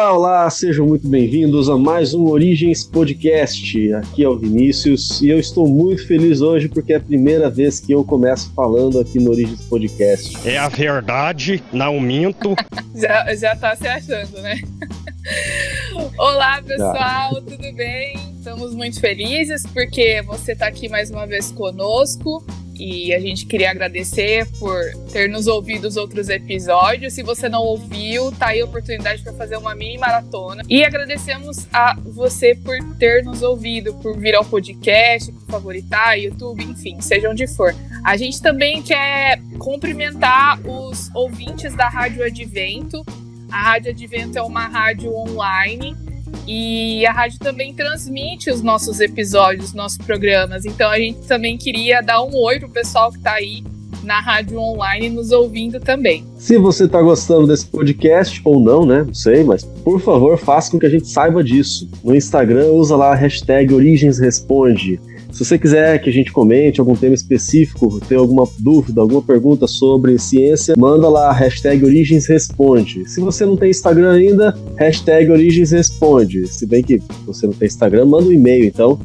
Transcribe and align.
Olá, 0.00 0.14
olá, 0.14 0.50
sejam 0.50 0.86
muito 0.86 1.06
bem-vindos 1.06 1.68
a 1.68 1.76
mais 1.76 2.14
um 2.14 2.24
Origens 2.24 2.82
Podcast. 2.82 3.92
Aqui 3.92 4.24
é 4.24 4.28
o 4.30 4.38
Vinícius 4.38 5.20
e 5.20 5.28
eu 5.28 5.38
estou 5.38 5.68
muito 5.68 6.06
feliz 6.06 6.40
hoje 6.40 6.70
porque 6.70 6.94
é 6.94 6.96
a 6.96 7.00
primeira 7.00 7.50
vez 7.50 7.78
que 7.78 7.92
eu 7.92 8.02
começo 8.02 8.50
falando 8.54 8.98
aqui 8.98 9.20
no 9.20 9.30
Origens 9.30 9.60
Podcast. 9.66 10.38
É 10.48 10.56
a 10.56 10.68
verdade, 10.68 11.62
não 11.70 12.00
minto. 12.00 12.56
já, 12.96 13.34
já 13.34 13.54
tá 13.54 13.76
se 13.76 13.86
achando, 13.86 14.40
né? 14.40 14.62
Olá, 16.16 16.62
pessoal, 16.62 17.34
tudo 17.42 17.70
bem? 17.74 18.14
Estamos 18.38 18.74
muito 18.74 18.98
felizes 19.00 19.64
porque 19.66 20.22
você 20.22 20.52
está 20.52 20.68
aqui 20.68 20.88
mais 20.88 21.10
uma 21.10 21.26
vez 21.26 21.52
conosco 21.52 22.42
e 22.80 23.12
a 23.12 23.20
gente 23.20 23.44
queria 23.44 23.70
agradecer 23.70 24.46
por 24.58 24.80
ter 25.12 25.28
nos 25.28 25.46
ouvido 25.46 25.86
os 25.86 25.98
outros 25.98 26.30
episódios. 26.30 27.12
Se 27.12 27.22
você 27.22 27.46
não 27.46 27.60
ouviu, 27.60 28.32
tá 28.32 28.46
aí 28.48 28.62
a 28.62 28.64
oportunidade 28.64 29.22
para 29.22 29.34
fazer 29.34 29.58
uma 29.58 29.74
mini 29.74 29.98
maratona. 29.98 30.62
E 30.66 30.82
agradecemos 30.82 31.68
a 31.70 31.94
você 32.02 32.54
por 32.54 32.76
ter 32.98 33.22
nos 33.22 33.42
ouvido, 33.42 33.92
por 33.96 34.18
vir 34.18 34.34
ao 34.34 34.46
podcast, 34.46 35.30
por 35.30 35.46
favoritar, 35.46 36.18
YouTube, 36.18 36.64
enfim, 36.64 36.98
seja 37.02 37.28
onde 37.28 37.46
for. 37.46 37.74
A 38.02 38.16
gente 38.16 38.40
também 38.40 38.82
quer 38.82 39.38
cumprimentar 39.58 40.58
os 40.66 41.14
ouvintes 41.14 41.74
da 41.74 41.86
Rádio 41.86 42.24
Advento. 42.24 43.04
A 43.52 43.62
Rádio 43.62 43.90
Advento 43.90 44.38
é 44.38 44.42
uma 44.42 44.66
rádio 44.66 45.14
online 45.14 45.94
e 46.46 47.04
a 47.06 47.12
rádio 47.12 47.38
também 47.38 47.72
transmite 47.74 48.50
os 48.50 48.62
nossos 48.62 49.00
episódios, 49.00 49.72
nossos 49.72 49.98
programas. 49.98 50.64
Então 50.64 50.90
a 50.90 50.98
gente 50.98 51.20
também 51.26 51.56
queria 51.56 52.00
dar 52.00 52.22
um 52.22 52.34
oi 52.36 52.58
pro 52.58 52.68
pessoal 52.68 53.10
que 53.10 53.18
está 53.18 53.32
aí 53.32 53.62
na 54.02 54.20
rádio 54.20 54.58
online 54.58 55.10
nos 55.10 55.30
ouvindo 55.30 55.78
também. 55.78 56.24
Se 56.36 56.56
você 56.58 56.84
está 56.84 57.00
gostando 57.02 57.46
desse 57.46 57.66
podcast 57.66 58.40
ou 58.44 58.58
não, 58.58 58.86
né? 58.86 59.04
Não 59.06 59.14
sei, 59.14 59.44
mas 59.44 59.64
por 59.64 60.00
favor, 60.00 60.38
faça 60.38 60.70
com 60.70 60.78
que 60.78 60.86
a 60.86 60.90
gente 60.90 61.06
saiba 61.08 61.44
disso. 61.44 61.88
No 62.02 62.14
Instagram, 62.14 62.66
usa 62.68 62.96
lá 62.96 63.12
a 63.12 63.14
hashtag 63.14 63.74
Origens 63.74 64.18
Responde. 64.18 65.00
Se 65.32 65.44
você 65.44 65.58
quiser 65.58 66.00
que 66.00 66.08
a 66.10 66.12
gente 66.12 66.30
comente 66.32 66.78
algum 66.80 66.94
tema 66.94 67.14
específico, 67.14 68.00
ter 68.08 68.16
alguma 68.16 68.46
dúvida, 68.58 69.00
alguma 69.00 69.22
pergunta 69.22 69.66
sobre 69.66 70.18
ciência, 70.18 70.74
manda 70.76 71.08
lá 71.08 71.32
hashtag 71.32 71.82
Origens 71.84 72.26
Responde. 72.26 73.08
Se 73.08 73.20
você 73.20 73.46
não 73.46 73.56
tem 73.56 73.70
Instagram 73.70 74.12
ainda, 74.12 74.54
hashtag 74.76 75.30
Origens 75.30 75.70
Responde. 75.70 76.46
Se 76.48 76.66
bem 76.66 76.82
que 76.82 77.00
você 77.24 77.46
não 77.46 77.54
tem 77.54 77.66
Instagram, 77.66 78.06
manda 78.06 78.26
um 78.26 78.32
e-mail 78.32 78.64
então, 78.64 78.98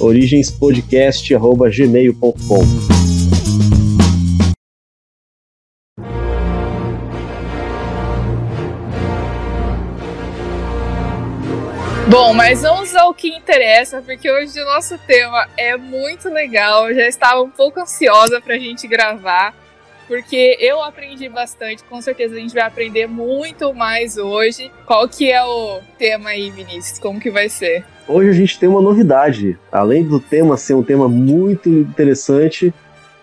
origenspodcast.gmail.com. 0.00 2.97
Bom, 12.10 12.32
mas 12.32 12.62
vamos 12.62 12.96
ao 12.96 13.12
que 13.12 13.28
interessa, 13.28 14.00
porque 14.00 14.30
hoje 14.30 14.58
o 14.58 14.64
nosso 14.64 14.96
tema 14.96 15.46
é 15.58 15.76
muito 15.76 16.30
legal. 16.30 16.88
Eu 16.88 16.94
já 16.94 17.06
estava 17.06 17.42
um 17.42 17.50
pouco 17.50 17.80
ansiosa 17.80 18.40
para 18.40 18.54
a 18.54 18.58
gente 18.58 18.88
gravar, 18.88 19.54
porque 20.06 20.56
eu 20.58 20.82
aprendi 20.82 21.28
bastante. 21.28 21.84
Com 21.84 22.00
certeza 22.00 22.34
a 22.34 22.38
gente 22.38 22.54
vai 22.54 22.62
aprender 22.62 23.06
muito 23.06 23.74
mais 23.74 24.16
hoje. 24.16 24.72
Qual 24.86 25.06
que 25.06 25.30
é 25.30 25.44
o 25.44 25.80
tema 25.98 26.30
aí, 26.30 26.50
Vinícius? 26.50 26.98
Como 26.98 27.20
que 27.20 27.30
vai 27.30 27.50
ser? 27.50 27.84
Hoje 28.06 28.30
a 28.30 28.32
gente 28.32 28.58
tem 28.58 28.70
uma 28.70 28.80
novidade. 28.80 29.58
Além 29.70 30.02
do 30.02 30.18
tema 30.18 30.56
ser 30.56 30.72
um 30.72 30.82
tema 30.82 31.10
muito 31.10 31.68
interessante, 31.68 32.72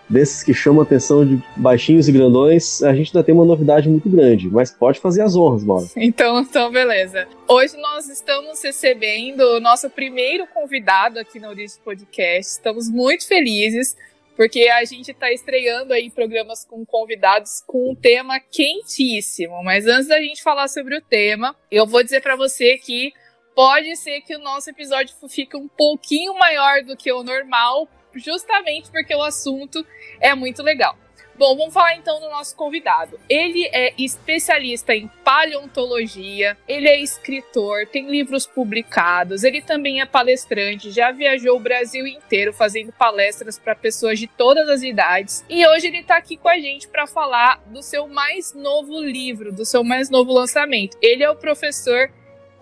desses 0.08 0.42
que 0.42 0.54
chamam 0.54 0.80
a 0.80 0.84
atenção 0.84 1.26
de 1.26 1.42
baixinhos 1.56 2.08
e 2.08 2.12
grandões, 2.12 2.82
a 2.82 2.94
gente 2.94 3.08
ainda 3.08 3.24
tem 3.24 3.34
uma 3.34 3.44
novidade 3.44 3.88
muito 3.88 4.08
grande, 4.08 4.48
mas 4.48 4.70
pode 4.70 5.00
fazer 5.00 5.22
as 5.22 5.36
honras, 5.36 5.64
Mauro. 5.64 5.90
Então, 5.96 6.40
então, 6.40 6.70
beleza. 6.70 7.26
Hoje 7.48 7.76
nós 7.76 8.08
estamos 8.08 8.62
recebendo 8.62 9.40
o 9.40 9.60
nosso 9.60 9.90
primeiro 9.90 10.46
convidado 10.46 11.18
aqui 11.18 11.40
no 11.40 11.48
Origem 11.48 11.78
Podcast. 11.84 12.52
Estamos 12.52 12.88
muito 12.88 13.26
felizes, 13.26 13.96
porque 14.36 14.68
a 14.68 14.84
gente 14.84 15.10
está 15.10 15.32
estreando 15.32 15.92
aí 15.92 16.10
programas 16.10 16.64
com 16.64 16.84
convidados 16.86 17.62
com 17.66 17.90
um 17.90 17.94
tema 17.94 18.38
quentíssimo. 18.38 19.62
Mas 19.64 19.86
antes 19.86 20.08
da 20.08 20.20
gente 20.20 20.42
falar 20.42 20.68
sobre 20.68 20.96
o 20.96 21.00
tema, 21.02 21.56
eu 21.70 21.86
vou 21.86 22.02
dizer 22.02 22.22
para 22.22 22.36
você 22.36 22.78
que 22.78 23.12
pode 23.54 23.96
ser 23.96 24.20
que 24.20 24.36
o 24.36 24.38
nosso 24.38 24.70
episódio 24.70 25.14
fique 25.28 25.56
um 25.56 25.66
pouquinho 25.66 26.34
maior 26.34 26.82
do 26.82 26.96
que 26.96 27.10
o 27.10 27.22
normal, 27.22 27.88
justamente 28.18 28.90
porque 28.90 29.14
o 29.14 29.22
assunto 29.22 29.86
é 30.20 30.34
muito 30.34 30.62
legal. 30.62 30.96
Bom, 31.38 31.54
vamos 31.54 31.74
falar 31.74 31.94
então 31.96 32.18
do 32.18 32.30
nosso 32.30 32.56
convidado. 32.56 33.20
Ele 33.28 33.68
é 33.70 33.92
especialista 33.98 34.94
em 34.94 35.06
paleontologia, 35.22 36.56
ele 36.66 36.88
é 36.88 36.98
escritor, 36.98 37.86
tem 37.86 38.08
livros 38.08 38.46
publicados, 38.46 39.44
ele 39.44 39.60
também 39.60 40.00
é 40.00 40.06
palestrante, 40.06 40.90
já 40.90 41.10
viajou 41.12 41.56
o 41.56 41.60
Brasil 41.60 42.06
inteiro 42.06 42.54
fazendo 42.54 42.90
palestras 42.90 43.58
para 43.58 43.74
pessoas 43.74 44.18
de 44.18 44.26
todas 44.26 44.66
as 44.70 44.82
idades. 44.82 45.44
E 45.46 45.66
hoje 45.66 45.88
ele 45.88 45.98
está 45.98 46.16
aqui 46.16 46.38
com 46.38 46.48
a 46.48 46.58
gente 46.58 46.88
para 46.88 47.06
falar 47.06 47.60
do 47.66 47.82
seu 47.82 48.08
mais 48.08 48.54
novo 48.54 48.98
livro, 48.98 49.52
do 49.52 49.66
seu 49.66 49.84
mais 49.84 50.08
novo 50.08 50.32
lançamento. 50.32 50.96
Ele 51.02 51.22
é 51.22 51.28
o 51.28 51.36
professor 51.36 52.10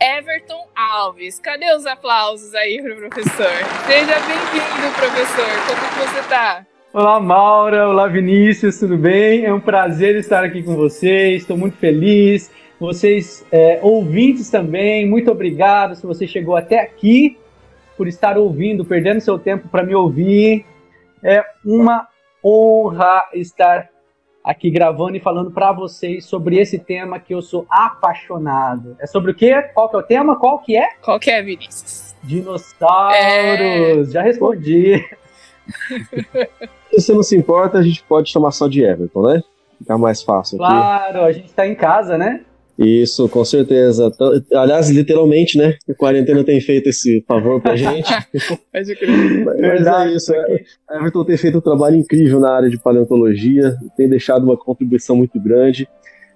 Everton 0.00 0.66
Alves. 0.74 1.38
Cadê 1.38 1.72
os 1.74 1.86
aplausos 1.86 2.54
aí 2.54 2.82
pro 2.82 2.96
professor? 2.96 3.52
Seja 3.86 4.14
bem-vindo, 4.20 4.94
professor. 4.96 5.46
Como 5.66 6.08
você 6.08 6.28
tá? 6.28 6.66
Olá, 6.92 7.20
Maura. 7.20 7.88
Olá, 7.88 8.06
Vinícius. 8.06 8.78
Tudo 8.78 8.96
bem? 8.96 9.44
É 9.44 9.52
um 9.52 9.60
prazer 9.60 10.16
estar 10.16 10.44
aqui 10.44 10.62
com 10.62 10.74
vocês. 10.76 11.42
Estou 11.42 11.56
muito 11.56 11.76
feliz. 11.76 12.50
Vocês, 12.78 13.44
é, 13.50 13.78
ouvintes 13.82 14.50
também, 14.50 15.08
muito 15.08 15.30
obrigado 15.30 15.94
se 15.94 16.04
você 16.04 16.26
chegou 16.26 16.56
até 16.56 16.80
aqui 16.80 17.38
por 17.96 18.08
estar 18.08 18.36
ouvindo, 18.36 18.84
perdendo 18.84 19.20
seu 19.20 19.38
tempo 19.38 19.68
para 19.68 19.84
me 19.84 19.94
ouvir. 19.94 20.66
É 21.22 21.44
uma 21.64 22.08
honra 22.44 23.24
estar 23.32 23.88
aqui 24.44 24.70
gravando 24.70 25.16
e 25.16 25.20
falando 25.20 25.50
para 25.50 25.72
vocês 25.72 26.26
sobre 26.26 26.58
esse 26.58 26.78
tema 26.78 27.18
que 27.18 27.34
eu 27.34 27.40
sou 27.40 27.66
apaixonado. 27.70 28.94
É 29.00 29.06
sobre 29.06 29.30
o 29.30 29.34
quê? 29.34 29.62
Qual 29.72 29.88
que 29.88 29.96
é 29.96 29.98
o 29.98 30.02
tema? 30.02 30.36
Qual 30.38 30.58
que 30.58 30.76
é? 30.76 30.86
Qual 31.02 31.18
que 31.18 31.30
é, 31.30 31.42
Vinícius? 31.42 32.14
Dinossauros! 32.22 33.16
É... 33.16 34.04
Já 34.04 34.22
respondi. 34.22 35.02
Se 36.92 37.00
você 37.00 37.14
não 37.14 37.22
se 37.22 37.36
importa, 37.36 37.78
a 37.78 37.82
gente 37.82 38.02
pode 38.04 38.30
chamar 38.30 38.52
só 38.52 38.68
de 38.68 38.84
Everton, 38.84 39.22
né? 39.22 39.42
Ficar 39.78 39.98
mais 39.98 40.22
fácil 40.22 40.62
aqui. 40.62 40.72
Claro, 40.72 41.24
a 41.24 41.32
gente 41.32 41.52
tá 41.52 41.66
em 41.66 41.74
casa, 41.74 42.16
né? 42.18 42.44
Isso, 42.78 43.28
com 43.28 43.44
certeza. 43.44 44.10
Aliás, 44.52 44.90
literalmente, 44.90 45.56
né? 45.56 45.76
A 45.88 45.94
quarentena 45.94 46.42
tem 46.42 46.60
feito 46.60 46.88
esse 46.88 47.24
favor 47.26 47.60
pra 47.60 47.76
gente. 47.76 48.10
Mas 48.72 48.88
é 48.88 50.12
isso. 50.12 50.34
É, 50.34 50.64
Everton 50.96 51.24
tem 51.24 51.36
feito 51.36 51.58
um 51.58 51.60
trabalho 51.60 51.96
incrível 51.96 52.40
na 52.40 52.52
área 52.52 52.68
de 52.68 52.78
paleontologia, 52.78 53.76
tem 53.96 54.08
deixado 54.08 54.44
uma 54.44 54.56
contribuição 54.56 55.14
muito 55.14 55.38
grande. 55.40 55.88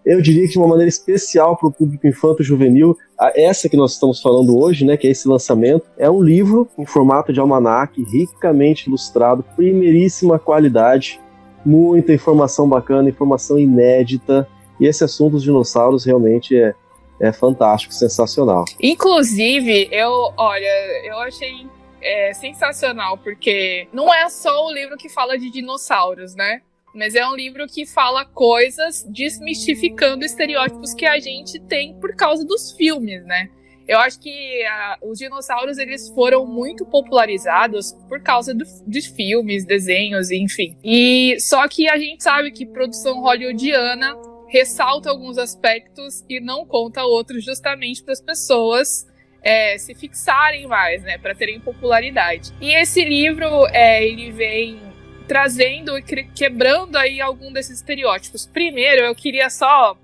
Eu 0.06 0.22
diria 0.22 0.46
que 0.46 0.52
de 0.52 0.58
uma 0.58 0.68
maneira 0.68 0.88
especial 0.88 1.56
para 1.56 1.68
o 1.68 1.72
público 1.72 2.06
infanto-juvenil, 2.06 2.96
essa 3.34 3.68
que 3.68 3.76
nós 3.76 3.92
estamos 3.92 4.22
falando 4.22 4.56
hoje, 4.58 4.84
né, 4.84 4.96
que 4.96 5.06
é 5.06 5.10
esse 5.10 5.28
lançamento, 5.28 5.84
é 5.98 6.08
um 6.08 6.22
livro 6.22 6.68
em 6.78 6.86
formato 6.86 7.32
de 7.32 7.40
almanac, 7.40 8.00
ricamente 8.04 8.88
ilustrado, 8.88 9.44
primeiríssima 9.54 10.38
qualidade, 10.38 11.20
muita 11.66 12.14
informação 12.14 12.66
bacana, 12.68 13.08
informação 13.08 13.58
inédita, 13.58 14.48
e 14.80 14.86
esse 14.86 15.04
assunto 15.04 15.32
dos 15.32 15.42
dinossauros 15.42 16.04
realmente 16.04 16.56
é, 16.56 16.74
é 17.20 17.32
fantástico, 17.32 17.92
sensacional. 17.92 18.64
Inclusive, 18.80 19.88
eu, 19.90 20.32
olha, 20.36 21.04
eu 21.04 21.18
achei 21.18 21.66
é, 22.00 22.32
sensacional, 22.32 23.18
porque 23.18 23.88
não 23.92 24.12
é 24.12 24.28
só 24.28 24.66
o 24.66 24.72
livro 24.72 24.96
que 24.96 25.08
fala 25.08 25.38
de 25.38 25.50
dinossauros, 25.50 26.34
né? 26.34 26.62
Mas 26.94 27.14
é 27.14 27.26
um 27.26 27.34
livro 27.34 27.66
que 27.66 27.84
fala 27.84 28.24
coisas 28.24 29.04
desmistificando 29.08 30.24
estereótipos 30.24 30.94
que 30.94 31.06
a 31.06 31.18
gente 31.18 31.60
tem 31.60 31.94
por 31.94 32.14
causa 32.16 32.44
dos 32.44 32.72
filmes, 32.72 33.24
né? 33.24 33.50
Eu 33.86 33.98
acho 34.00 34.20
que 34.20 34.64
a, 34.66 34.98
os 35.02 35.18
dinossauros 35.18 35.78
eles 35.78 36.08
foram 36.10 36.46
muito 36.46 36.84
popularizados 36.84 37.92
por 38.08 38.20
causa 38.20 38.54
do, 38.54 38.64
dos 38.86 39.06
filmes, 39.06 39.64
desenhos, 39.64 40.30
enfim. 40.30 40.76
E 40.84 41.36
só 41.40 41.66
que 41.66 41.88
a 41.88 41.96
gente 41.96 42.22
sabe 42.22 42.50
que 42.50 42.66
produção 42.66 43.20
hollywoodiana 43.22 44.14
ressalta 44.48 45.10
alguns 45.10 45.38
aspectos 45.38 46.24
e 46.28 46.40
não 46.40 46.66
conta 46.66 47.04
outros, 47.04 47.44
justamente 47.44 48.02
para 48.02 48.12
as 48.12 48.20
pessoas 48.20 49.06
é, 49.42 49.78
se 49.78 49.94
fixarem 49.94 50.66
mais, 50.66 51.02
né, 51.02 51.18
para 51.18 51.34
terem 51.34 51.60
popularidade. 51.60 52.52
E 52.60 52.74
esse 52.74 53.04
livro, 53.04 53.66
é, 53.68 54.04
ele 54.04 54.32
vem 54.32 54.80
trazendo 55.26 55.98
e 55.98 56.02
quebrando 56.02 56.96
aí 56.96 57.20
algum 57.20 57.52
desses 57.52 57.78
estereótipos. 57.78 58.46
Primeiro, 58.46 59.02
eu 59.02 59.14
queria 59.14 59.50
só 59.50 59.96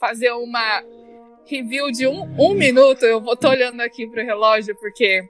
fazer 0.00 0.32
uma 0.32 0.82
review 1.46 1.90
de 1.90 2.06
um, 2.06 2.22
um 2.38 2.54
minuto. 2.54 3.04
Eu 3.04 3.20
vou 3.20 3.36
tô 3.36 3.50
olhando 3.50 3.80
aqui 3.82 4.06
pro 4.06 4.24
relógio 4.24 4.74
porque 4.80 5.22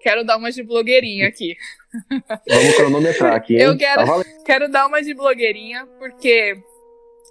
quero 0.00 0.24
dar 0.24 0.36
uma 0.36 0.50
de 0.50 0.62
blogueirinha 0.62 1.28
aqui. 1.28 1.56
Vamos 2.48 2.76
cronometrar 2.76 3.34
aqui. 3.34 3.54
Hein? 3.54 3.62
Eu 3.62 3.76
quero, 3.76 4.04
tá 4.04 4.24
quero 4.44 4.68
dar 4.68 4.86
uma 4.86 5.00
de 5.00 5.14
blogueirinha 5.14 5.86
porque 5.98 6.56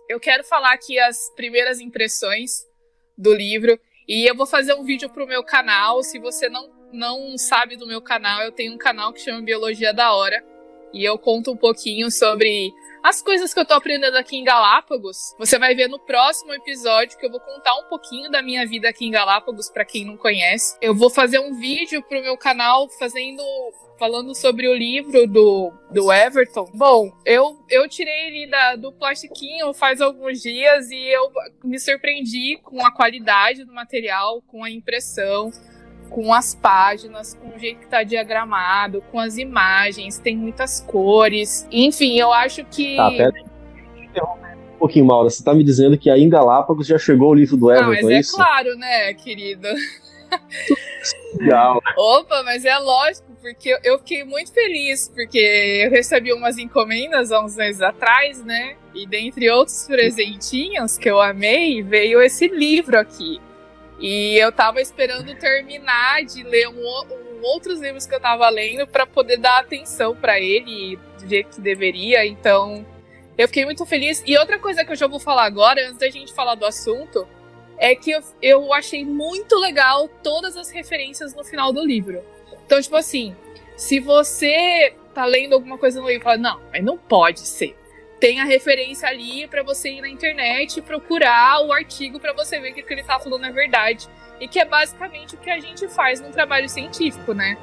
eu 0.10 0.20
quero 0.20 0.44
falar 0.44 0.74
aqui 0.74 1.00
as 1.00 1.30
primeiras 1.36 1.80
impressões 1.80 2.66
do 3.16 3.32
livro. 3.32 3.80
E 4.08 4.28
eu 4.28 4.36
vou 4.36 4.48
fazer 4.48 4.74
um 4.74 4.84
vídeo 4.84 5.08
pro 5.08 5.28
meu 5.28 5.44
canal. 5.44 6.02
Se 6.02 6.18
você 6.18 6.50
não, 6.50 6.68
não 6.92 7.38
sabe 7.38 7.78
do 7.78 7.86
meu 7.86 8.02
canal, 8.02 8.42
eu 8.42 8.52
tenho 8.52 8.74
um 8.74 8.78
canal 8.78 9.14
que 9.14 9.22
chama 9.22 9.44
Biologia 9.44 9.94
da 9.94 10.12
Hora. 10.12 10.44
E 10.94 11.04
eu 11.04 11.18
conto 11.18 11.52
um 11.52 11.58
pouquinho 11.58 12.12
sobre 12.12 12.74
as 13.04 13.22
coisas 13.22 13.54
que 13.54 13.60
eu 13.60 13.66
tô 13.66 13.74
aprendendo 13.74 14.18
aqui 14.18 14.36
em 14.36 14.44
Galápagos, 14.44 15.34
você 15.38 15.58
vai 15.58 15.74
ver 15.74 15.88
no 15.88 16.00
próximo 16.00 16.54
episódio 16.54 17.18
que 17.18 17.26
eu 17.26 17.32
vou 17.32 17.40
contar 17.40 17.74
um 17.76 17.86
pouquinho 17.86 18.30
da 18.30 18.42
minha 18.42 18.66
vida 18.68 18.90
aqui 18.90 19.06
em 19.06 19.12
Galápagos 19.12 19.70
para 19.70 19.86
quem 19.86 20.06
não 20.06 20.18
conhece. 20.18 20.78
Eu 20.82 20.94
vou 20.94 21.10
fazer 21.10 21.40
um 21.40 21.58
vídeo 21.58 22.04
pro 22.04 22.22
meu 22.22 22.38
canal 22.38 22.90
fazendo 22.90 23.42
falando 23.98 24.34
sobre 24.36 24.68
o 24.68 24.74
livro 24.74 25.28
do, 25.28 25.74
do 25.92 26.12
Everton. 26.12 26.70
Bom, 26.74 27.12
eu, 27.26 27.60
eu 27.70 27.88
tirei 27.88 28.28
ele 28.28 28.48
da, 28.48 28.76
do 28.76 28.94
plastiquinho 28.94 29.74
faz 29.74 30.00
alguns 30.00 30.42
dias 30.42 30.90
e 30.90 31.08
eu 31.08 31.32
me 31.64 31.80
surpreendi 31.80 32.60
com 32.64 32.86
a 32.86 32.92
qualidade 32.92 33.66
do 33.66 33.74
material, 33.74 34.42
com 34.42 34.64
a 34.64 34.70
impressão 34.70 35.52
com 36.10 36.34
as 36.34 36.54
páginas, 36.56 37.34
com 37.34 37.56
o 37.56 37.60
jeito 37.60 37.80
que 37.80 37.88
tá 37.88 38.04
diagramado, 38.04 39.04
com 39.12 39.20
as 39.20 39.38
imagens, 39.38 40.18
tem 40.18 40.36
muitas 40.36 40.82
cores. 40.82 41.68
Enfim, 41.72 42.20
eu 42.20 42.34
acho 42.34 42.66
que. 42.66 42.96
Tá, 42.96 43.12
pera 43.12 43.34
um 44.26 44.78
pouquinho, 44.80 45.06
Maura. 45.06 45.30
Você 45.30 45.44
tá 45.44 45.54
me 45.54 45.64
dizendo 45.64 45.98
que 45.98 46.10
aí 46.10 46.22
em 46.22 46.30
Galápagos 46.30 46.88
já 46.88 46.98
chegou 46.98 47.32
o 47.32 47.34
livro 47.34 47.58
do 47.58 47.72
Everton, 47.72 47.86
Não, 47.88 48.10
mas 48.10 48.10
é, 48.10 48.34
é 48.34 48.36
claro, 48.36 48.76
né, 48.78 49.14
querido? 49.14 49.68
Legal. 51.36 51.82
Opa, 51.98 52.44
mas 52.44 52.66
é 52.66 52.78
lógico, 52.78 53.28
porque 53.42 53.78
eu 53.84 53.98
fiquei 54.00 54.24
muito 54.24 54.54
feliz, 54.54 55.10
porque 55.14 55.38
eu 55.86 55.92
recebi 55.92 56.34
umas 56.34 56.58
encomendas 56.58 57.32
há 57.32 57.44
uns 57.44 57.56
meses 57.56 57.82
atrás, 57.82 58.44
né? 58.44 58.76
E 58.94 59.06
dentre 59.06 59.50
outros 59.50 59.86
presentinhos 59.86 60.98
que 60.98 61.10
eu 61.10 61.22
amei, 61.22 61.82
veio 61.82 62.22
esse 62.22 62.48
livro 62.48 62.98
aqui. 62.98 63.40
E 64.00 64.38
eu 64.38 64.52
tava 64.52 64.80
esperando 64.82 65.34
terminar 65.36 66.24
de 66.24 66.44
ler 66.44 66.68
um, 66.70 66.80
um 66.80 67.42
outros 67.42 67.80
livros 67.80 68.06
que 68.06 68.16
eu 68.16 68.20
tava 68.20 68.48
lendo 68.50 68.88
para 68.88 69.06
poder 69.06 69.38
dar 69.38 69.60
atenção 69.60 70.16
para 70.16 70.40
ele 70.40 70.98
do 71.20 71.28
jeito 71.28 71.56
que 71.56 71.62
deveria. 71.62 72.26
Então, 72.26 72.86
eu 73.38 73.48
fiquei 73.48 73.66
muito 73.66 73.86
feliz. 73.86 74.24
E 74.26 74.38
outra 74.38 74.58
coisa 74.58 74.86
que 74.86 74.92
eu 74.92 74.96
já 74.96 75.08
vou 75.08 75.20
falar 75.20 75.46
agora, 75.46 75.82
antes 75.82 75.98
da 75.98 76.10
gente 76.10 76.34
falar 76.34 76.56
do 76.56 76.66
assunto, 76.66 77.28
é 77.78 77.96
que 77.96 78.12
eu, 78.12 78.22
eu 78.42 78.74
achei 78.74 79.06
muito 79.06 79.56
legal 79.58 80.08
todas 80.22 80.56
as 80.56 80.70
referências 80.70 81.34
no 81.34 81.44
final 81.44 81.74
do 81.74 81.86
livro. 81.86 82.24
Então, 82.66 82.82
tipo 82.82 82.96
assim, 82.96 83.36
se 83.76 84.00
você 84.00 84.94
tá 85.14 85.26
lendo 85.26 85.54
alguma 85.54 85.78
coisa 85.78 86.00
no 86.00 86.08
livro 86.08 86.22
e 86.22 86.24
fala, 86.24 86.38
não, 86.38 86.62
mas 86.72 86.84
não 86.84 86.98
pode 86.98 87.40
ser 87.40 87.76
tem 88.20 88.40
a 88.40 88.46
referência 88.46 89.08
ali 89.08 89.48
para 89.48 89.64
você 89.64 89.90
ir 89.90 90.02
na 90.02 90.10
internet 90.10 90.78
e 90.78 90.82
procurar 90.82 91.66
o 91.66 91.72
artigo 91.72 92.20
para 92.20 92.34
você 92.34 92.60
ver 92.60 92.74
que 92.74 92.82
o 92.82 92.86
que 92.86 92.94
ele 92.94 93.04
tá 93.04 93.20
falando 93.20 93.46
é 93.46 93.52
verdade. 93.52 94.08
E 94.40 94.48
que 94.48 94.60
é 94.60 94.66
basicamente 94.66 95.36
o 95.36 95.38
que 95.38 95.50
a 95.50 95.60
gente 95.60 95.88
faz 95.88 96.22
num 96.22 96.32
trabalho 96.32 96.68
científico, 96.70 97.34
né? 97.34 97.58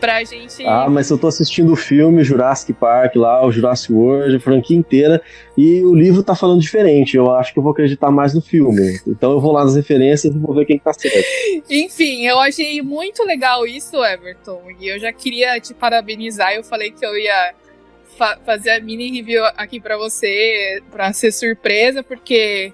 Pra 0.00 0.24
gente. 0.24 0.64
Ah, 0.64 0.88
mas 0.88 1.10
eu 1.10 1.18
tô 1.18 1.26
assistindo 1.26 1.72
o 1.72 1.76
filme 1.76 2.24
Jurassic 2.24 2.72
Park 2.72 3.16
lá, 3.16 3.44
o 3.44 3.52
Jurassic 3.52 3.92
World, 3.92 4.34
a 4.34 4.40
franquia 4.40 4.76
inteira, 4.76 5.20
e 5.58 5.82
o 5.82 5.94
livro 5.94 6.22
tá 6.22 6.34
falando 6.34 6.60
diferente. 6.60 7.16
Eu 7.16 7.30
acho 7.34 7.52
que 7.52 7.58
eu 7.58 7.62
vou 7.62 7.72
acreditar 7.72 8.10
mais 8.10 8.32
no 8.32 8.40
filme. 8.40 8.98
Então 9.06 9.32
eu 9.32 9.40
vou 9.40 9.52
lá 9.52 9.62
nas 9.62 9.76
referências 9.76 10.34
e 10.34 10.38
vou 10.38 10.54
ver 10.54 10.64
quem 10.64 10.78
tá 10.78 10.92
certo. 10.94 11.22
Enfim, 11.68 12.26
eu 12.26 12.38
achei 12.38 12.80
muito 12.80 13.22
legal 13.24 13.66
isso, 13.66 14.02
Everton. 14.02 14.62
E 14.80 14.88
eu 14.88 14.98
já 14.98 15.12
queria 15.12 15.60
te 15.60 15.74
parabenizar. 15.74 16.54
Eu 16.54 16.64
falei 16.64 16.92
que 16.92 17.04
eu 17.04 17.14
ia 17.18 17.54
fa 18.16 18.38
fazer 18.44 18.70
a 18.70 18.80
mini 18.80 19.10
review 19.10 19.44
aqui 19.56 19.80
para 19.80 19.96
você, 19.96 20.82
para 20.90 21.12
ser 21.12 21.32
surpresa, 21.32 22.02
porque 22.02 22.72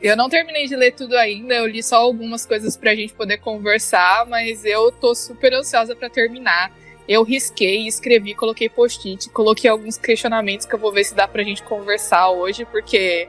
eu 0.00 0.16
não 0.16 0.28
terminei 0.28 0.66
de 0.66 0.76
ler 0.76 0.92
tudo 0.92 1.16
ainda, 1.16 1.54
eu 1.54 1.66
li 1.66 1.82
só 1.82 1.96
algumas 1.96 2.44
coisas 2.44 2.76
pra 2.76 2.94
gente 2.94 3.14
poder 3.14 3.38
conversar, 3.38 4.26
mas 4.26 4.64
eu 4.64 4.92
tô 4.92 5.14
super 5.14 5.54
ansiosa 5.54 5.96
para 5.96 6.10
terminar. 6.10 6.70
Eu 7.08 7.22
risquei, 7.22 7.86
escrevi, 7.86 8.34
coloquei 8.34 8.68
post-it, 8.68 9.28
coloquei 9.30 9.68
alguns 9.68 9.98
questionamentos 9.98 10.66
que 10.66 10.74
eu 10.74 10.78
vou 10.78 10.92
ver 10.92 11.04
se 11.04 11.14
dá 11.14 11.28
pra 11.28 11.42
gente 11.42 11.62
conversar 11.62 12.30
hoje, 12.30 12.64
porque 12.66 13.28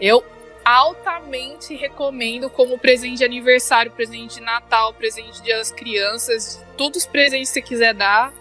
eu 0.00 0.24
altamente 0.64 1.74
recomendo 1.74 2.48
como 2.50 2.78
presente 2.78 3.18
de 3.18 3.24
aniversário, 3.24 3.90
presente 3.90 4.36
de 4.36 4.40
Natal, 4.40 4.92
presente 4.94 5.42
das 5.42 5.70
crianças, 5.70 6.64
todos 6.76 7.00
os 7.02 7.06
presentes 7.06 7.48
que 7.48 7.54
você 7.54 7.62
quiser 7.62 7.94
dar, 7.94 8.32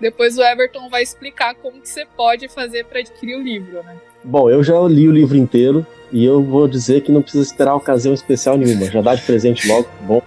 depois 0.00 0.36
o 0.38 0.42
Everton 0.42 0.88
vai 0.88 1.02
explicar 1.02 1.54
como 1.54 1.80
que 1.80 1.88
você 1.88 2.06
pode 2.16 2.48
fazer 2.48 2.84
para 2.84 3.00
adquirir 3.00 3.36
o 3.36 3.42
livro, 3.42 3.82
né? 3.82 3.96
Bom, 4.22 4.50
eu 4.50 4.62
já 4.62 4.78
li 4.80 5.08
o 5.08 5.12
livro 5.12 5.36
inteiro 5.36 5.86
e 6.12 6.24
eu 6.24 6.42
vou 6.42 6.66
dizer 6.66 7.02
que 7.02 7.12
não 7.12 7.22
precisa 7.22 7.44
esperar 7.44 7.74
ocasião 7.74 8.12
especial 8.12 8.56
nenhuma. 8.56 8.86
Já 8.86 9.00
dá 9.00 9.14
de 9.14 9.22
presente 9.22 9.68
logo, 9.68 9.88
bom. 10.02 10.22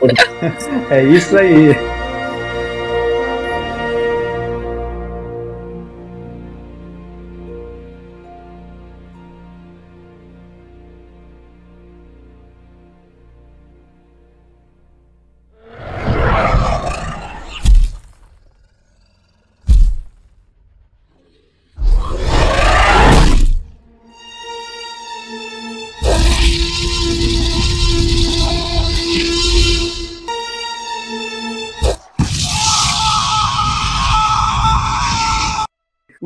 é 0.90 1.02
isso 1.04 1.36
aí. 1.36 1.97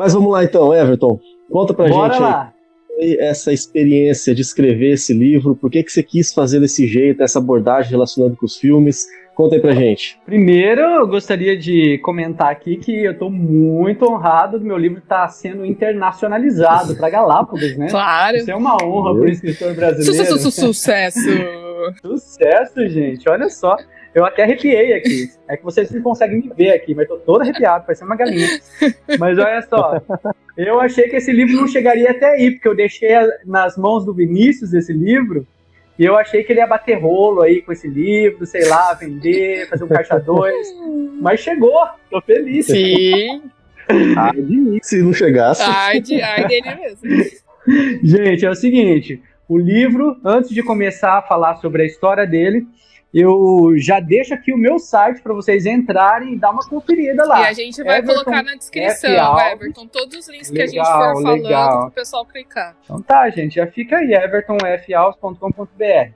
Mas 0.03 0.15
vamos 0.15 0.33
lá 0.33 0.43
então, 0.43 0.75
Everton. 0.75 1.21
Conta 1.49 1.73
pra 1.73 1.87
Bora 1.87 2.13
gente 2.13 2.23
lá. 2.23 2.53
Aí, 3.01 3.17
essa 3.21 3.53
experiência 3.53 4.35
de 4.35 4.43
escrever 4.43 4.95
esse 4.95 5.15
livro. 5.15 5.55
Por 5.55 5.71
que, 5.71 5.81
que 5.81 5.93
você 5.93 6.03
quis 6.03 6.35
fazer 6.35 6.59
desse 6.59 6.89
jeito, 6.89 7.23
essa 7.23 7.39
abordagem 7.39 7.93
relacionando 7.93 8.35
com 8.35 8.45
os 8.45 8.57
filmes? 8.57 9.07
Conta 9.37 9.55
aí 9.55 9.61
pra 9.61 9.73
gente. 9.73 10.19
Primeiro, 10.27 10.81
eu 10.81 11.07
gostaria 11.07 11.57
de 11.57 11.99
comentar 11.99 12.51
aqui 12.51 12.79
que 12.79 13.05
eu 13.05 13.17
tô 13.17 13.31
muito 13.31 14.05
honrado 14.05 14.59
do 14.59 14.65
meu 14.65 14.77
livro 14.77 14.99
estar 14.99 15.23
tá 15.23 15.29
sendo 15.29 15.65
internacionalizado 15.65 16.97
para 16.97 17.09
Galápagos, 17.09 17.77
né? 17.77 17.87
Claro. 17.89 18.37
Isso 18.39 18.51
é 18.51 18.57
uma 18.57 18.75
honra 18.83 19.15
para 19.15 19.23
o 19.23 19.29
escritor 19.29 19.73
brasileiro. 19.73 20.37
Su 20.37 20.37
-su 20.37 20.51
-su 20.51 20.67
Sucesso! 20.67 21.21
Sucesso, 22.03 22.89
gente. 22.89 23.31
Olha 23.31 23.49
só. 23.49 23.77
Eu 24.15 24.25
até 24.25 24.43
arrepiei 24.43 24.93
aqui. 24.93 25.31
É 25.49 25.57
que 25.57 25.65
vocês 25.65 25.91
não 25.91 26.03
conseguem 26.03 26.41
me 26.41 26.53
ver 26.55 26.73
aqui, 26.73 26.95
mas 26.95 27.09
tô 27.09 27.17
todo 27.17 27.41
arrepiado, 27.41 27.85
parecendo 27.87 28.11
uma 28.11 28.17
galinha. 28.17 28.47
Mas 29.19 29.39
olha 29.39 29.63
só, 29.63 30.01
eu 30.57 30.81
achei 30.81 31.09
que 31.09 31.17
esse 31.17 31.33
livro 31.33 31.57
não 31.57 31.67
chegaria 31.67 32.11
até 32.11 32.27
aí, 32.27 32.51
porque 32.51 32.69
eu 32.69 32.77
deixei 32.77 33.11
nas 33.47 33.77
mãos 33.77 34.05
do 34.05 34.13
Vinícius 34.13 34.75
esse 34.75 34.93
livro, 34.93 35.47
e 35.99 36.05
eu 36.05 36.17
achei 36.17 36.43
que 36.43 36.53
ele 36.53 36.61
ia 36.61 36.67
bater 36.67 36.99
rolo 36.99 37.43
aí 37.43 37.63
com 37.63 37.73
esse 37.73 37.89
livro, 37.89 38.45
sei 38.45 38.69
lá, 38.69 38.93
vender, 38.95 39.69
fazer 39.69 39.85
um 39.85 39.89
caixa 39.89 40.19
dois. 40.19 40.67
Mas 41.21 41.41
chegou, 41.41 41.87
tô 42.11 42.21
feliz. 42.21 42.67
Sim. 42.67 43.43
Ai 44.17 44.33
de 44.33 44.57
mim 44.57 44.79
se 44.83 45.03
não 45.03 45.13
chegasse. 45.13 45.63
Ai, 45.65 46.01
de, 46.01 46.21
ai 46.21 46.47
dele 46.47 46.75
mesmo. 46.75 47.43
Gente, 48.03 48.45
é 48.45 48.51
o 48.51 48.55
seguinte, 48.55 49.23
o 49.49 49.59
livro, 49.59 50.17
antes 50.25 50.51
de 50.51 50.63
começar 50.63 51.19
a 51.19 51.23
falar 51.23 51.57
sobre 51.57 51.83
a 51.83 51.87
história 51.87 52.27
dele, 52.27 52.67
eu 53.13 53.75
já 53.77 54.01
deixo 54.01 54.33
aqui 54.33 54.55
o 54.55 54.57
meu 54.57 54.79
site 54.79 55.21
para 55.21 55.35
vocês 55.35 55.67
entrarem 55.67 56.33
e 56.33 56.39
dar 56.39 56.51
uma 56.51 56.67
conferida 56.67 57.25
lá. 57.27 57.43
E 57.43 57.47
a 57.47 57.53
gente 57.53 57.83
vai 57.83 57.99
Everton 57.99 58.15
colocar 58.15 58.43
na 58.43 58.55
descrição, 58.55 59.39
Everton, 59.39 59.87
todos 59.87 60.17
os 60.17 60.29
links 60.29 60.51
legal, 60.51 60.57
que 60.57 60.63
a 60.63 60.67
gente 60.67 60.87
for 60.87 61.23
falando 61.23 61.43
para 61.43 61.87
o 61.87 61.91
pessoal 61.91 62.25
clicar. 62.25 62.75
Então 62.85 63.03
tá, 63.03 63.29
gente, 63.29 63.57
já 63.57 63.67
fica 63.67 63.99
aí, 63.99 64.15
evertonfhouse.com.br. 64.15 66.13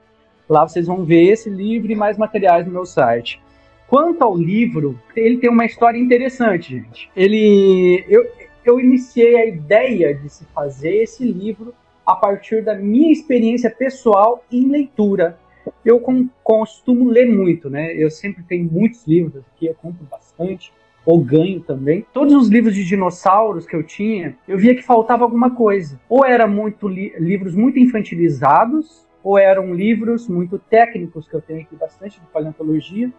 Lá 0.49 0.67
vocês 0.67 0.87
vão 0.87 1.05
ver 1.05 1.33
esse 1.33 1.51
livro 1.51 1.93
e 1.93 1.95
mais 1.95 2.17
materiais 2.17 2.65
no 2.67 2.73
meu 2.73 2.87
site. 2.87 3.43
Quanto 3.87 4.23
ao 4.23 4.35
livro, 4.37 4.99
ele 5.15 5.37
tem 5.37 5.51
uma 5.51 5.67
história 5.67 5.99
interessante, 5.99 6.77
gente. 6.77 7.11
Ele, 7.15 8.05
eu, 8.09 8.27
eu 8.65 8.81
iniciei 8.81 9.37
a 9.37 9.47
ideia 9.47 10.15
de 10.15 10.31
se 10.31 10.45
fazer 10.47 11.03
esse 11.03 11.25
livro 11.25 11.75
a 12.07 12.17
partir 12.17 12.65
da 12.65 12.75
minha 12.75 13.13
experiência 13.13 13.71
pessoal 13.71 14.43
em 14.51 14.69
leitura 14.69 15.39
eu 15.85 16.03
costumo 16.43 17.09
ler 17.09 17.27
muito, 17.27 17.71
né? 17.71 17.95
Eu 17.95 18.11
sempre 18.11 18.43
tenho 18.43 18.71
muitos 18.71 19.07
livros 19.07 19.43
aqui, 19.53 19.67
eu 19.67 19.75
compro 19.75 20.05
bastante, 20.11 20.73
ou 21.05 21.21
ganho 21.21 21.61
também. 21.61 22.05
Todos 22.13 22.35
os 22.35 22.49
livros 22.49 22.75
de 22.75 22.85
dinossauros 22.85 23.67
que 23.67 23.77
eu 23.77 23.83
tinha, 23.83 24.37
eu 24.49 24.59
via 24.59 24.75
que 24.75 24.83
faltava 24.83 25.23
alguma 25.23 25.51
coisa. 25.51 26.01
Ou 26.09 26.25
eram 26.25 26.49
muito 26.49 26.89
li 26.89 27.13
livros 27.19 27.55
muito 27.55 27.79
infantilizados, 27.79 29.07
ou 29.23 29.39
eram 29.39 29.73
livros 29.73 30.29
muito 30.29 30.59
técnicos, 30.59 31.29
que 31.29 31.35
eu 31.35 31.41
tenho 31.41 31.61
aqui 31.61 31.77
bastante 31.77 32.21
de 32.21 32.27
paleontologia, 32.27 33.13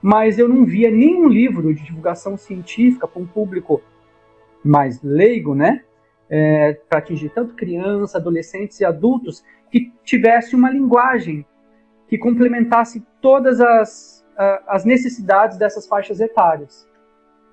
mas 0.00 0.38
eu 0.38 0.48
não 0.48 0.64
via 0.64 0.90
nenhum 0.90 1.28
livro 1.28 1.74
de 1.74 1.84
divulgação 1.84 2.36
científica 2.36 3.06
para 3.06 3.20
um 3.20 3.26
público 3.26 3.82
mais 4.64 5.02
leigo, 5.02 5.54
né? 5.54 5.82
É, 6.30 6.74
para 6.88 6.98
atingir 6.98 7.30
tanto 7.30 7.54
crianças, 7.54 8.14
adolescentes 8.14 8.78
e 8.80 8.84
adultos, 8.84 9.42
que 9.70 9.92
tivesse 10.04 10.54
uma 10.54 10.70
linguagem 10.70 11.46
que 12.08 12.18
complementasse 12.18 13.04
todas 13.20 13.60
as, 13.60 14.26
as 14.66 14.84
necessidades 14.84 15.58
dessas 15.58 15.86
faixas 15.86 16.20
etárias. 16.20 16.88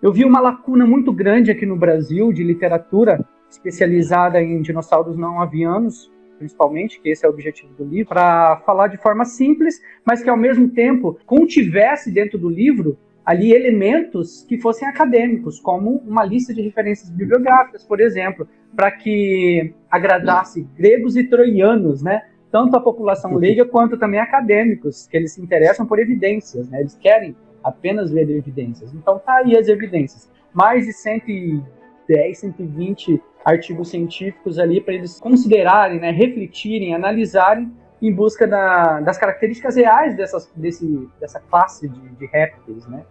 Eu 0.02 0.14
vi 0.14 0.24
uma 0.24 0.40
lacuna 0.40 0.86
muito 0.86 1.12
grande 1.12 1.52
aqui 1.52 1.66
no 1.66 1.76
Brasil 1.76 2.32
de 2.32 2.44
literatura 2.44 3.26
especializada 3.50 4.42
em 4.42 4.62
dinossauros 4.62 5.18
não 5.18 5.42
avianos, 5.42 6.12
principalmente, 6.38 7.00
que 7.02 7.10
esse 7.10 7.26
é 7.26 7.30
o 7.30 7.32
objetivo 7.32 7.74
do 7.74 7.86
livro, 7.86 8.10
para 8.10 8.58
falar 8.66 8.88
de 8.88 8.98
forma 8.98 9.26
simples, 9.26 9.82
mas 10.06 10.22
que 10.22 10.30
ao 10.30 10.38
mesmo 10.38 10.70
tempo 10.70 11.18
contivesse 11.26 12.12
dentro 12.12 12.38
do 12.38 12.50
livro 12.50 12.98
ali 13.26 13.54
elementos 13.54 14.46
que 14.48 14.60
fossem 14.60 14.88
acadêmicos, 14.88 15.60
como 15.60 16.04
uma 16.06 16.24
lista 16.24 16.54
de 16.54 16.62
referências 16.62 17.10
bibliográficas, 17.10 17.84
por 17.84 18.00
exemplo, 18.00 18.48
para 18.76 18.92
que 18.92 19.74
agradasse 19.90 20.68
gregos 20.78 21.16
e 21.16 21.24
troianos, 21.24 22.04
né? 22.04 22.22
Tanto 22.52 22.76
a 22.76 22.80
população 22.80 23.36
leiga 23.36 23.66
quanto 23.66 23.98
também 23.98 24.20
acadêmicos, 24.20 25.08
que 25.08 25.18
eles 25.18 25.34
se 25.34 25.42
interessam 25.42 25.86
por 25.86 26.00
evidências, 26.00 26.70
né? 26.70 26.80
Eles 26.80 26.96
querem 26.96 27.36
apenas 27.64 28.12
ver 28.12 28.30
evidências. 28.30 28.94
Então 28.94 29.20
tá 29.20 29.38
aí 29.38 29.58
as 29.58 29.68
evidências. 29.68 30.30
Mais 30.54 30.86
de 30.86 30.94
110, 30.94 32.38
120 32.38 33.22
artigos 33.44 33.90
científicos 33.90 34.58
ali 34.58 34.80
para 34.80 34.94
eles 34.94 35.20
considerarem, 35.20 36.00
né, 36.00 36.12
refletirem, 36.12 36.96
analisarem 36.96 37.72
em 38.02 38.14
busca 38.14 38.48
da, 38.48 39.02
das 39.02 39.18
características 39.18 39.76
reais 39.76 40.16
dessas, 40.16 40.52
desse, 40.56 41.10
dessa 41.20 41.40
classe 41.40 41.90
de, 41.90 42.00
de 42.00 42.26
répteis, 42.28 42.88
né? 42.88 43.04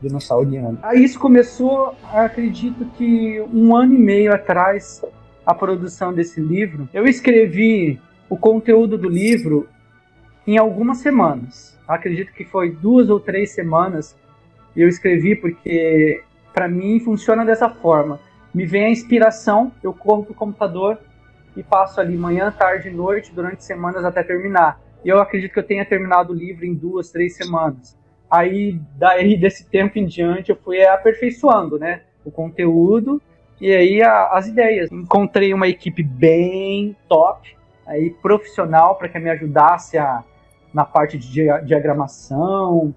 Dinossauriano. 0.00 0.78
Aí 0.82 1.02
isso 1.02 1.18
começou, 1.18 1.94
acredito 2.12 2.84
que 2.96 3.40
um 3.52 3.74
ano 3.74 3.94
e 3.94 3.98
meio 3.98 4.32
atrás, 4.32 5.04
a 5.44 5.52
produção 5.54 6.12
desse 6.12 6.40
livro. 6.40 6.88
Eu 6.92 7.04
escrevi 7.04 8.00
o 8.28 8.36
conteúdo 8.36 8.98
do 8.98 9.08
livro 9.08 9.68
em 10.46 10.56
algumas 10.56 10.98
semanas. 10.98 11.78
Acredito 11.86 12.32
que 12.32 12.44
foi 12.44 12.70
duas 12.70 13.10
ou 13.10 13.18
três 13.18 13.50
semanas. 13.50 14.16
Eu 14.76 14.88
escrevi 14.88 15.34
porque, 15.34 16.22
para 16.52 16.68
mim, 16.68 17.00
funciona 17.00 17.44
dessa 17.44 17.68
forma. 17.68 18.20
Me 18.54 18.66
vem 18.66 18.84
a 18.84 18.90
inspiração, 18.90 19.72
eu 19.82 19.92
corro 19.92 20.24
pro 20.24 20.34
computador, 20.34 20.98
e 21.56 21.62
passo 21.62 22.00
ali 22.00 22.16
manhã, 22.16 22.52
tarde 22.56 22.88
noite 22.90 23.32
durante 23.34 23.64
semanas 23.64 24.04
até 24.04 24.22
terminar. 24.22 24.80
E 25.04 25.08
eu 25.08 25.20
acredito 25.20 25.52
que 25.52 25.58
eu 25.58 25.66
tenha 25.66 25.84
terminado 25.84 26.32
o 26.32 26.36
livro 26.36 26.64
em 26.64 26.74
duas, 26.74 27.10
três 27.10 27.36
semanas. 27.36 27.98
Aí, 28.30 28.80
daí, 28.96 29.36
desse 29.40 29.68
tempo 29.68 29.98
em 29.98 30.06
diante, 30.06 30.50
eu 30.50 30.56
fui 30.56 30.84
aperfeiçoando, 30.84 31.78
né? 31.78 32.02
O 32.24 32.30
conteúdo 32.30 33.20
e 33.60 33.72
aí 33.72 34.02
a, 34.02 34.28
as 34.28 34.46
ideias. 34.46 34.90
Encontrei 34.92 35.52
uma 35.52 35.68
equipe 35.68 36.02
bem 36.02 36.96
top, 37.08 37.56
aí 37.88 38.10
profissional, 38.10 38.94
para 38.94 39.08
que 39.08 39.18
me 39.18 39.30
ajudasse 39.30 39.98
a, 39.98 40.22
na 40.72 40.84
parte 40.84 41.18
de 41.18 41.48
diagramação, 41.64 42.94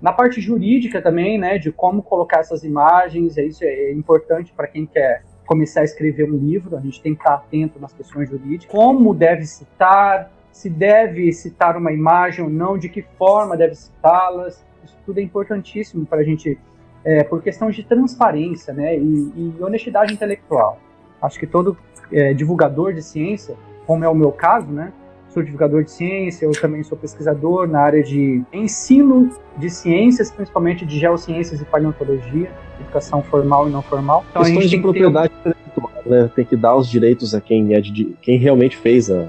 na 0.00 0.12
parte 0.12 0.40
jurídica 0.40 1.02
também, 1.02 1.36
né? 1.36 1.58
De 1.58 1.70
como 1.70 2.02
colocar 2.02 2.38
essas 2.38 2.64
imagens. 2.64 3.36
Isso 3.36 3.64
é 3.64 3.92
importante 3.92 4.52
para 4.56 4.66
quem 4.66 4.86
quer 4.86 5.22
começar 5.48 5.80
a 5.80 5.84
escrever 5.84 6.30
um 6.30 6.36
livro, 6.36 6.76
a 6.76 6.80
gente 6.80 7.00
tem 7.00 7.14
que 7.14 7.22
estar 7.22 7.34
atento 7.34 7.80
nas 7.80 7.90
questões 7.94 8.28
jurídicas, 8.28 8.70
como 8.70 9.14
deve 9.14 9.46
citar, 9.46 10.30
se 10.52 10.68
deve 10.68 11.32
citar 11.32 11.74
uma 11.74 11.90
imagem 11.90 12.44
ou 12.44 12.50
não, 12.50 12.76
de 12.76 12.90
que 12.90 13.00
forma 13.16 13.56
deve 13.56 13.74
citá-las, 13.74 14.62
isso 14.84 14.94
tudo 15.06 15.20
é 15.20 15.22
importantíssimo 15.22 16.04
para 16.04 16.18
a 16.18 16.22
gente, 16.22 16.58
é, 17.02 17.24
por 17.24 17.42
questão 17.42 17.70
de 17.70 17.82
transparência 17.82 18.74
né, 18.74 18.98
e, 18.98 19.54
e 19.58 19.62
honestidade 19.62 20.12
intelectual. 20.12 20.78
Acho 21.22 21.40
que 21.40 21.46
todo 21.46 21.74
é, 22.12 22.34
divulgador 22.34 22.92
de 22.92 23.02
ciência, 23.02 23.56
como 23.88 24.04
é 24.04 24.08
o 24.08 24.14
meu 24.14 24.30
caso, 24.30 24.70
né, 24.70 24.92
sou 25.30 25.42
divulgador 25.42 25.82
de 25.82 25.90
ciência, 25.90 26.44
eu 26.44 26.52
também 26.52 26.82
sou 26.82 26.96
pesquisador 26.96 27.66
na 27.66 27.80
área 27.80 28.02
de 28.02 28.42
ensino 28.52 29.30
de 29.56 29.70
ciências, 29.70 30.30
principalmente 30.30 30.84
de 30.84 30.98
geociências 30.98 31.62
e 31.62 31.64
paleontologia, 31.64 32.50
educação 32.78 33.22
formal 33.22 33.66
e 33.66 33.72
não 33.72 33.80
formal. 33.80 34.26
Então, 34.30 34.42
Questões 34.42 34.68
de 34.68 34.78
propriedade 34.78 35.32
intelectual, 35.40 35.90
né? 36.04 36.30
Tem 36.36 36.44
que 36.44 36.54
dar 36.54 36.76
os 36.76 36.86
direitos 36.86 37.34
a 37.34 37.40
quem 37.40 37.74
é 37.74 37.80
de, 37.80 38.14
quem 38.20 38.38
realmente 38.38 38.76
fez 38.76 39.10
a, 39.10 39.26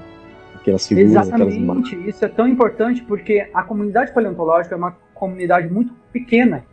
aquelas 0.54 0.86
figuras, 0.86 1.10
Exatamente. 1.10 1.94
aquelas 1.94 2.06
Isso 2.06 2.24
é 2.24 2.28
tão 2.28 2.46
importante 2.46 3.02
porque 3.02 3.48
a 3.54 3.62
comunidade 3.62 4.12
paleontológica 4.12 4.74
é 4.74 4.78
uma 4.78 4.94
comunidade 5.14 5.72
muito 5.72 5.94
pequena. 6.12 6.64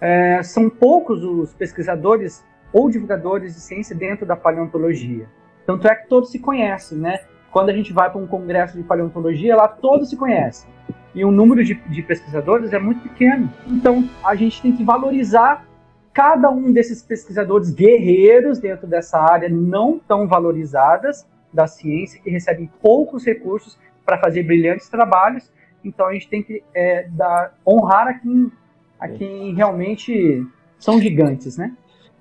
É, 0.00 0.42
são 0.42 0.70
poucos 0.70 1.22
os 1.22 1.52
pesquisadores 1.52 2.42
ou 2.72 2.90
divulgadores 2.90 3.54
de 3.54 3.60
ciência 3.60 3.94
dentro 3.94 4.24
da 4.24 4.36
paleontologia. 4.36 5.26
Tanto 5.70 5.86
é 5.86 5.94
que 5.94 6.08
todos 6.08 6.32
se 6.32 6.38
conhecem, 6.40 6.98
né? 6.98 7.20
Quando 7.52 7.70
a 7.70 7.72
gente 7.72 7.92
vai 7.92 8.10
para 8.10 8.20
um 8.20 8.26
congresso 8.26 8.76
de 8.76 8.82
paleontologia, 8.82 9.54
lá 9.54 9.68
todos 9.68 10.10
se 10.10 10.16
conhecem. 10.16 10.68
E 11.14 11.24
o 11.24 11.30
número 11.30 11.62
de, 11.62 11.74
de 11.74 12.02
pesquisadores 12.02 12.72
é 12.72 12.78
muito 12.80 13.02
pequeno. 13.02 13.48
Então, 13.68 14.08
a 14.24 14.34
gente 14.34 14.60
tem 14.60 14.74
que 14.74 14.82
valorizar 14.82 15.64
cada 16.12 16.50
um 16.50 16.72
desses 16.72 17.04
pesquisadores 17.04 17.70
guerreiros 17.70 18.58
dentro 18.58 18.88
dessa 18.88 19.20
área 19.20 19.48
não 19.48 20.00
tão 20.00 20.26
valorizadas 20.26 21.24
da 21.52 21.68
ciência, 21.68 22.20
que 22.20 22.30
recebem 22.30 22.68
poucos 22.82 23.24
recursos 23.24 23.78
para 24.04 24.18
fazer 24.18 24.42
brilhantes 24.42 24.88
trabalhos. 24.88 25.52
Então, 25.84 26.08
a 26.08 26.12
gente 26.12 26.28
tem 26.28 26.42
que 26.42 26.64
é, 26.74 27.06
dar, 27.10 27.54
honrar 27.64 28.08
a 28.08 28.14
quem, 28.14 28.50
a 28.98 29.08
quem 29.08 29.54
realmente 29.54 30.44
são 30.80 31.00
gigantes, 31.00 31.56
né? 31.56 31.72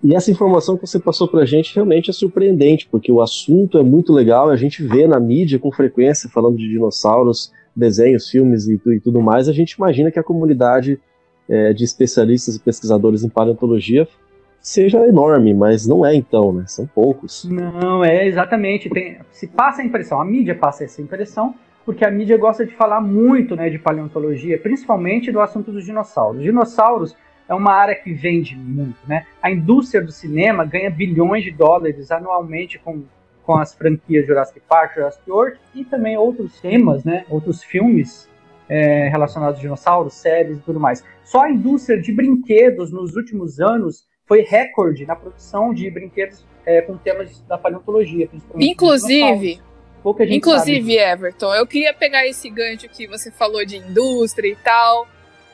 E 0.04 0.16
essa 0.16 0.32
informação 0.32 0.78
que 0.78 0.88
você 0.88 1.00
passou 1.00 1.28
para 1.28 1.42
a 1.42 1.46
gente 1.46 1.76
realmente 1.76 2.10
é 2.10 2.14
surpreendente, 2.14 2.88
porque 2.90 3.12
o 3.12 3.22
assunto 3.22 3.78
é 3.78 3.84
muito 3.84 4.14
legal, 4.14 4.50
a 4.50 4.56
gente 4.56 4.82
vê 4.82 5.06
na 5.06 5.20
mídia 5.20 5.60
com 5.60 5.72
frequência 5.72 6.30
falando 6.30 6.58
de 6.58 6.70
dinossauros, 6.70 7.52
desenhos, 7.76 8.30
filmes 8.30 8.68
e, 8.68 8.80
e 8.86 9.00
tudo 9.00 9.22
mais, 9.22 9.50
a 9.50 9.54
gente 9.54 9.74
imagina 9.74 10.10
que 10.10 10.20
a 10.20 10.24
comunidade 10.24 11.00
é, 11.50 11.74
de 11.74 11.84
especialistas 11.84 12.56
e 12.56 12.60
pesquisadores 12.60 13.24
em 13.24 13.30
paleontologia 13.30 14.08
seja 14.62 15.06
enorme, 15.08 15.54
mas 15.54 15.88
não 15.88 16.06
é 16.06 16.14
então, 16.14 16.54
né? 16.54 16.66
São 16.68 16.86
poucos. 16.86 17.46
Não, 17.46 18.04
é 18.04 18.28
exatamente. 18.28 18.90
Tem, 18.90 19.18
se 19.32 19.48
passa 19.48 19.82
a 19.82 19.86
impressão, 19.86 20.22
a 20.22 20.26
mídia 20.26 20.54
passa 20.54 20.84
essa 20.84 21.02
impressão, 21.02 21.56
porque 21.86 22.06
a 22.06 22.12
mídia 22.12 22.38
gosta 22.38 22.66
de 22.66 22.76
falar 22.76 23.02
muito 23.02 23.56
né, 23.56 23.70
de 23.70 23.80
paleontologia, 23.80 24.60
principalmente 24.60 25.32
do 25.32 25.40
assunto 25.40 25.72
dos 25.72 25.86
dinossauros. 25.86 26.44
Dinossauros 26.44 27.16
é 27.50 27.54
uma 27.54 27.74
área 27.74 27.96
que 27.96 28.14
vende 28.14 28.56
muito, 28.56 29.00
né? 29.08 29.26
A 29.42 29.50
indústria 29.50 30.04
do 30.04 30.12
cinema 30.12 30.64
ganha 30.64 30.92
bilhões 30.92 31.44
de 31.44 31.50
dólares 31.50 32.12
anualmente 32.12 32.78
com, 32.78 33.04
com 33.44 33.58
as 33.58 33.74
franquias 33.74 34.28
Jurassic 34.28 34.62
Park, 34.70 34.94
Jurassic 34.94 35.30
World 35.30 35.60
e 35.74 35.84
também 35.84 36.16
outros 36.16 36.62
temas, 36.62 37.04
né? 37.04 37.26
Outros 37.28 37.64
filmes 37.64 38.30
é, 38.70 39.10
relacionados 39.10 39.58
a 39.58 39.62
dinossauros, 39.62 40.14
séries 40.14 40.60
e 40.60 40.62
tudo 40.62 40.80
mais. 40.80 41.04
Só 41.24 41.42
a 41.42 41.50
indústria 41.50 42.00
de 42.00 42.12
brinquedos 42.12 42.92
nos 42.92 43.16
últimos 43.16 43.60
anos 43.60 44.08
foi 44.28 44.42
recorde 44.42 45.08
na 45.08 45.16
produção 45.16 45.74
de 45.74 45.90
brinquedos 45.90 46.46
é, 46.68 46.84
com 46.84 46.96
temas 46.98 47.42
da 47.48 47.58
paleontologia, 47.58 48.30
Inclusive, 48.56 49.60
Inclusive, 50.30 50.98
Everton, 50.98 51.54
eu 51.56 51.66
queria 51.66 51.94
pegar 51.96 52.28
esse 52.28 52.48
gancho 52.50 52.88
que 52.88 53.08
você 53.08 53.32
falou 53.32 53.66
de 53.66 53.78
indústria 53.78 54.48
e 54.50 54.56
tal 54.56 55.08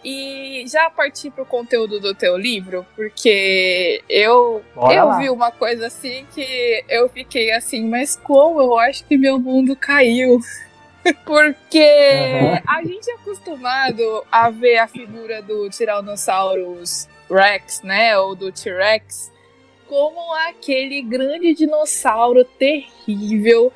e 0.06 0.64
já 0.68 0.88
partir 0.88 1.32
pro 1.32 1.44
conteúdo 1.44 2.00
do 2.00 2.14
teu 2.14 2.38
livro, 2.38 2.86
porque 2.96 4.04
eu 4.08 4.64
eu 4.92 5.18
vi 5.18 5.32
uma 5.32 5.52
coisa 5.52 5.88
assim 5.88 6.28
que 6.34 6.86
eu 6.88 7.10
fiquei 7.10 7.52
assim, 7.52 7.90
mas 7.90 8.16
como 8.16 8.62
eu 8.62 8.78
acho 8.78 9.04
que 9.06 9.18
meu 9.18 9.40
mundo 9.40 9.76
caiu. 9.76 10.40
porque 11.26 11.80
uhum. 11.80 12.60
a 12.68 12.84
gente 12.84 13.10
é 13.10 13.14
acostumado 13.16 14.26
a 14.32 14.50
ver 14.50 14.78
a 14.78 14.88
figura 14.88 15.42
do 15.42 15.70
Tyrannosaurus 15.70 17.08
Rex, 17.30 17.82
né, 17.84 18.18
ou 18.18 18.36
do 18.36 18.52
T-Rex, 18.52 19.32
como 19.88 20.34
aquele 20.48 21.02
grande 21.04 21.54
dinossauro 21.54 22.44
terrível 22.44 23.72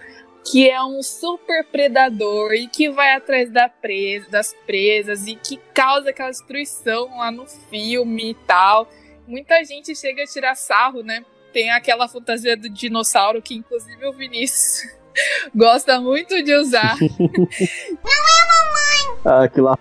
que 0.45 0.69
é 0.69 0.81
um 0.83 1.01
super 1.01 1.65
predador 1.65 2.53
e 2.53 2.67
que 2.67 2.89
vai 2.89 3.13
atrás 3.13 3.51
da 3.51 3.69
presa, 3.69 4.29
das 4.29 4.53
presas 4.65 5.27
e 5.27 5.35
que 5.35 5.57
causa 5.73 6.09
aquela 6.09 6.29
destruição 6.29 7.17
lá 7.17 7.31
no 7.31 7.45
filme 7.45 8.31
e 8.31 8.33
tal. 8.33 8.89
Muita 9.27 9.63
gente 9.63 9.95
chega 9.95 10.23
a 10.23 10.27
tirar 10.27 10.55
sarro, 10.55 11.03
né? 11.03 11.23
Tem 11.53 11.69
aquela 11.71 12.07
fantasia 12.07 12.55
do 12.55 12.69
dinossauro 12.69 13.41
que, 13.41 13.55
inclusive, 13.55 14.05
o 14.05 14.13
Vinícius 14.13 14.91
gosta 15.53 15.99
muito 15.99 16.41
de 16.43 16.53
usar. 16.55 16.97
Não 16.99 17.07
é, 17.07 18.47
mamãe! 18.47 19.21
Ah, 19.25 19.47
que 19.47 19.61
lá. 19.61 19.77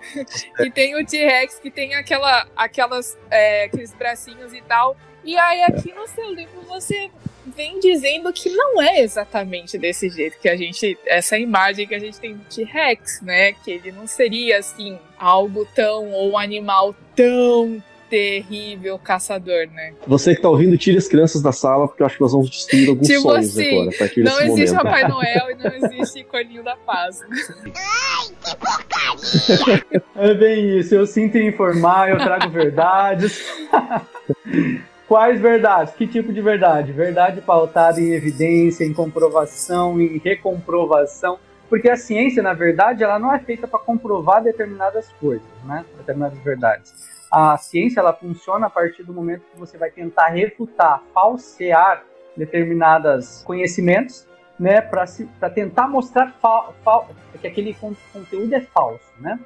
e 0.61 0.71
tem 0.71 1.01
o 1.01 1.07
T-Rex 1.07 1.59
que 1.59 1.71
tem 1.71 1.95
aquela, 1.95 2.47
aquelas, 2.57 3.17
é, 3.31 3.65
aqueles 3.65 3.95
bracinhos 3.95 4.53
e 4.53 4.61
tal. 4.63 4.97
E 5.25 5.37
aí, 5.37 5.63
aqui 5.63 5.93
no 5.93 6.07
seu 6.09 6.33
livro, 6.33 6.61
você 6.67 7.11
vem 7.57 7.81
dizendo 7.81 8.33
que 8.33 8.51
não 8.51 8.81
é 8.81 9.01
exatamente 9.01 9.79
desse 9.79 10.09
jeito 10.09 10.39
que 10.39 10.49
a 10.49 10.57
gente. 10.57 10.99
Essa 11.07 11.39
imagem 11.39 11.87
que 11.87 11.95
a 11.95 11.99
gente 11.99 12.19
tem 12.19 12.35
do 12.35 12.45
T-Rex, 12.45 13.21
né? 13.23 13.53
Que 13.53 13.73
ele 13.73 13.93
não 13.93 14.07
seria 14.07 14.59
assim 14.59 14.99
algo 15.19 15.67
tão. 15.75 16.11
ou 16.13 16.33
um 16.33 16.39
animal 16.39 16.95
tão 17.15 17.83
terrível 18.09 18.99
caçador, 18.99 19.69
né? 19.73 19.93
Você 20.07 20.35
que 20.35 20.41
tá 20.41 20.49
ouvindo, 20.49 20.77
tire 20.79 20.97
as 20.97 21.07
crianças 21.07 21.43
da 21.43 21.53
sala, 21.53 21.87
porque 21.87 22.03
eu 22.03 22.07
acho 22.07 22.17
que 22.17 22.23
nós 22.23 22.33
vamos 22.33 22.51
destruir 22.51 22.89
alguns 22.89 23.07
tipo 23.07 23.21
sonhos 23.21 23.49
assim, 23.51 23.69
agora. 23.69 23.91
não 24.17 24.41
existe 24.41 24.75
momento. 24.75 24.85
Papai 24.85 25.09
Noel 25.09 25.51
e 25.51 25.55
não 25.57 25.75
existe 25.75 26.25
Corninho 26.25 26.65
da 26.65 26.77
Paz. 26.77 27.21
Ai, 27.23 28.29
que 28.43 28.57
porcaria! 28.57 29.85
É 30.17 30.35
bem 30.35 30.79
isso, 30.79 30.95
eu 30.95 31.07
sinto 31.07 31.37
informar, 31.39 32.11
eu 32.11 32.17
trago 32.19 32.51
verdades. 32.51 33.45
Quais 35.09 35.41
verdades? 35.41 35.95
Que 35.95 36.07
tipo 36.07 36.31
de 36.35 36.43
verdade? 36.43 36.93
Verdade 36.93 37.41
pautada 37.41 37.99
em 37.99 38.13
evidência, 38.13 38.85
em 38.85 38.93
comprovação, 38.93 39.99
em 39.99 40.19
recomprovação. 40.19 41.39
Porque 41.67 41.89
a 41.89 41.97
ciência, 41.97 42.43
na 42.43 42.53
verdade, 42.53 43.03
ela 43.03 43.19
não 43.19 43.35
é 43.35 43.39
feita 43.39 43.67
para 43.67 43.79
comprovar 43.79 44.43
determinadas 44.43 45.11
coisas, 45.13 45.47
né? 45.65 45.87
Determinadas 45.97 46.39
verdades. 46.41 46.95
A 47.33 47.57
ciência, 47.57 48.01
ela 48.01 48.13
funciona 48.13 48.67
a 48.67 48.71
partir 48.71 49.03
do 49.03 49.15
momento 49.15 49.45
que 49.51 49.59
você 49.59 49.79
vai 49.79 49.91
tentar 49.91 50.29
refutar, 50.29 51.03
falsear 51.15 52.05
determinados 52.37 53.43
conhecimentos, 53.45 54.27
né? 54.61 54.83
Para 54.83 55.07
tentar 55.49 55.89
mostrar 55.89 56.35
que 57.41 57.47
aquele 57.47 57.75
conteúdo 58.13 58.55
é 58.55 58.61
falso, 58.61 59.11
né? 59.21 59.39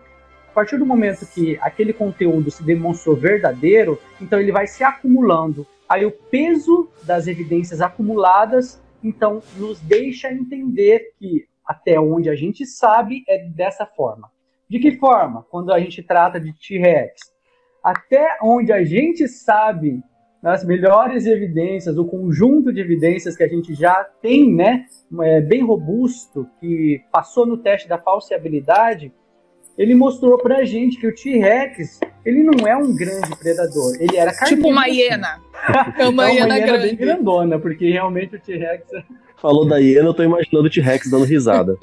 A 0.52 0.54
partir 0.54 0.76
do 0.76 0.84
momento 0.84 1.24
que 1.24 1.58
aquele 1.62 1.94
conteúdo 1.94 2.50
se 2.50 2.62
demonstrou 2.62 3.16
verdadeiro, 3.16 3.98
então 4.20 4.38
ele 4.38 4.52
vai 4.52 4.66
se 4.66 4.84
acumulando. 4.84 5.66
Aí 5.88 6.04
o 6.04 6.12
peso 6.12 6.90
das 7.04 7.26
evidências 7.26 7.80
acumuladas, 7.80 8.78
então, 9.02 9.42
nos 9.56 9.80
deixa 9.80 10.30
entender 10.30 11.14
que 11.18 11.46
até 11.64 11.98
onde 11.98 12.28
a 12.28 12.34
gente 12.34 12.66
sabe 12.66 13.24
é 13.26 13.48
dessa 13.48 13.86
forma. 13.86 14.30
De 14.68 14.78
que 14.78 14.98
forma? 14.98 15.42
Quando 15.50 15.72
a 15.72 15.80
gente 15.80 16.02
trata 16.02 16.38
de 16.38 16.52
T-Rex. 16.52 17.32
Até 17.82 18.36
onde 18.42 18.74
a 18.74 18.84
gente 18.84 19.26
sabe, 19.28 20.02
nas 20.42 20.66
melhores 20.66 21.24
evidências, 21.24 21.96
o 21.96 22.04
conjunto 22.04 22.70
de 22.70 22.78
evidências 22.78 23.34
que 23.34 23.42
a 23.42 23.48
gente 23.48 23.74
já 23.74 24.04
tem, 24.20 24.54
né, 24.54 24.84
é, 25.22 25.40
bem 25.40 25.64
robusto, 25.64 26.46
que 26.60 27.02
passou 27.10 27.46
no 27.46 27.56
teste 27.56 27.88
da 27.88 27.96
falseabilidade, 27.96 29.14
ele 29.76 29.94
mostrou 29.94 30.38
pra 30.38 30.64
gente 30.64 30.98
que 30.98 31.06
o 31.06 31.14
T-Rex, 31.14 32.00
ele 32.24 32.42
não 32.42 32.66
é 32.66 32.76
um 32.76 32.94
grande 32.94 33.34
predador, 33.36 33.96
ele 33.98 34.16
era 34.16 34.32
carnívoro. 34.32 34.56
Tipo 34.56 34.68
uma 34.68 34.86
hiena. 34.86 35.40
É 35.98 36.08
uma 36.08 36.30
hiena, 36.30 36.46
uma 36.46 36.56
hiena 36.56 36.60
grande. 36.60 36.86
bem 36.88 36.96
grandona, 36.96 37.58
porque 37.58 37.90
realmente 37.90 38.36
o 38.36 38.40
T-Rex... 38.40 38.84
Falou 39.40 39.66
da 39.66 39.78
hiena, 39.78 40.08
eu 40.08 40.14
tô 40.14 40.22
imaginando 40.22 40.66
o 40.68 40.70
T-Rex 40.70 41.10
dando 41.10 41.24
risada. 41.24 41.76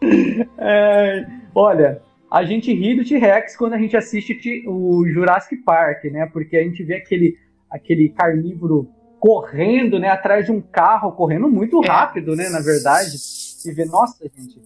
é, 0.58 1.26
olha, 1.54 2.02
a 2.30 2.44
gente 2.44 2.72
ri 2.72 2.96
do 2.96 3.04
T-Rex 3.04 3.56
quando 3.56 3.74
a 3.74 3.78
gente 3.78 3.96
assiste 3.96 4.64
o 4.66 5.06
Jurassic 5.06 5.56
Park, 5.58 6.04
né? 6.04 6.26
Porque 6.32 6.56
a 6.56 6.62
gente 6.64 6.82
vê 6.82 6.94
aquele, 6.94 7.36
aquele 7.70 8.08
carnívoro 8.08 8.88
correndo, 9.20 10.00
né, 10.00 10.08
atrás 10.08 10.46
de 10.46 10.50
um 10.50 10.60
carro, 10.60 11.12
correndo 11.12 11.48
muito 11.48 11.84
é. 11.84 11.86
rápido, 11.86 12.32
é. 12.32 12.36
né, 12.36 12.48
na 12.48 12.60
verdade. 12.60 13.16
E 13.64 13.70
vê, 13.70 13.84
nossa, 13.84 14.16
gente, 14.36 14.60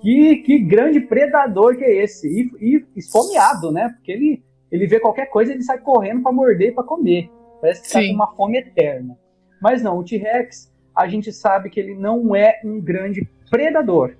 que, 0.00 0.36
que 0.36 0.58
grande 0.58 1.00
predador 1.00 1.76
que 1.76 1.84
é 1.84 2.02
esse? 2.02 2.28
E, 2.28 2.50
e 2.60 2.84
esfomeado, 2.96 3.70
né? 3.72 3.88
Porque 3.90 4.12
ele, 4.12 4.42
ele 4.70 4.86
vê 4.86 5.00
qualquer 5.00 5.26
coisa 5.26 5.52
ele 5.52 5.62
sai 5.62 5.78
correndo 5.78 6.22
para 6.22 6.32
morder 6.32 6.68
e 6.68 6.72
para 6.72 6.84
comer. 6.84 7.30
Parece 7.60 7.80
que 7.80 7.86
está 7.88 8.00
com 8.00 8.14
uma 8.14 8.34
fome 8.34 8.58
eterna. 8.58 9.18
Mas 9.60 9.82
não, 9.82 9.98
o 9.98 10.04
T-Rex, 10.04 10.72
a 10.94 11.08
gente 11.08 11.32
sabe 11.32 11.70
que 11.70 11.80
ele 11.80 11.94
não 11.94 12.34
é 12.34 12.60
um 12.64 12.80
grande 12.80 13.28
predador. 13.50 14.14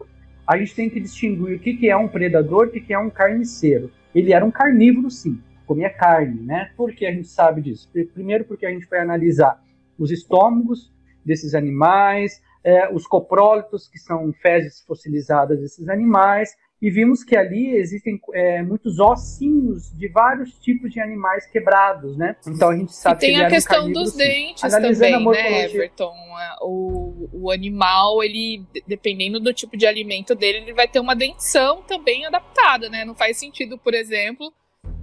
A 0.47 0.57
gente 0.57 0.75
tem 0.75 0.91
que 0.91 0.99
distinguir 0.99 1.57
o 1.57 1.59
que, 1.61 1.75
que 1.75 1.89
é 1.89 1.97
um 1.97 2.09
predador 2.09 2.67
e 2.67 2.69
o 2.69 2.73
que, 2.73 2.81
que 2.81 2.95
é 2.95 2.99
um 2.99 3.11
carniceiro. 3.11 3.91
Ele 4.15 4.33
era 4.33 4.45
um 4.45 4.51
carnívoro, 4.51 5.11
sim, 5.11 5.39
comia 5.67 5.91
carne, 5.91 6.41
né? 6.41 6.71
Por 6.77 6.93
que 6.93 7.07
a 7.07 7.13
gente 7.13 7.29
sabe 7.29 7.61
disso? 7.61 7.89
Primeiro, 8.15 8.45
porque 8.45 8.65
a 8.65 8.71
gente 8.71 8.87
foi 8.87 8.99
analisar 8.99 9.63
os 9.99 10.11
estômagos 10.11 10.93
desses 11.25 11.55
animais, 11.55 12.41
é, 12.65 12.93
os 12.93 13.07
coprólitos, 13.07 13.89
que 13.89 13.99
são 13.99 14.33
fezes 14.33 14.83
fossilizadas 14.87 15.61
desses 15.61 15.89
animais, 15.89 16.51
e 16.81 16.91
vimos 16.91 17.25
que 17.25 17.37
ali 17.37 17.75
existem 17.75 18.21
é, 18.33 18.63
muitos 18.63 19.01
ossinhos 19.01 19.91
de 19.97 20.09
vários 20.09 20.53
tipos 20.61 20.93
de 20.93 21.01
animais 21.01 21.45
quebrados, 21.47 22.17
né? 22.17 22.37
Então 22.47 22.71
a 22.71 22.77
gente 22.77 22.95
sabe 22.95 23.17
e 23.17 23.21
tem 23.21 23.35
que 23.37 23.43
a 23.43 23.49
questão 23.49 23.91
dos 23.91 24.13
sim. 24.13 24.19
dentes 24.19 24.63
também, 24.71 25.25
né, 25.25 25.65
Everton? 25.65 26.15
O, 26.63 27.29
o 27.33 27.51
animal, 27.51 28.23
ele, 28.23 28.65
dependendo 28.87 29.41
do 29.41 29.53
tipo 29.53 29.77
de 29.77 29.87
alimento 29.87 30.37
dele, 30.37 30.59
ele 30.59 30.73
vai 30.73 30.87
ter 30.87 31.01
uma 31.01 31.17
dentição 31.17 31.83
também 31.83 32.25
adaptada, 32.27 32.89
né? 32.89 33.05
Não 33.05 33.15
faz 33.15 33.37
sentido, 33.37 33.77
por 33.77 33.93
exemplo, 33.93 34.53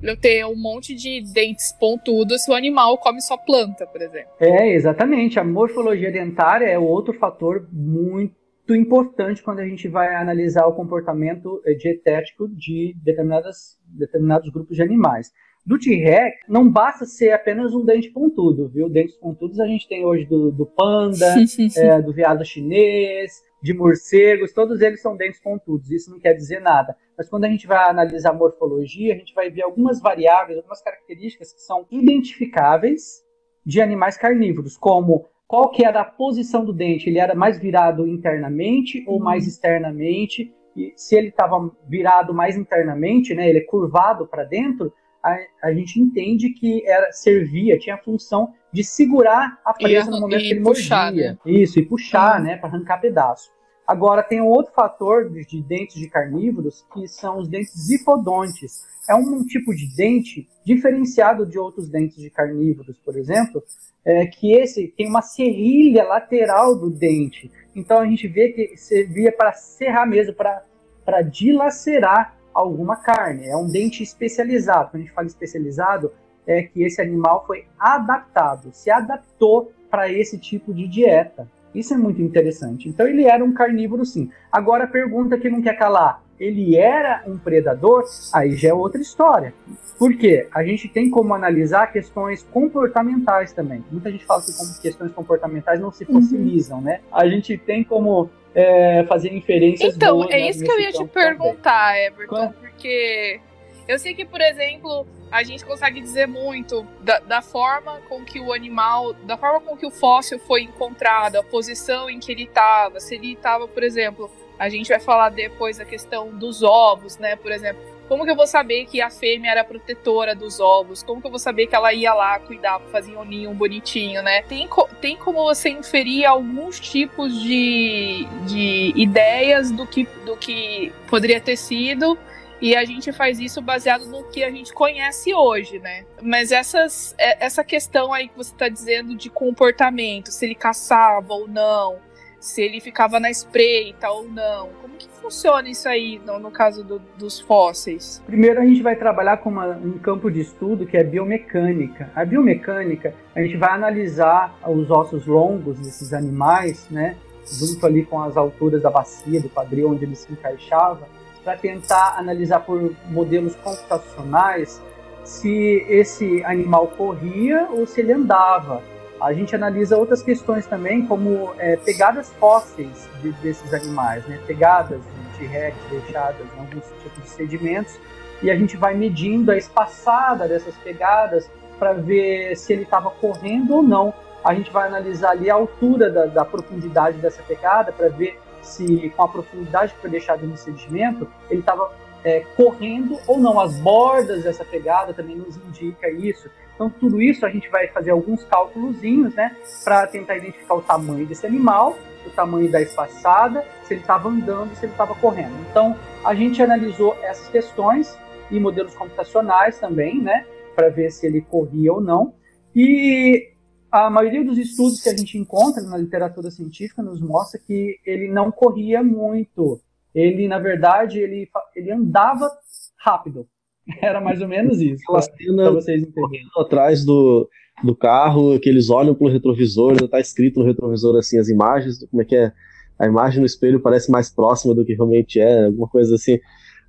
eu 0.02 0.17
ter 0.17 0.45
um 0.45 0.56
monte 0.56 0.93
de 0.93 1.21
dentes 1.34 1.74
pontudos 1.80 2.43
se 2.43 2.52
o 2.52 2.54
animal 2.54 2.98
come 2.98 3.21
só 3.21 3.38
planta, 3.38 3.86
por 3.88 4.02
exemplo. 4.02 4.32
É, 4.39 4.74
exatamente. 4.74 5.39
A 5.39 5.43
morfologia 5.43 6.12
dentária 6.12 6.65
é 6.65 6.78
outro 6.78 7.13
fator 7.13 7.67
muito 7.71 8.36
importante 8.69 9.43
quando 9.43 9.60
a 9.60 9.67
gente 9.67 9.88
vai 9.88 10.15
analisar 10.15 10.65
o 10.65 10.74
comportamento 10.74 11.62
dietético 11.78 12.48
de 12.48 12.95
determinadas, 13.04 13.78
determinados 13.88 14.50
grupos 14.50 14.76
de 14.76 14.84
animais. 14.84 15.32
Do 15.65 15.80
T-Rex, 15.80 16.41
não 16.48 16.69
basta 16.69 17.06
ser 17.06 17.32
apenas 17.32 17.74
um 17.74 17.84
dente 17.84 18.12
pontudo, 18.12 18.69
viu? 18.69 18.88
Dentes 18.88 19.15
pontudos 19.15 19.60
a 19.60 19.65
gente 19.65 19.88
tem 19.88 20.06
hoje 20.06 20.26
do, 20.26 20.52
do 20.52 20.65
panda, 20.65 21.26
é, 21.76 22.02
do 22.02 22.13
veado 22.13 22.45
chinês, 22.45 23.41
de 23.65 23.73
morcegos, 23.73 24.54
todos 24.54 24.80
eles 24.80 25.01
são 25.01 25.17
dentes 25.17 25.41
pontudos, 25.41 25.89
isso 25.89 26.12
não 26.12 26.19
quer 26.19 26.36
dizer 26.36 26.62
nada. 26.62 26.95
Mas 27.17 27.28
quando 27.28 27.45
a 27.45 27.49
gente 27.49 27.65
vai 27.65 27.89
analisar 27.89 28.30
a 28.30 28.34
morfologia, 28.34 29.15
a 29.15 29.17
gente 29.17 29.34
vai 29.34 29.49
ver 29.49 29.63
algumas 29.63 29.99
variáveis, 29.99 30.58
algumas 30.58 30.84
características 30.84 31.51
que 31.51 31.62
são 31.62 31.88
identificáveis 31.89 33.23
de 33.65 33.82
animais 33.82 34.17
carnívoros, 34.17 34.78
como 34.78 35.25
qual 35.47 35.71
que 35.71 35.84
era 35.84 36.01
a 36.01 36.06
posição 36.06 36.63
do 36.63 36.71
dente, 36.71 37.10
ele 37.10 37.17
era 37.17 37.34
mais 37.34 37.58
virado 37.58 38.08
internamente 38.08 39.04
ou 39.08 39.19
mais 39.19 39.45
uhum. 39.45 39.49
externamente, 39.49 40.54
e 40.75 40.93
se 40.95 41.15
ele 41.15 41.30
estava 41.30 41.71
virado 41.89 42.36
mais 42.36 42.56
internamente, 42.56 43.34
né, 43.34 43.49
ele 43.49 43.60
é 43.60 43.65
curvado 43.65 44.28
para 44.28 44.43
dentro, 44.43 44.93
a, 45.23 45.38
a, 45.63 45.73
gente 45.73 45.99
entende 45.99 46.49
que 46.51 46.88
era 46.88 47.12
servia, 47.12 47.80
tinha 47.80 47.95
a 47.95 48.04
função 48.04 48.54
de 48.71 48.84
segurar 48.84 49.60
a 49.65 49.73
presa 49.73 50.08
e, 50.08 50.12
no 50.12 50.19
momento 50.19 50.41
que 50.41 50.51
ele 50.51 50.62
puxar, 50.62 51.06
mordia. 51.06 51.32
Né? 51.32 51.51
Isso, 51.51 51.80
e 51.80 51.86
puxar, 51.86 52.38
uhum. 52.38 52.45
né, 52.45 52.58
para 52.58 52.69
arrancar 52.69 53.01
pedaço. 53.01 53.55
Agora, 53.88 54.24
tem 54.24 54.41
um 54.41 54.48
outro 54.48 54.74
fator 54.74 55.30
de, 55.30 55.45
de 55.45 55.62
dentes 55.62 55.95
de 55.95 56.10
carnívoros, 56.10 56.86
que 56.93 57.08
são 57.08 57.39
os 57.39 57.48
dentes 57.48 57.74
zifodontes. 57.78 58.84
É 59.08 59.15
um, 59.15 59.19
um, 59.19 59.45
tipo 59.45 59.74
de 59.76 59.95
dente 59.95 60.48
diferenciado 60.65 61.45
de 61.45 61.60
outros 61.60 61.88
dentes 61.88 62.17
de 62.17 62.30
carnívoros, 62.30 62.98
por 63.00 63.15
exemplo, 63.15 63.63
é, 64.04 64.26
que 64.26 64.54
esse 64.54 64.88
tem 64.88 65.08
uma 65.08 65.21
serrilha 65.21 66.04
lateral 66.04 66.76
do 66.76 66.89
dente. 66.89 67.52
Então, 67.76 68.00
a 68.00 68.08
gente 68.08 68.28
vê 68.28 68.50
que 68.50 68.76
servia 68.76 69.32
para 69.32 69.54
serrar 69.54 70.08
mesmo, 70.08 70.34
para 70.34 71.21
dilacerar 71.21 72.36
alguma 72.54 72.95
carne. 72.95 73.48
É 73.48 73.56
um 73.56 73.67
dente 73.67 74.02
especializado. 74.02 74.89
Quando 74.89 75.02
a 75.02 75.06
gente 75.06 75.13
fala 75.13 75.28
especializado, 75.28 76.12
é 76.48 76.63
que 76.63 76.84
esse 76.84 77.02
animal 77.02 77.45
foi 77.45 77.65
adaptado, 77.78 78.71
se 78.71 78.89
adaptou 78.89 79.71
para 79.89 80.12
esse 80.12 80.38
tipo 80.38 80.74
de 80.74 80.88
dieta. 80.88 81.50
Isso 81.75 81.93
é 81.93 81.97
muito 81.97 82.21
interessante. 82.21 82.88
Então 82.88 83.07
ele 83.07 83.25
era 83.25 83.43
um 83.43 83.53
carnívoro 83.53 84.05
sim. 84.05 84.31
Agora 84.51 84.85
a 84.85 84.88
pergunta 84.88 85.38
que 85.38 85.49
não 85.49 85.61
quer 85.61 85.77
calar, 85.77 86.23
ele 86.39 86.75
era 86.75 87.23
um 87.27 87.38
predador? 87.38 88.03
Aí 88.33 88.55
já 88.55 88.69
é 88.69 88.73
outra 88.73 89.01
história. 89.01 89.53
Por 89.97 90.15
quê? 90.17 90.47
A 90.53 90.63
gente 90.63 90.88
tem 90.89 91.09
como 91.09 91.33
analisar 91.33 91.91
questões 91.91 92.43
comportamentais 92.51 93.53
também. 93.53 93.83
Muita 93.91 94.11
gente 94.11 94.25
fala 94.25 94.41
que 94.41 94.81
questões 94.81 95.11
comportamentais 95.11 95.79
não 95.79 95.91
se 95.91 96.03
uhum. 96.03 96.21
fossilizam, 96.21 96.79
uhum. 96.79 96.83
né? 96.83 96.99
A 97.11 97.25
gente 97.27 97.57
tem 97.57 97.83
como 97.83 98.29
é, 98.53 99.05
fazer 99.07 99.33
inferências 99.33 99.95
Então, 99.95 100.17
boas, 100.17 100.31
é 100.31 100.39
né, 100.39 100.49
isso 100.49 100.63
que 100.63 100.71
eu 100.71 100.79
ia 100.79 100.91
te 100.91 101.05
perguntar, 101.05 101.93
também. 101.93 102.07
Everton, 102.07 102.53
porque 102.59 103.39
eu 103.88 103.99
sei 103.99 104.13
que, 104.13 104.25
por 104.25 104.41
exemplo, 104.41 105.05
a 105.36 105.43
gente 105.43 105.65
consegue 105.65 106.00
dizer 106.00 106.30
muito 106.30 106.88
da, 107.02 107.19
da, 107.19 107.41
forma 107.41 108.00
com 108.08 108.24
que 108.24 108.39
o 108.39 108.54
animal, 108.54 109.12
da 109.12 109.36
forma 109.36 109.60
com 109.60 109.76
que 109.76 109.86
o 109.86 109.91
fóssil 109.91 110.39
foi 110.39 110.62
encontrado, 110.62 111.36
a 111.36 111.43
posição 111.43 112.10
em 112.10 112.19
que 112.21 112.32
ele 112.32 112.43
estava, 112.43 113.02
se 113.02 113.15
ele 113.15 113.34
estava, 113.34 113.67
por 113.67 113.84
exemplo, 113.84 114.32
a 114.58 114.69
gente 114.69 114.88
vai 114.88 115.00
falar 115.00 115.32
depois 115.32 115.78
da 115.78 115.84
questão 115.84 116.30
dos 116.30 116.63
ovos, 116.63 117.17
né? 117.17 117.36
Por 117.36 117.52
exemplo, 117.52 117.84
como 118.08 118.24
que 118.24 118.32
eu 118.32 118.36
vou 118.36 118.48
saber 118.48 118.86
que 118.86 119.02
a 119.02 119.10
fêmea 119.10 119.52
era 119.52 119.65
protetora 119.65 120.34
dos 120.34 120.62
ovos? 120.62 121.04
Como 121.04 121.19
que 121.19 121.28
eu 121.28 121.32
vou 121.32 121.39
saber 121.39 121.67
que 121.67 121.76
ela 121.76 121.91
ia 121.91 122.13
lá 122.13 122.39
cuidar, 122.39 122.80
fazer 122.89 123.17
um 123.17 123.26
ninho 123.26 123.54
bonitinho, 123.54 124.24
né? 124.24 124.41
Tem, 124.43 124.69
tem 125.02 125.17
como 125.17 125.43
você 125.43 125.67
inferir 125.67 126.24
alguns 126.24 126.80
tipos 126.80 127.41
de, 127.41 128.26
de 128.48 128.93
ideias 128.95 129.69
do 129.69 129.86
que, 129.86 130.08
do 130.26 130.38
que 130.38 130.93
poderia 131.10 131.41
ter 131.41 131.58
sido 131.58 132.17
e 132.65 132.75
a 132.75 132.84
gente 132.84 133.13
faz 133.13 133.39
isso 133.39 133.62
baseado 133.62 134.08
no 134.08 134.23
que 134.23 134.43
a 134.43 134.49
gente 134.49 134.73
conhece 134.73 135.32
hoje, 135.36 135.78
né? 135.78 136.04
Mas 136.19 136.51
essas, 136.51 137.13
é, 137.15 137.45
essa 137.45 137.63
questão 137.63 138.12
aí 138.12 138.28
que 138.28 138.36
você 138.36 138.51
está 138.51 138.67
dizendo 138.67 139.15
de 139.15 139.30
comportamento, 139.30 140.32
se 140.32 140.45
ele 140.45 140.56
caçava 140.56 141.32
ou 141.32 141.47
não, 141.47 141.97
se 142.39 142.63
ele 142.63 142.82
ficava 142.82 143.19
na 143.19 143.30
espreita 143.30 144.10
ou 144.10 144.28
não. 144.28 144.69
Como 144.82 144.95
que 144.95 145.08
funciona 145.21 145.69
isso 145.69 145.88
aí 145.88 146.19
no, 146.25 146.39
no 146.39 146.49
caso 146.49 146.84
do, 146.84 146.99
dos 147.19 147.39
fósseis? 147.39 148.23
Primeiro 148.25 148.60
a 148.60 148.65
gente 148.65 148.82
vai 148.82 148.95
trabalhar 148.95 149.38
com 149.38 149.51
uma, 149.51 149.67
um 149.67 149.99
campo 149.99 150.32
de 150.32 150.41
estudo 150.41 150.88
que 150.88 150.97
é 150.97 151.04
biomecânica. 151.04 152.10
A 152.15 152.25
biomecânica, 152.25 153.13
a 153.36 153.43
gente 153.43 153.58
vai 153.58 153.73
analisar 153.73 154.58
os 154.67 154.89
ossos 154.89 155.28
longos 155.28 155.78
desses 155.78 156.13
animais, 156.13 156.88
né, 156.89 157.15
junto 157.45 157.86
ali 157.86 158.04
com 158.04 158.19
as 158.19 158.36
alturas 158.36 158.82
da 158.82 158.89
bacia, 158.89 159.39
do 159.39 159.49
quadril 159.49 159.91
onde 159.91 160.04
ele 160.04 160.15
se 160.15 160.34
encaixava, 160.34 161.08
para 161.45 161.55
tentar 161.55 162.15
analisar 162.17 162.62
por 162.62 162.91
modelos 163.05 163.55
computacionais 163.55 164.81
se 165.23 165.86
esse 165.88 166.43
animal 166.43 166.88
corria 166.88 167.67
ou 167.71 167.86
se 167.86 168.01
ele 168.01 168.13
andava. 168.13 168.81
A 169.21 169.31
gente 169.31 169.55
analisa 169.55 169.95
outras 169.95 170.21
questões 170.21 170.65
também, 170.65 171.05
como 171.05 171.53
é, 171.58 171.77
pegadas 171.77 172.34
fósseis 172.34 173.08
de, 173.21 173.31
desses 173.34 173.73
animais, 173.73 174.25
né? 174.25 174.39
pegadas 174.45 174.99
de 174.99 175.39
T-Rex 175.39 175.75
deixadas 175.89 176.45
em 176.55 176.60
alguns 176.60 176.84
tipos 177.01 177.23
de 177.23 177.29
sedimentos, 177.29 177.97
e 178.41 178.51
a 178.51 178.55
gente 178.55 178.75
vai 178.75 178.93
medindo 178.93 179.51
a 179.51 179.58
espaçada 179.58 180.47
dessas 180.47 180.75
pegadas 180.77 181.49
para 181.79 181.93
ver 181.93 182.55
se 182.58 182.73
ele 182.73 182.84
estava 182.84 183.10
correndo 183.10 183.75
ou 183.75 183.84
não. 183.84 184.13
A 184.43 184.53
gente 184.53 184.69
vai 184.71 184.88
analisar 184.88 185.31
ali 185.31 185.49
a 185.49 185.55
altura 185.55 186.10
da, 186.10 186.25
da 186.25 186.45
profundidade 186.45 187.17
dessa 187.17 187.41
pegada 187.43 187.91
para 187.91 188.10
ver 188.10 188.39
se, 188.65 189.10
com 189.15 189.23
a 189.23 189.28
profundidade 189.28 189.93
que 189.93 189.99
foi 190.01 190.10
deixada 190.10 190.45
no 190.45 190.58
sedimento, 190.58 191.28
ele 191.49 191.60
estava 191.62 191.91
é, 192.23 192.41
correndo 192.56 193.19
ou 193.28 193.39
não. 193.39 193.60
As 193.60 193.78
bordas 193.78 194.43
dessa 194.43 194.65
pegada 194.65 195.13
também 195.13 195.36
nos 195.36 195.56
indica 195.58 196.10
isso. 196.10 196.49
Então, 196.73 196.89
tudo 196.89 197.21
isso 197.21 197.45
a 197.45 197.49
gente 197.49 197.69
vai 197.69 197.88
fazer 197.88 198.12
alguns 198.12 198.43
cálculos, 198.43 199.01
né, 199.01 199.56
para 199.84 200.06
tentar 200.08 200.36
identificar 200.36 200.75
o 200.75 200.82
tamanho 200.82 201.25
desse 201.25 201.45
animal, 201.45 201.97
o 202.25 202.30
tamanho 202.32 202.69
da 202.69 202.82
espaçada, 202.82 203.63
se 203.84 203.93
ele 203.93 204.01
estava 204.01 204.28
andando, 204.28 204.75
se 204.75 204.86
ele 204.86 204.91
estava 204.91 205.15
correndo. 205.15 205.54
Então, 205.69 205.97
a 206.23 206.36
gente 206.36 206.62
analisou 206.62 207.15
essas 207.21 207.47
questões 207.47 208.17
e 208.51 208.60
modelos 208.60 208.93
computacionais 208.93 209.80
também, 209.80 210.19
né, 210.19 210.45
para 210.75 210.89
ver 210.89 211.12
se 211.12 211.25
ele 211.25 211.41
corria 211.41 211.93
ou 211.93 212.01
não. 212.01 212.34
E 212.75 213.55
a 213.95 214.10
maioria 214.10 214.43
dos 214.43 214.58
estudos 214.58 215.01
que 215.01 215.08
a 215.08 215.15
gente 215.15 215.38
encontra 215.38 215.81
na 215.84 215.97
literatura 215.97 216.51
científica 216.51 217.01
nos 217.01 217.21
mostra 217.21 217.58
que 217.58 217.97
ele 218.05 218.27
não 218.29 218.51
corria 218.51 219.01
muito. 219.01 219.79
Ele, 220.13 220.49
na 220.49 220.60
verdade, 220.60 221.19
ele, 221.19 221.49
ele 221.73 221.91
andava 221.91 222.49
rápido. 222.97 223.47
Era 224.01 224.19
mais 224.19 224.41
ou 224.41 224.49
menos 224.49 224.81
isso. 224.81 225.01
Aquela 225.03 225.21
cena 225.21 225.71
vocês 225.71 226.03
entenderem. 226.03 226.45
atrás 226.58 227.05
do, 227.05 227.47
do 227.84 227.95
carro, 227.95 228.60
que 228.60 228.67
eles 228.67 228.89
olham 228.89 229.15
pelo 229.15 229.31
retrovisor, 229.31 229.97
já 229.97 230.05
está 230.05 230.19
escrito 230.19 230.60
no 230.60 230.65
retrovisor 230.65 231.17
assim 231.17 231.39
as 231.39 231.47
imagens, 231.47 232.05
como 232.10 232.21
é 232.21 232.25
que 232.25 232.36
é? 232.36 232.51
A 232.99 233.05
imagem 233.05 233.39
no 233.39 233.45
espelho 233.45 233.81
parece 233.81 234.12
mais 234.12 234.29
próxima 234.29 234.73
do 234.73 234.84
que 234.84 234.93
realmente 234.93 235.39
é, 235.39 235.65
alguma 235.65 235.88
coisa 235.88 236.15
assim. 236.15 236.38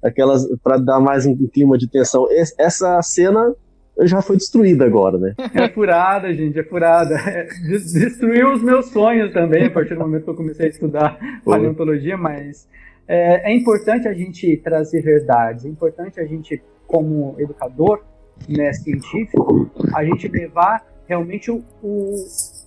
Aquelas 0.03 0.45
para 0.63 0.77
dar 0.77 1.01
mais 1.01 1.25
um 1.25 1.37
clima 1.49 1.79
de 1.79 1.89
tensão. 1.89 2.27
Essa 2.59 3.01
cena 3.03 3.55
já 4.03 4.21
foi 4.21 4.37
destruída 4.37 4.85
agora, 4.85 5.19
né? 5.19 5.35
É 5.55 5.69
furada, 5.69 6.33
gente, 6.35 6.59
é 6.59 6.63
furada. 6.63 7.17
Destruiu 7.65 8.53
os 8.53 8.63
meus 8.63 8.87
sonhos 8.91 9.33
também 9.33 9.67
a 9.67 9.71
partir 9.71 9.95
do 9.95 10.01
momento 10.01 10.25
que 10.25 10.31
eu 10.31 10.35
comecei 10.35 10.67
a 10.67 10.69
estudar 10.69 11.19
paleontologia, 11.45 12.17
mas 12.17 12.69
é, 13.09 13.51
é 13.51 13.55
importante 13.55 14.07
a 14.09 14.13
gente 14.13 14.57
trazer 14.59 15.03
verdades, 15.03 15.65
é 15.65 15.69
importante 15.69 16.21
a 16.21 16.27
gente 16.27 16.63
como 16.87 17.35
educador 17.39 18.03
né, 18.49 18.73
científico, 18.73 19.71
a 19.95 20.05
gente 20.05 20.29
levar 20.29 20.85
realmente 21.07 21.51
o, 21.51 21.65
o, 21.83 22.15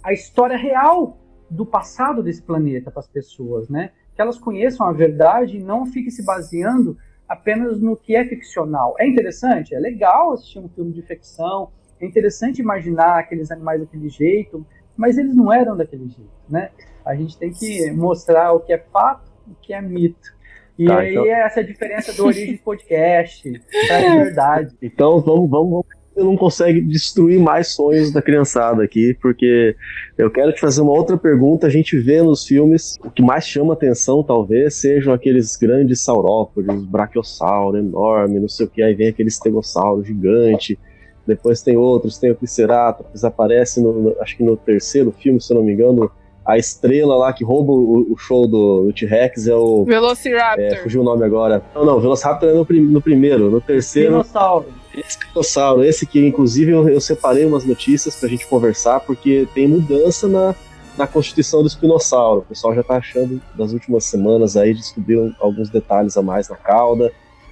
a 0.04 0.14
história 0.14 0.58
real 0.58 1.18
do 1.50 1.66
passado 1.66 2.24
desse 2.24 2.42
planeta 2.42 2.92
para 2.92 3.02
as 3.02 3.08
pessoas, 3.08 3.70
né? 3.70 3.92
Que 4.16 4.22
elas 4.22 4.38
conheçam 4.38 4.88
a 4.88 4.92
verdade 4.92 5.58
e 5.58 5.64
não 5.64 5.86
fiquem 5.86 6.12
se 6.12 6.24
baseando 6.24 6.98
apenas 7.30 7.80
no 7.80 7.96
que 7.96 8.16
é 8.16 8.26
ficcional. 8.26 8.96
É 9.00 9.08
interessante, 9.08 9.76
é 9.76 9.80
legal 9.80 10.34
assistir 10.34 10.58
um 10.58 10.68
filme 10.68 10.92
de 10.92 11.04
ficção, 11.04 11.70
é 12.02 12.06
interessante 12.06 12.60
imaginar 12.60 13.20
aqueles 13.20 13.52
animais 13.52 13.80
daquele 13.80 14.10
jeito, 14.10 14.66
mas 14.98 15.18
eles 15.18 15.36
não 15.36 15.54
eram 15.54 15.78
daquele 15.78 16.08
jeito, 16.10 16.32
né? 16.50 16.72
A 17.06 17.14
gente 17.14 17.38
tem 17.38 17.52
que 17.52 17.92
mostrar 17.92 18.52
o 18.54 18.60
que 18.60 18.74
é 18.74 18.78
fato, 18.78 19.32
o 19.48 19.54
que 19.62 19.74
é 19.74 19.82
mito. 19.82 20.38
E 20.78 20.86
tá, 20.86 21.00
aí 21.00 21.12
então... 21.12 21.26
essa 21.26 21.60
é 21.60 21.64
a 21.64 21.66
diferença 21.66 22.14
do 22.14 22.26
Origem 22.26 22.58
Podcast, 22.58 23.52
é 23.90 24.16
verdade. 24.16 24.76
Então 24.82 25.20
vamos, 25.20 25.50
vamos, 25.50 25.86
você 25.86 25.99
não 26.24 26.38
consegue 26.38 26.82
destruir 26.82 27.40
mais 27.40 27.70
sonhos 27.70 28.12
da 28.12 28.22
criançada 28.22 28.84
aqui, 28.84 29.16
porque 29.22 29.76
eu 30.18 30.30
quero 30.30 30.54
te 30.54 30.60
fazer 30.60 30.82
uma 30.82 30.92
outra 30.92 31.18
pergunta. 31.18 31.68
A 31.68 31.70
gente 31.70 31.98
vê 31.98 32.22
nos 32.22 32.46
filmes, 32.46 32.98
o 33.04 33.10
que 33.10 33.22
mais 33.22 33.46
chama 33.46 33.74
atenção, 33.74 34.24
talvez, 34.24 34.76
sejam 34.76 35.14
aqueles 35.14 35.56
grandes 35.56 36.02
saurópodes, 36.02 36.84
brachiosauro 36.84 37.78
enorme, 37.78 38.40
não 38.40 38.50
sei 38.50 38.66
o 38.66 38.70
que, 38.70 38.82
aí 38.82 38.94
vem 38.94 39.08
aquele 39.08 39.30
estegossauro 39.30 40.04
gigante. 40.04 40.78
Depois 41.26 41.62
tem 41.62 41.78
outros, 41.78 42.18
tem 42.18 42.32
o 42.32 42.36
Triceratops, 42.36 43.24
aparece 43.24 43.82
no, 43.82 43.94
no, 43.94 44.16
acho 44.20 44.36
que 44.36 44.44
no 44.44 44.58
terceiro 44.58 45.12
filme, 45.12 45.40
se 45.40 45.54
eu 45.54 45.58
não 45.58 45.64
me 45.64 45.74
engano, 45.74 46.10
a 46.50 46.58
estrela 46.58 47.16
lá 47.16 47.32
que 47.32 47.44
rouba 47.44 47.72
o, 47.72 48.12
o 48.12 48.18
show 48.18 48.48
do, 48.48 48.86
do 48.86 48.94
T-Rex 48.94 49.48
é 49.48 49.56
o. 49.56 49.86
Velociraptor. 49.86 50.66
É, 50.66 50.76
fugiu 50.78 51.02
o 51.02 51.04
nome 51.04 51.24
agora. 51.24 51.62
Não, 51.76 51.86
não, 51.86 52.00
Velociraptor 52.00 52.50
é 52.50 52.54
no, 52.54 52.66
no 52.92 53.02
primeiro. 53.02 53.52
No 53.52 53.62
terceiro. 53.62 54.10
Dinossauro. 54.10 54.66
Esse 54.94 55.20
dinossauro, 55.20 55.84
esse 55.84 56.06
que 56.06 56.26
inclusive 56.26 56.72
eu, 56.72 56.90
eu 56.90 57.00
separei 57.00 57.46
umas 57.46 57.64
notícias 57.64 58.16
pra 58.16 58.28
gente 58.28 58.48
conversar, 58.48 59.00
porque 59.02 59.48
tem 59.54 59.68
mudança 59.68 60.28
na, 60.28 60.56
na 60.98 61.08
constituição 61.08 61.62
do 61.62 61.68
espinossauro. 61.68 62.42
O 62.42 62.46
pessoal 62.46 62.74
já 62.74 62.84
tá 62.84 62.98
achando 62.98 63.42
das 63.56 63.72
últimas 63.72 64.06
semanas 64.06 64.58
aí, 64.58 64.74
descobriram 64.74 65.34
alguns 65.40 65.70
detalhes 65.70 66.18
a 66.18 66.22
mais 66.22 66.50
na 66.50 66.56
cauda. 66.56 67.12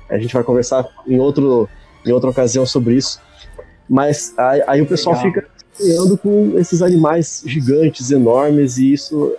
A 0.09 0.17
gente 0.17 0.33
vai 0.33 0.43
conversar 0.43 0.87
em, 1.05 1.19
outro, 1.19 1.69
em 2.05 2.11
outra 2.11 2.29
ocasião 2.29 2.65
sobre 2.65 2.95
isso. 2.95 3.21
Mas 3.89 4.33
aí, 4.37 4.63
aí 4.67 4.81
o 4.81 4.85
pessoal 4.85 5.15
Legal. 5.15 5.31
fica 5.31 5.47
sonhando 5.73 6.17
com 6.17 6.53
esses 6.57 6.81
animais 6.81 7.43
gigantes, 7.45 8.09
enormes, 8.11 8.77
e 8.77 8.93
isso 8.93 9.33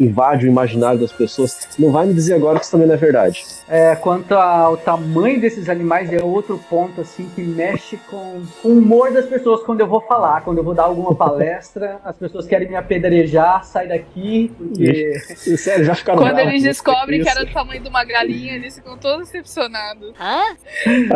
invade 0.00 0.46
o 0.46 0.48
imaginário 0.48 0.98
das 0.98 1.12
pessoas. 1.12 1.68
Não 1.78 1.90
vai 1.90 2.06
me 2.06 2.14
dizer 2.14 2.34
agora 2.34 2.58
que 2.58 2.64
isso 2.64 2.72
também 2.72 2.86
não 2.86 2.94
é 2.94 2.98
verdade. 2.98 3.44
É, 3.68 3.94
quanto 3.96 4.34
ao 4.34 4.76
tamanho 4.76 5.40
desses 5.40 5.68
animais, 5.68 6.12
é 6.12 6.22
outro 6.22 6.58
ponto 6.68 7.00
assim 7.00 7.28
que 7.34 7.42
mexe 7.42 7.96
com, 8.10 8.42
com 8.60 8.68
o 8.68 8.78
humor 8.78 9.12
das 9.12 9.26
pessoas 9.26 9.62
quando 9.62 9.80
eu 9.80 9.86
vou 9.86 10.00
falar, 10.00 10.42
quando 10.42 10.58
eu 10.58 10.64
vou 10.64 10.74
dar 10.74 10.84
alguma 10.84 11.14
palestra, 11.14 12.00
as 12.04 12.16
pessoas 12.16 12.46
querem 12.46 12.68
me 12.68 12.76
apedrejar, 12.76 13.64
sai 13.64 13.88
daqui, 13.88 14.52
porque. 14.56 15.18
Sério, 15.56 15.84
já 15.84 15.94
ficaram 15.94 16.18
Quando 16.20 16.38
eles 16.38 16.62
descobrem 16.62 17.22
que 17.22 17.28
era 17.28 17.44
do 17.44 17.52
tamanho 17.52 17.82
de 17.82 17.88
uma 17.88 18.04
galinha, 18.04 18.54
eles 18.54 18.76
ficam 18.76 18.96
todos 18.96 19.30
decepcionados. 19.30 20.12
Hã? 20.18 20.56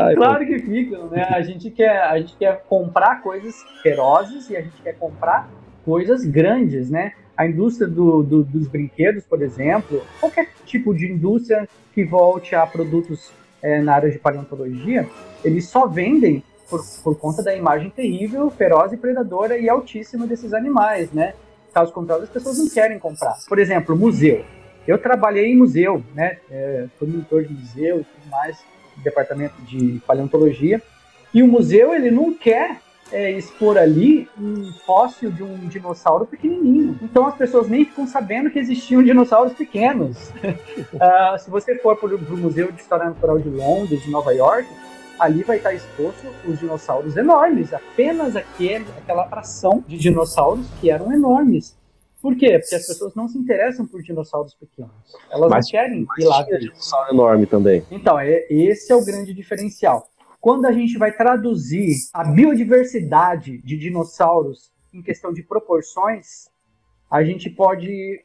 Ai, 0.00 0.14
claro 0.14 0.46
que 0.46 0.58
ficam, 0.58 1.08
né? 1.08 1.26
A 1.30 1.40
gente, 1.42 1.70
quer, 1.70 2.02
a 2.02 2.18
gente 2.18 2.36
quer 2.36 2.62
comprar 2.68 3.22
coisas 3.22 3.54
ferozes 3.82 4.48
e 4.50 4.56
a 4.56 4.60
gente 4.60 4.80
quer 4.82 4.94
comprar 4.94 5.48
coisas 5.84 6.24
grandes, 6.24 6.90
né? 6.90 7.12
A 7.36 7.46
indústria 7.46 7.86
do, 7.86 8.22
do, 8.22 8.42
dos 8.42 8.66
brinquedos, 8.66 9.24
por 9.24 9.42
exemplo, 9.42 10.02
qualquer 10.18 10.48
tipo 10.64 10.94
de 10.94 11.06
indústria 11.06 11.68
que 11.92 12.04
volte 12.04 12.54
a 12.54 12.66
produtos 12.66 13.30
é, 13.62 13.80
na 13.80 13.94
área 13.94 14.10
de 14.10 14.18
paleontologia, 14.18 15.08
eles 15.44 15.68
só 15.68 15.86
vendem 15.86 16.42
por, 16.68 16.80
por 17.02 17.18
conta 17.18 17.42
da 17.42 17.54
imagem 17.54 17.90
terrível, 17.90 18.50
feroz 18.50 18.92
e 18.92 18.96
predadora 18.96 19.58
e 19.58 19.68
altíssima 19.68 20.26
desses 20.26 20.52
animais, 20.52 21.12
né? 21.12 21.34
Caso 21.72 21.92
contrário, 21.92 22.24
as 22.24 22.30
pessoas 22.30 22.58
não 22.58 22.68
querem 22.68 22.98
comprar. 22.98 23.36
Por 23.48 23.58
exemplo, 23.58 23.96
museu. 23.96 24.44
Eu 24.86 24.98
trabalhei 24.98 25.46
em 25.46 25.56
museu, 25.56 26.02
né? 26.14 26.38
É, 26.50 26.86
fui 26.98 27.08
monitor 27.08 27.44
de 27.44 27.52
museu 27.52 28.00
e 28.00 28.04
tudo 28.04 28.30
mais, 28.30 28.58
departamento 28.98 29.60
de 29.62 30.00
paleontologia. 30.06 30.80
E 31.34 31.42
o 31.42 31.46
museu, 31.46 31.94
ele 31.94 32.10
não 32.10 32.32
quer 32.32 32.80
é, 33.12 33.30
expor 33.32 33.76
ali 33.78 34.28
um 34.38 34.72
fóssil 34.84 35.30
de 35.30 35.42
um 35.42 35.68
dinossauro 35.68 36.26
pequenininho. 36.26 36.98
Então 37.02 37.26
as 37.26 37.36
pessoas 37.36 37.68
nem 37.68 37.84
ficam 37.84 38.06
sabendo 38.06 38.50
que 38.50 38.58
existiam 38.58 39.02
dinossauros 39.02 39.52
pequenos. 39.52 40.28
uh, 40.28 41.38
se 41.38 41.50
você 41.50 41.76
for 41.76 41.96
para 41.96 42.14
o 42.14 42.36
Museu 42.36 42.72
de 42.72 42.80
História 42.80 43.06
Natural 43.06 43.38
de 43.38 43.48
Londres, 43.48 44.02
de 44.02 44.10
Nova 44.10 44.32
York, 44.32 44.68
ali 45.18 45.42
vai 45.42 45.58
estar 45.58 45.72
exposto 45.72 46.26
os 46.46 46.58
dinossauros 46.58 47.16
enormes, 47.16 47.72
apenas 47.72 48.36
aquele, 48.36 48.84
aquela 48.98 49.26
fração 49.28 49.82
de 49.86 49.96
dinossauros 49.96 50.66
que 50.80 50.90
eram 50.90 51.12
enormes. 51.12 51.76
Por 52.20 52.34
quê? 52.34 52.58
Porque 52.58 52.74
as 52.74 52.86
pessoas 52.86 53.14
não 53.14 53.28
se 53.28 53.38
interessam 53.38 53.86
por 53.86 54.02
dinossauros 54.02 54.54
pequenos. 54.54 54.90
Elas 55.30 55.50
mas, 55.50 55.66
não 55.66 55.70
querem 55.70 56.06
ir 56.18 56.24
lá 56.24 56.42
ver. 56.42 56.58
dinossauro 56.58 57.14
enorme 57.14 57.46
também. 57.46 57.84
Então, 57.90 58.18
é, 58.18 58.46
esse 58.50 58.92
é 58.92 58.96
o 58.96 59.04
grande 59.04 59.32
diferencial. 59.32 60.08
Quando 60.40 60.66
a 60.66 60.72
gente 60.72 60.98
vai 60.98 61.12
traduzir 61.12 61.96
a 62.12 62.24
biodiversidade 62.24 63.58
de 63.62 63.76
dinossauros 63.76 64.72
em 64.92 65.02
questão 65.02 65.32
de 65.32 65.42
proporções, 65.42 66.48
a 67.10 67.22
gente 67.22 67.50
pode 67.50 68.24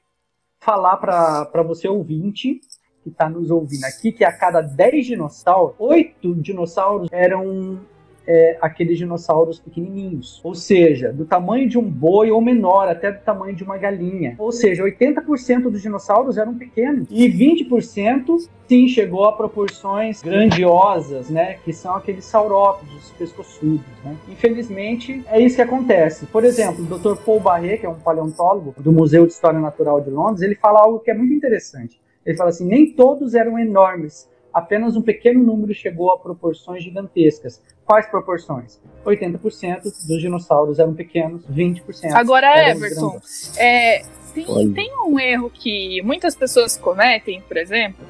falar 0.59 0.97
para 0.97 1.63
você 1.63 1.87
ouvinte 1.87 2.59
que 3.03 3.09
está 3.09 3.27
nos 3.27 3.49
ouvindo 3.49 3.83
aqui 3.85 4.11
que 4.11 4.23
a 4.23 4.31
cada 4.31 4.61
10 4.61 5.05
dinossauros, 5.07 5.75
8 5.79 6.35
dinossauros 6.35 7.09
eram 7.11 7.81
é, 8.27 8.57
aqueles 8.61 8.97
dinossauros 8.97 9.59
pequenininhos, 9.59 10.39
ou 10.43 10.53
seja, 10.53 11.11
do 11.11 11.25
tamanho 11.25 11.67
de 11.67 11.77
um 11.77 11.83
boi 11.83 12.31
ou 12.31 12.41
menor, 12.41 12.87
até 12.87 13.11
do 13.11 13.19
tamanho 13.19 13.55
de 13.55 13.63
uma 13.63 13.77
galinha. 13.77 14.35
Ou 14.37 14.51
seja, 14.51 14.83
80% 14.83 15.63
dos 15.63 15.81
dinossauros 15.81 16.37
eram 16.37 16.55
pequenos 16.55 17.07
e 17.09 17.27
20% 17.27 18.49
sim 18.67 18.87
chegou 18.87 19.25
a 19.25 19.33
proporções 19.33 20.21
grandiosas, 20.21 21.29
né, 21.29 21.57
que 21.65 21.73
são 21.73 21.95
aqueles 21.95 22.23
saurópodes 22.23 23.11
pescoçudos, 23.17 23.85
né? 24.03 24.15
Infelizmente, 24.29 25.21
é 25.27 25.41
isso 25.41 25.57
que 25.57 25.61
acontece. 25.61 26.25
Por 26.27 26.45
exemplo, 26.45 26.85
o 26.85 26.97
Dr. 26.97 27.21
Paul 27.21 27.41
Barret, 27.41 27.79
que 27.79 27.85
é 27.85 27.89
um 27.89 27.95
paleontólogo 27.95 28.73
do 28.77 28.93
Museu 28.93 29.25
de 29.25 29.33
História 29.33 29.59
Natural 29.59 29.99
de 29.99 30.09
Londres, 30.09 30.41
ele 30.41 30.55
fala 30.55 30.79
algo 30.79 30.99
que 30.99 31.11
é 31.11 31.13
muito 31.13 31.33
interessante. 31.33 31.99
Ele 32.25 32.37
fala 32.37 32.49
assim: 32.49 32.65
nem 32.65 32.93
todos 32.93 33.33
eram 33.33 33.59
enormes, 33.59 34.29
apenas 34.53 34.95
um 34.95 35.01
pequeno 35.01 35.43
número 35.43 35.73
chegou 35.73 36.11
a 36.11 36.19
proporções 36.19 36.83
gigantescas. 36.83 37.61
Quais 37.85 38.07
proporções? 38.07 38.79
80% 39.05 39.83
dos 39.83 40.21
dinossauros 40.21 40.79
eram 40.79 40.93
pequenos, 40.93 41.45
20% 41.47 42.13
Agora, 42.13 42.69
Everton, 42.69 43.19
é, 43.57 44.03
tem, 44.33 44.73
tem 44.73 44.91
um 45.07 45.19
erro 45.19 45.49
que 45.49 46.01
muitas 46.03 46.35
pessoas 46.35 46.77
cometem, 46.77 47.41
por 47.41 47.57
exemplo, 47.57 48.05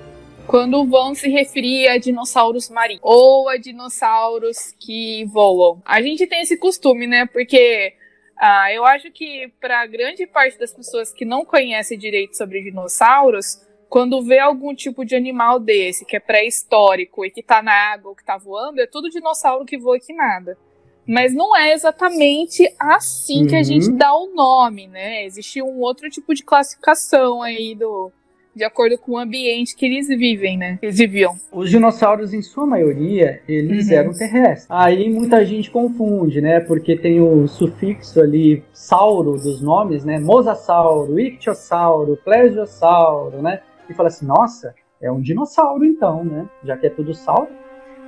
quando 0.47 0.85
vão 0.85 1.15
se 1.15 1.29
referir 1.29 1.87
a 1.87 1.97
dinossauros 1.97 2.69
marinhos 2.69 3.01
ou 3.03 3.47
a 3.47 3.57
dinossauros 3.57 4.75
que 4.79 5.25
voam. 5.25 5.81
A 5.85 6.01
gente 6.01 6.27
tem 6.27 6.41
esse 6.41 6.57
costume, 6.57 7.07
né? 7.07 7.25
Porque 7.25 7.93
ah, 8.37 8.73
eu 8.73 8.83
acho 8.83 9.11
que 9.11 9.51
para 9.59 9.85
grande 9.85 10.25
parte 10.25 10.57
das 10.57 10.73
pessoas 10.73 11.13
que 11.13 11.23
não 11.23 11.45
conhecem 11.45 11.97
direito 11.97 12.35
sobre 12.35 12.63
dinossauros, 12.63 13.61
quando 13.91 14.23
vê 14.23 14.39
algum 14.39 14.73
tipo 14.73 15.03
de 15.03 15.17
animal 15.17 15.59
desse, 15.59 16.05
que 16.05 16.15
é 16.15 16.19
pré-histórico 16.21 17.25
e 17.25 17.29
que 17.29 17.43
tá 17.43 17.61
na 17.61 17.73
água 17.73 18.11
ou 18.11 18.15
que 18.15 18.23
tá 18.23 18.37
voando, 18.37 18.79
é 18.79 18.87
tudo 18.87 19.09
dinossauro 19.09 19.65
que 19.65 19.77
voa 19.77 19.97
e 19.97 19.99
que 19.99 20.13
nada. 20.13 20.57
Mas 21.05 21.33
não 21.33 21.53
é 21.57 21.73
exatamente 21.73 22.73
assim 22.79 23.41
uhum. 23.41 23.47
que 23.47 23.55
a 23.57 23.63
gente 23.63 23.89
uhum. 23.89 23.97
dá 23.97 24.15
o 24.15 24.33
nome, 24.33 24.87
né? 24.87 25.25
Existe 25.25 25.61
um 25.61 25.81
outro 25.81 26.09
tipo 26.09 26.33
de 26.33 26.41
classificação 26.41 27.41
aí 27.41 27.75
do, 27.75 28.09
de 28.55 28.63
acordo 28.63 28.97
com 28.97 29.11
o 29.11 29.17
ambiente 29.17 29.75
que 29.75 29.85
eles 29.85 30.07
vivem, 30.07 30.57
né? 30.57 30.79
Eles 30.81 30.97
viviam. 30.97 31.35
Os 31.51 31.69
dinossauros, 31.69 32.33
em 32.33 32.41
sua 32.41 32.65
maioria, 32.65 33.41
eles 33.45 33.89
uhum. 33.89 33.93
eram 33.93 34.13
terrestres. 34.13 34.67
Aí 34.69 35.09
muita 35.09 35.45
gente 35.45 35.69
confunde, 35.69 36.39
né? 36.39 36.61
Porque 36.61 36.95
tem 36.95 37.19
o 37.19 37.45
sufixo 37.45 38.21
ali, 38.21 38.63
sauro 38.71 39.33
dos 39.33 39.61
nomes, 39.61 40.05
né? 40.05 40.17
Mosasauro, 40.17 41.19
ictiosauro, 41.19 42.17
plesiosauro, 42.23 43.41
né? 43.41 43.59
E 43.91 43.95
fala 43.95 44.07
assim: 44.07 44.25
nossa, 44.25 44.73
é 45.01 45.11
um 45.11 45.21
dinossauro 45.21 45.83
então, 45.83 46.23
né? 46.23 46.49
Já 46.63 46.77
que 46.77 46.87
é 46.87 46.89
tudo 46.89 47.13
sauro. 47.13 47.49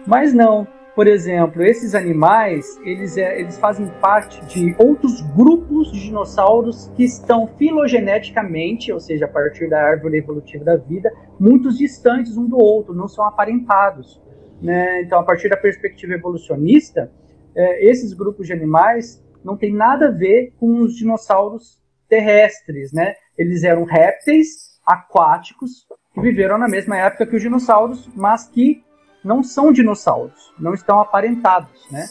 Mas 0.06 0.34
não. 0.34 0.68
Por 0.96 1.08
exemplo, 1.08 1.64
esses 1.64 1.96
animais, 1.96 2.80
eles, 2.84 3.18
é, 3.18 3.40
eles 3.40 3.58
fazem 3.58 3.88
parte 4.00 4.46
de 4.46 4.76
outros 4.78 5.22
grupos 5.36 5.92
de 5.92 6.00
dinossauros 6.00 6.92
que 6.96 7.04
estão 7.04 7.48
filogeneticamente, 7.58 8.92
ou 8.92 9.00
seja, 9.00 9.26
a 9.26 9.28
partir 9.28 9.68
da 9.68 9.82
árvore 9.82 10.20
evolutiva 10.20 10.64
da 10.64 10.76
vida, 10.76 11.12
muito 11.40 11.76
distantes 11.76 12.38
um 12.38 12.46
do 12.46 12.58
outro, 12.58 12.94
não 12.94 13.08
são 13.08 13.26
aparentados. 13.26 14.22
Né? 14.62 15.02
Então, 15.02 15.20
a 15.20 15.24
partir 15.24 15.50
da 15.50 15.58
perspectiva 15.58 16.14
evolucionista, 16.14 17.12
é, 17.56 17.90
esses 17.90 18.14
grupos 18.14 18.46
de 18.46 18.54
animais 18.54 19.24
não 19.44 19.58
têm 19.58 19.74
nada 19.74 20.10
a 20.10 20.12
ver 20.12 20.54
com 20.60 20.82
os 20.82 20.96
dinossauros 20.96 21.82
terrestres, 22.08 22.94
né? 22.94 23.16
Eles 23.36 23.64
eram 23.64 23.84
répteis 23.84 24.73
aquáticos 24.86 25.88
que 26.14 26.22
viveram 26.22 26.58
na 26.58 26.68
mesma 26.68 26.98
época 26.98 27.26
que 27.26 27.36
os 27.36 27.42
dinossauros, 27.42 28.10
mas 28.16 28.48
que 28.48 28.84
não 29.24 29.42
são 29.42 29.72
dinossauros, 29.72 30.54
não 30.60 30.74
estão 30.74 31.00
aparentados, 31.00 31.90
né? 31.90 32.06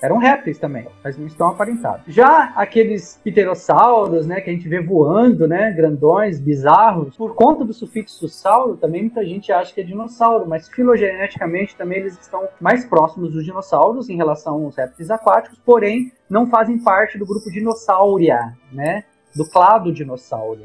Eram 0.00 0.16
répteis 0.16 0.58
também, 0.58 0.88
mas 1.04 1.16
não 1.16 1.26
estão 1.26 1.48
aparentados. 1.48 2.02
Já 2.08 2.52
aqueles 2.56 3.20
pterossauros, 3.22 4.26
né, 4.26 4.40
que 4.40 4.50
a 4.50 4.52
gente 4.52 4.68
vê 4.68 4.80
voando, 4.80 5.46
né, 5.46 5.70
grandões, 5.70 6.40
bizarros, 6.40 7.16
por 7.16 7.36
conta 7.36 7.64
do 7.64 7.72
sufixo 7.72 8.28
sauro, 8.28 8.76
também 8.76 9.02
muita 9.02 9.24
gente 9.24 9.52
acha 9.52 9.72
que 9.72 9.80
é 9.80 9.84
dinossauro, 9.84 10.48
mas 10.48 10.68
filogeneticamente 10.68 11.76
também 11.76 12.00
eles 12.00 12.18
estão 12.18 12.48
mais 12.60 12.84
próximos 12.84 13.32
dos 13.32 13.44
dinossauros 13.44 14.08
em 14.08 14.16
relação 14.16 14.64
aos 14.64 14.76
répteis 14.76 15.08
aquáticos, 15.08 15.60
porém 15.64 16.10
não 16.28 16.48
fazem 16.48 16.82
parte 16.82 17.16
do 17.16 17.26
grupo 17.26 17.48
dinossauria, 17.48 18.56
né, 18.72 19.04
do 19.36 19.48
clado 19.48 19.92
dinossauro 19.92 20.62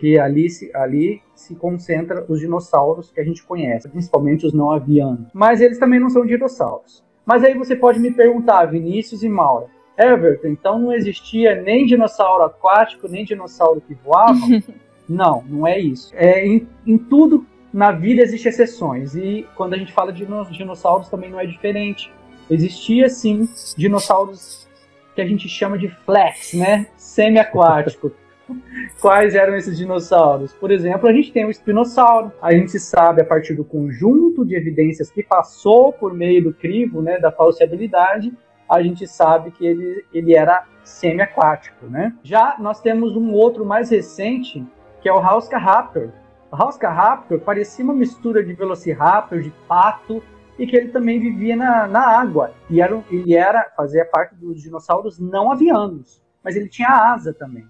que 0.00 0.18
ali 0.18 0.48
se, 0.48 0.74
ali 0.74 1.20
se 1.34 1.54
concentra 1.54 2.24
os 2.26 2.40
dinossauros 2.40 3.10
que 3.10 3.20
a 3.20 3.24
gente 3.24 3.44
conhece, 3.44 3.86
principalmente 3.86 4.46
os 4.46 4.54
não 4.54 4.72
avianos. 4.72 5.28
Mas 5.34 5.60
eles 5.60 5.78
também 5.78 6.00
não 6.00 6.08
são 6.08 6.24
dinossauros. 6.24 7.04
Mas 7.26 7.44
aí 7.44 7.52
você 7.52 7.76
pode 7.76 8.00
me 8.00 8.10
perguntar, 8.10 8.64
Vinícius 8.64 9.22
e 9.22 9.28
Maura, 9.28 9.66
Everton, 9.98 10.48
então 10.48 10.78
não 10.78 10.92
existia 10.94 11.60
nem 11.60 11.84
dinossauro 11.84 12.44
aquático, 12.44 13.08
nem 13.08 13.26
dinossauro 13.26 13.82
que 13.82 13.92
voava? 13.92 14.40
não, 15.06 15.44
não 15.46 15.66
é 15.66 15.78
isso. 15.78 16.10
É, 16.16 16.46
em, 16.46 16.66
em 16.86 16.96
tudo 16.96 17.44
na 17.70 17.92
vida 17.92 18.22
existem 18.22 18.48
exceções. 18.48 19.14
E 19.14 19.46
quando 19.54 19.74
a 19.74 19.76
gente 19.76 19.92
fala 19.92 20.14
de 20.14 20.26
dinossauros 20.50 21.10
também 21.10 21.30
não 21.30 21.38
é 21.38 21.44
diferente. 21.44 22.10
Existia 22.48 23.10
sim 23.10 23.46
dinossauros 23.76 24.66
que 25.14 25.20
a 25.20 25.26
gente 25.26 25.46
chama 25.46 25.76
de 25.76 25.88
flex, 25.88 26.54
né? 26.54 26.86
Semi-aquático. 26.96 28.10
Quais 29.00 29.34
eram 29.34 29.56
esses 29.56 29.76
dinossauros? 29.76 30.52
Por 30.52 30.70
exemplo, 30.70 31.08
a 31.08 31.12
gente 31.12 31.32
tem 31.32 31.44
o 31.44 31.50
espinossauro. 31.50 32.32
A 32.40 32.52
gente 32.52 32.78
sabe, 32.78 33.22
a 33.22 33.24
partir 33.24 33.54
do 33.54 33.64
conjunto 33.64 34.44
de 34.44 34.54
evidências 34.54 35.10
que 35.10 35.22
passou 35.22 35.92
por 35.92 36.14
meio 36.14 36.44
do 36.44 36.52
crivo, 36.52 37.02
né, 37.02 37.18
da 37.18 37.32
falseabilidade, 37.32 38.32
a 38.68 38.82
gente 38.82 39.06
sabe 39.06 39.50
que 39.50 39.66
ele, 39.66 40.04
ele 40.12 40.34
era 40.34 40.64
semi-aquático, 40.84 41.86
né? 41.86 42.14
Já 42.22 42.56
nós 42.58 42.80
temos 42.80 43.16
um 43.16 43.32
outro 43.32 43.64
mais 43.64 43.90
recente, 43.90 44.64
que 45.00 45.08
é 45.08 45.12
o 45.12 45.18
Raptor. 45.18 46.10
O 46.52 46.56
Raptor 46.56 47.40
parecia 47.40 47.84
uma 47.84 47.94
mistura 47.94 48.44
de 48.44 48.52
Velociraptor, 48.52 49.40
de 49.40 49.52
pato, 49.66 50.22
e 50.58 50.66
que 50.66 50.76
ele 50.76 50.88
também 50.88 51.18
vivia 51.18 51.56
na, 51.56 51.88
na 51.88 52.00
água. 52.00 52.52
E 52.68 52.80
era, 52.80 53.02
ele 53.10 53.34
era, 53.34 53.72
fazia 53.76 54.04
parte 54.04 54.36
dos 54.36 54.62
dinossauros 54.62 55.18
não 55.18 55.50
avianos, 55.50 56.22
mas 56.44 56.54
ele 56.54 56.68
tinha 56.68 56.88
asa 56.88 57.32
também 57.32 57.66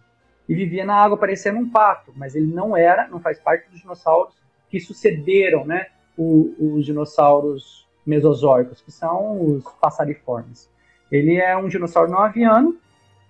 e 0.50 0.54
vivia 0.56 0.84
na 0.84 0.96
água 0.96 1.16
parecendo 1.16 1.60
um 1.60 1.70
pato, 1.70 2.12
mas 2.16 2.34
ele 2.34 2.52
não 2.52 2.76
era, 2.76 3.06
não 3.06 3.20
faz 3.20 3.38
parte 3.38 3.70
dos 3.70 3.78
dinossauros 3.78 4.34
que 4.68 4.80
sucederam, 4.80 5.64
né, 5.64 5.86
o, 6.18 6.52
os 6.58 6.84
dinossauros 6.84 7.88
mesozoicos, 8.04 8.82
que 8.82 8.90
são 8.90 9.40
os 9.40 9.62
passariformes. 9.80 10.68
Ele 11.08 11.36
é 11.36 11.56
um 11.56 11.68
dinossauro 11.68 12.10
não 12.10 12.18
aviano, 12.18 12.76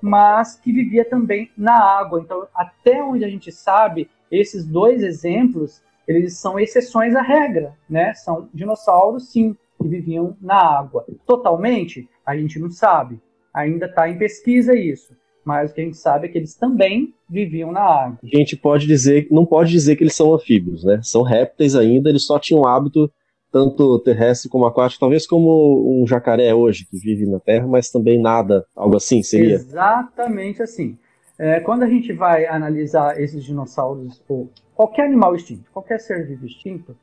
mas 0.00 0.56
que 0.56 0.72
vivia 0.72 1.04
também 1.04 1.50
na 1.59 1.78
água. 1.78 2.20
Então, 2.20 2.48
até 2.54 3.02
onde 3.02 3.22
a 3.22 3.28
gente 3.28 3.52
sabe, 3.52 4.09
esses 4.30 4.64
dois 4.64 5.02
exemplos, 5.02 5.83
eles 6.09 6.38
são 6.38 6.59
exceções 6.59 7.14
à 7.14 7.20
regra, 7.20 7.74
né? 7.88 8.14
São 8.14 8.48
dinossauros, 8.54 9.30
sim, 9.30 9.54
que 9.78 9.87
viviam 9.87 10.38
na 10.40 10.56
água. 10.56 11.04
Totalmente, 11.26 12.09
a 12.24 12.35
gente 12.35 12.59
não 12.59 12.70
sabe. 12.70 13.20
Ainda 13.52 13.85
está 13.85 14.09
em 14.09 14.16
pesquisa 14.16 14.74
isso 14.74 15.19
mas 15.44 15.70
o 15.70 15.74
que 15.74 15.81
a 15.81 15.85
gente 15.85 15.96
sabe 15.96 16.26
é 16.26 16.31
que 16.31 16.38
eles 16.38 16.55
também 16.55 17.14
viviam 17.29 17.72
na 17.72 17.83
água. 17.83 18.18
A 18.22 18.37
gente 18.37 18.57
pode 18.57 18.87
dizer, 18.87 19.26
não 19.31 19.46
pode 19.46 19.70
dizer 19.70 19.96
que 19.96 20.05
eles 20.05 20.14
são 20.14 20.35
anfíbios, 20.35 20.85
né? 20.85 21.00
São 21.03 21.22
répteis 21.22 21.74
ainda, 21.74 22.09
eles 22.09 22.24
só 22.24 22.38
tinham 22.38 22.66
hábito 22.66 23.11
tanto 23.53 23.98
terrestre 24.00 24.48
como 24.48 24.66
aquático, 24.66 25.00
talvez 25.00 25.26
como 25.26 26.03
um 26.03 26.07
jacaré 26.07 26.55
hoje, 26.55 26.87
que 26.88 26.98
vive 26.98 27.26
na 27.26 27.40
terra, 27.40 27.66
mas 27.66 27.90
também 27.90 28.20
nada, 28.20 28.64
algo 28.76 28.96
assim 28.96 29.22
seria? 29.22 29.55
Exatamente 29.55 30.62
assim. 30.62 30.96
É, 31.38 31.59
quando 31.59 31.83
a 31.83 31.88
gente 31.88 32.12
vai 32.12 32.46
analisar 32.46 33.20
esses 33.20 33.42
dinossauros, 33.44 34.22
ou 34.29 34.50
qualquer 34.74 35.07
animal 35.07 35.35
extinto, 35.35 35.64
qualquer 35.72 35.98
ser 35.98 36.26
vivo 36.26 36.46
extinto, 36.46 36.94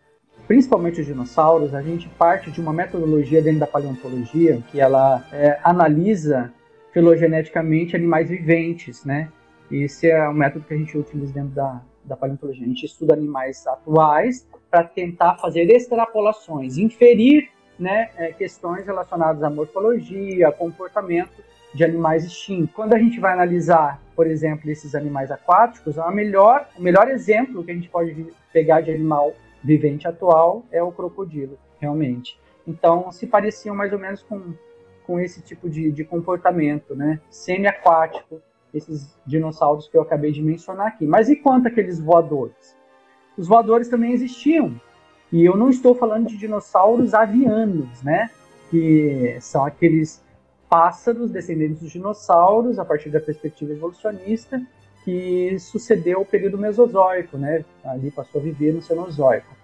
principalmente 0.48 1.02
os 1.02 1.08
dinossauros, 1.08 1.74
a 1.74 1.82
gente 1.82 2.08
parte 2.10 2.50
de 2.50 2.62
uma 2.62 2.72
metodologia 2.72 3.42
dentro 3.42 3.60
da 3.60 3.68
paleontologia 3.68 4.64
que 4.72 4.80
ela 4.80 5.26
é, 5.34 5.60
analisa 5.64 6.54
filogeneticamente 6.94 7.96
animais 7.96 8.30
viventes, 8.30 9.06
né? 9.06 9.32
Esse 9.72 10.10
é 10.10 10.28
o 10.28 10.34
método 10.34 10.66
que 10.66 10.74
a 10.74 10.78
gente 10.78 10.98
utiliza 10.98 11.34
dentro 11.34 11.52
da, 11.52 11.82
da 12.04 12.16
paleontologia. 12.16 12.64
A 12.64 12.68
gente 12.68 12.86
estuda 12.86 13.14
animais 13.14 13.66
atuais 13.68 14.48
para 14.70 14.84
tentar 14.84 15.36
fazer 15.36 15.70
extrapolações, 15.70 16.78
inferir 16.78 17.50
né, 17.78 18.10
é, 18.16 18.32
questões 18.32 18.86
relacionadas 18.86 19.44
à 19.44 19.50
morfologia, 19.50 20.52
comportamento 20.52 21.44
de 21.74 21.84
animais 21.84 22.26
extintos. 22.26 22.74
Quando 22.74 22.94
a 22.94 23.00
gente 23.00 23.20
vai 23.20 23.34
analisar, 23.34 24.02
por 24.16 24.26
exemplo, 24.26 24.70
esses 24.70 24.96
animais 24.96 25.30
aquáticos, 25.32 26.00
a 26.00 26.10
melhor, 26.10 26.68
o 26.78 26.82
melhor 26.82 27.10
exemplo 27.10 27.64
que 27.64 27.72
a 27.72 27.74
gente 27.74 27.90
pode 27.90 28.34
pegar 28.52 28.82
de 28.82 28.92
animal 28.92 29.34
vivente 29.64 30.08
atual 30.08 30.66
é 30.72 30.82
o 30.82 30.92
crocodilo, 30.92 31.58
realmente. 31.80 32.40
Então, 32.66 33.12
se 33.12 33.28
pareciam 33.28 33.76
mais 33.76 33.94
ou 33.94 34.00
menos 34.00 34.24
com 34.24 34.54
com 35.08 35.20
esse 35.20 35.42
tipo 35.42 35.70
de, 35.70 35.92
de 35.92 36.04
comportamento, 36.04 36.94
né? 36.94 37.20
Semi-aquático, 37.30 38.42
esses 38.74 39.18
dinossauros 39.26 39.88
que 39.88 39.98
eu 39.98 40.02
acabei 40.02 40.32
de 40.32 40.44
mencionar 40.44 40.88
aqui. 40.88 41.08
Mas 41.08 41.30
e 41.30 41.38
quanto 41.38 41.68
aqueles 41.68 42.00
voadores? 42.00 42.76
Os 43.38 43.48
voadores 43.48 43.88
também 43.88 44.12
existiam. 44.12 44.80
E 45.32 45.44
eu 45.44 45.56
não 45.56 45.70
estou 45.70 45.96
falando 45.96 46.28
de 46.28 46.38
dinossauros 46.38 47.14
avianos, 47.14 48.04
né? 48.04 48.30
que 48.70 49.38
são 49.42 49.66
aqueles 49.66 50.22
pássaros 50.70 51.32
descendentes 51.32 51.80
dos 51.80 51.92
dinossauros 51.92 52.78
a 52.78 52.86
partir 52.86 53.10
da 53.10 53.20
perspectiva 53.20 53.72
evolucionista 53.72 54.62
que 55.06 55.58
sucedeu 55.60 56.20
o 56.20 56.26
período 56.26 56.58
mesozoico, 56.58 57.38
né? 57.38 57.64
Ali 57.86 58.12
passou 58.12 58.42
a 58.42 58.44
viver 58.44 58.74
no 58.74 58.82
Cenozoico. 58.82 59.56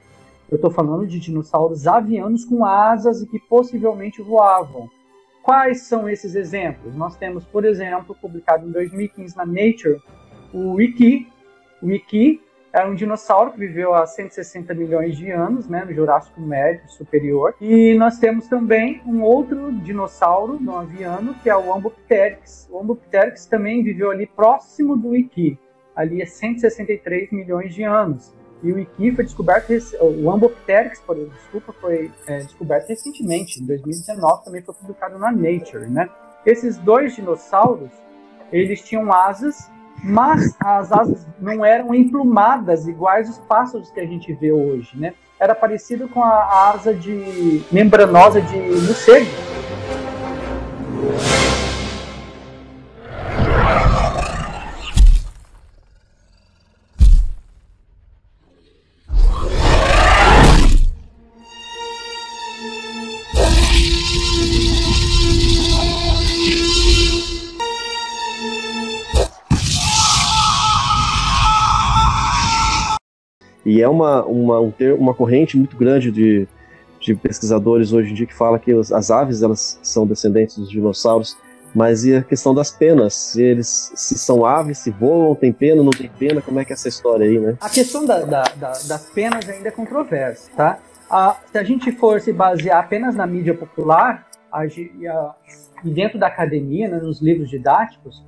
Eu 0.50 0.56
estou 0.56 0.72
falando 0.72 1.06
de 1.06 1.20
dinossauros 1.20 1.86
avianos 1.86 2.46
com 2.46 2.64
asas 2.64 3.22
e 3.22 3.28
que 3.28 3.40
possivelmente 3.40 4.22
voavam. 4.22 4.90
Quais 5.44 5.82
são 5.82 6.08
esses 6.08 6.36
exemplos? 6.36 6.96
Nós 6.96 7.18
temos, 7.18 7.44
por 7.44 7.66
exemplo, 7.66 8.16
publicado 8.16 8.66
em 8.66 8.72
2015 8.72 9.36
na 9.36 9.46
Nature, 9.46 10.02
o 10.54 10.76
Wiki. 10.76 11.28
O 11.82 11.88
Wiki 11.88 12.42
era 12.72 12.90
um 12.90 12.96
dinossauro 12.96 13.52
que 13.52 13.60
viveu 13.60 13.94
há 13.94 14.08
160 14.08 14.74
milhões 14.74 15.18
de 15.18 15.30
anos, 15.30 15.68
né, 15.68 15.84
no 15.84 15.94
Jurássico 15.94 16.40
Médio 16.40 16.90
Superior. 16.90 17.54
E 17.60 17.94
nós 17.96 18.18
temos 18.20 18.48
também 18.48 19.02
um 19.06 19.22
outro 19.22 19.70
dinossauro 19.82 20.58
não 20.62 20.80
aviano, 20.80 21.36
que 21.44 21.50
é 21.50 21.58
o 21.58 21.74
Ambopteryx. 21.74 22.70
O 22.72 22.80
Ambopteryx 22.80 23.46
também 23.46 23.84
viveu 23.84 24.12
ali 24.12 24.26
próximo 24.26 24.96
do 24.96 25.14
Iki, 25.14 25.60
ali 25.94 26.24
há 26.24 26.26
163 26.26 27.32
milhões 27.32 27.76
de 27.76 27.84
anos. 27.84 28.34
E 28.64 28.72
o 28.72 28.80
Iki 28.80 29.12
foi 29.16 29.26
descoberto, 29.26 29.72
o 30.02 30.32
Ambopteryx, 30.32 31.02
por 31.02 31.16
desculpa, 31.18 31.74
foi 31.82 32.10
é, 32.26 32.40
descoberto 32.40 32.88
recentemente, 32.88 33.62
em 33.62 33.66
2019, 33.66 34.46
também 34.46 34.62
foi 34.62 34.74
publicado 34.74 35.20
na 35.20 35.32
Nature, 35.32 35.86
né? 35.88 36.10
Esses 36.46 36.78
dois 36.78 37.16
dinossauros, 37.16 37.92
eles 38.52 38.82
tinham 38.82 39.12
asas 39.12 39.70
mas 40.04 40.54
as 40.60 40.92
asas 40.92 41.26
não 41.40 41.64
eram 41.64 41.96
emplumadas 41.96 42.88
iguais 42.88 43.30
os 43.30 43.38
pássaros 43.40 43.90
que 43.90 44.02
a 44.02 44.06
gente 44.06 44.34
vê 44.34 44.52
hoje, 44.52 44.90
né? 44.96 45.14
Era 45.40 45.56
parecido 45.56 46.10
com 46.10 46.22
a 46.22 46.72
asa 46.72 46.94
de 46.94 47.64
membranosa 47.72 48.42
de 48.42 48.58
morcego. 48.58 49.32
E 73.74 73.82
é 73.82 73.90
uma, 73.90 74.24
uma, 74.24 74.60
um 74.62 74.70
ter, 74.70 74.94
uma 74.94 75.16
corrente 75.16 75.58
muito 75.58 75.76
grande 75.76 76.12
de, 76.12 76.48
de 77.00 77.16
pesquisadores 77.16 77.92
hoje 77.92 78.12
em 78.12 78.14
dia 78.14 78.28
que 78.28 78.34
fala 78.36 78.60
que 78.60 78.72
as 78.72 79.10
aves 79.10 79.42
elas 79.42 79.80
são 79.82 80.06
descendentes 80.06 80.56
dos 80.58 80.70
dinossauros, 80.70 81.36
mas 81.74 82.06
e 82.06 82.16
a 82.16 82.22
questão 82.22 82.54
das 82.54 82.70
penas? 82.70 83.16
Se 83.16 83.42
eles 83.42 83.92
se 83.96 84.16
são 84.16 84.46
aves, 84.46 84.78
se 84.78 84.92
voam, 84.92 85.34
tem 85.34 85.52
pena, 85.52 85.82
não 85.82 85.90
tem 85.90 86.08
pena, 86.08 86.40
como 86.40 86.60
é 86.60 86.66
que 86.66 86.72
é 86.72 86.76
essa 86.76 86.88
história 86.88 87.26
aí, 87.26 87.40
né? 87.40 87.58
A 87.60 87.68
questão 87.68 88.06
da, 88.06 88.20
da, 88.20 88.44
da, 88.44 88.74
das 88.74 89.10
penas 89.12 89.50
ainda 89.50 89.70
é 89.70 89.72
controversa, 89.72 90.52
tá? 90.56 90.78
Se 91.52 91.58
a 91.58 91.64
gente 91.64 91.92
for 91.94 92.22
se 92.22 92.32
basear 92.32 92.80
apenas 92.80 93.16
na 93.16 93.26
mídia 93.26 93.56
popular 93.56 94.28
a, 94.52 94.62
a, 94.62 94.66
e 95.84 95.90
dentro 95.90 96.20
da 96.20 96.28
academia, 96.28 96.88
né, 96.90 97.00
nos 97.00 97.24
livros 97.24 97.50
didáticos, 97.50 98.24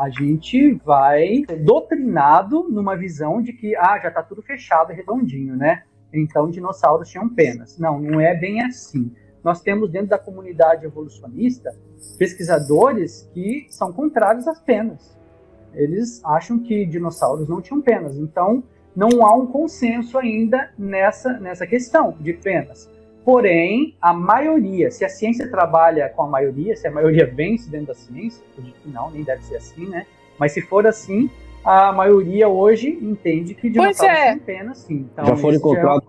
a 0.00 0.08
gente 0.08 0.72
vai 0.82 1.42
doutrinado 1.62 2.66
numa 2.70 2.96
visão 2.96 3.42
de 3.42 3.52
que 3.52 3.76
ah, 3.76 3.98
já 4.02 4.08
está 4.08 4.22
tudo 4.22 4.40
fechado, 4.40 4.94
redondinho, 4.94 5.54
né? 5.54 5.82
Então 6.10 6.50
dinossauros 6.50 7.10
tinham 7.10 7.28
penas. 7.28 7.78
Não, 7.78 8.00
não 8.00 8.18
é 8.18 8.34
bem 8.34 8.62
assim. 8.62 9.12
Nós 9.44 9.60
temos 9.60 9.90
dentro 9.90 10.08
da 10.08 10.18
comunidade 10.18 10.86
evolucionista 10.86 11.70
pesquisadores 12.18 13.28
que 13.34 13.66
são 13.68 13.92
contrários 13.92 14.48
às 14.48 14.58
penas. 14.58 15.14
Eles 15.74 16.24
acham 16.24 16.58
que 16.58 16.86
dinossauros 16.86 17.46
não 17.46 17.60
tinham 17.60 17.82
penas. 17.82 18.16
Então 18.16 18.64
não 18.96 19.24
há 19.24 19.34
um 19.34 19.46
consenso 19.46 20.16
ainda 20.16 20.70
nessa, 20.78 21.34
nessa 21.34 21.66
questão 21.66 22.16
de 22.18 22.32
penas. 22.32 22.88
Porém, 23.24 23.94
a 24.00 24.12
maioria, 24.12 24.90
se 24.90 25.04
a 25.04 25.08
ciência 25.08 25.48
trabalha 25.50 26.08
com 26.08 26.22
a 26.22 26.26
maioria, 26.26 26.74
se 26.76 26.86
a 26.88 26.90
maioria 26.90 27.26
vence 27.26 27.70
dentro 27.70 27.88
da 27.88 27.94
ciência, 27.94 28.42
eu 28.56 28.64
digo 28.64 28.76
que 28.82 28.88
não, 28.88 29.10
nem 29.10 29.22
deve 29.22 29.42
ser 29.44 29.56
assim, 29.56 29.86
né? 29.86 30.06
Mas 30.38 30.52
se 30.52 30.62
for 30.62 30.86
assim, 30.86 31.28
a 31.64 31.92
maioria 31.92 32.48
hoje 32.48 32.98
entende 33.00 33.54
que 33.54 33.68
dinossauros 33.68 34.16
é. 34.16 34.30
têm 34.30 34.38
pena, 34.38 34.74
sim. 34.74 35.06
Então, 35.12 35.26
já 35.26 35.36
foram 35.36 35.56
encontrados 35.56 36.08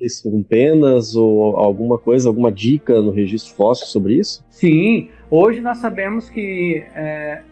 já... 0.00 0.30
com 0.30 0.42
penas 0.42 1.16
ou 1.16 1.56
alguma 1.56 1.98
coisa, 1.98 2.28
alguma 2.28 2.52
dica 2.52 3.00
no 3.00 3.10
registro 3.10 3.54
fóssil 3.54 3.86
sobre 3.86 4.14
isso? 4.14 4.44
Sim, 4.50 5.08
hoje 5.30 5.60
nós 5.60 5.78
sabemos 5.78 6.28
que 6.28 6.84
é, 6.94 7.42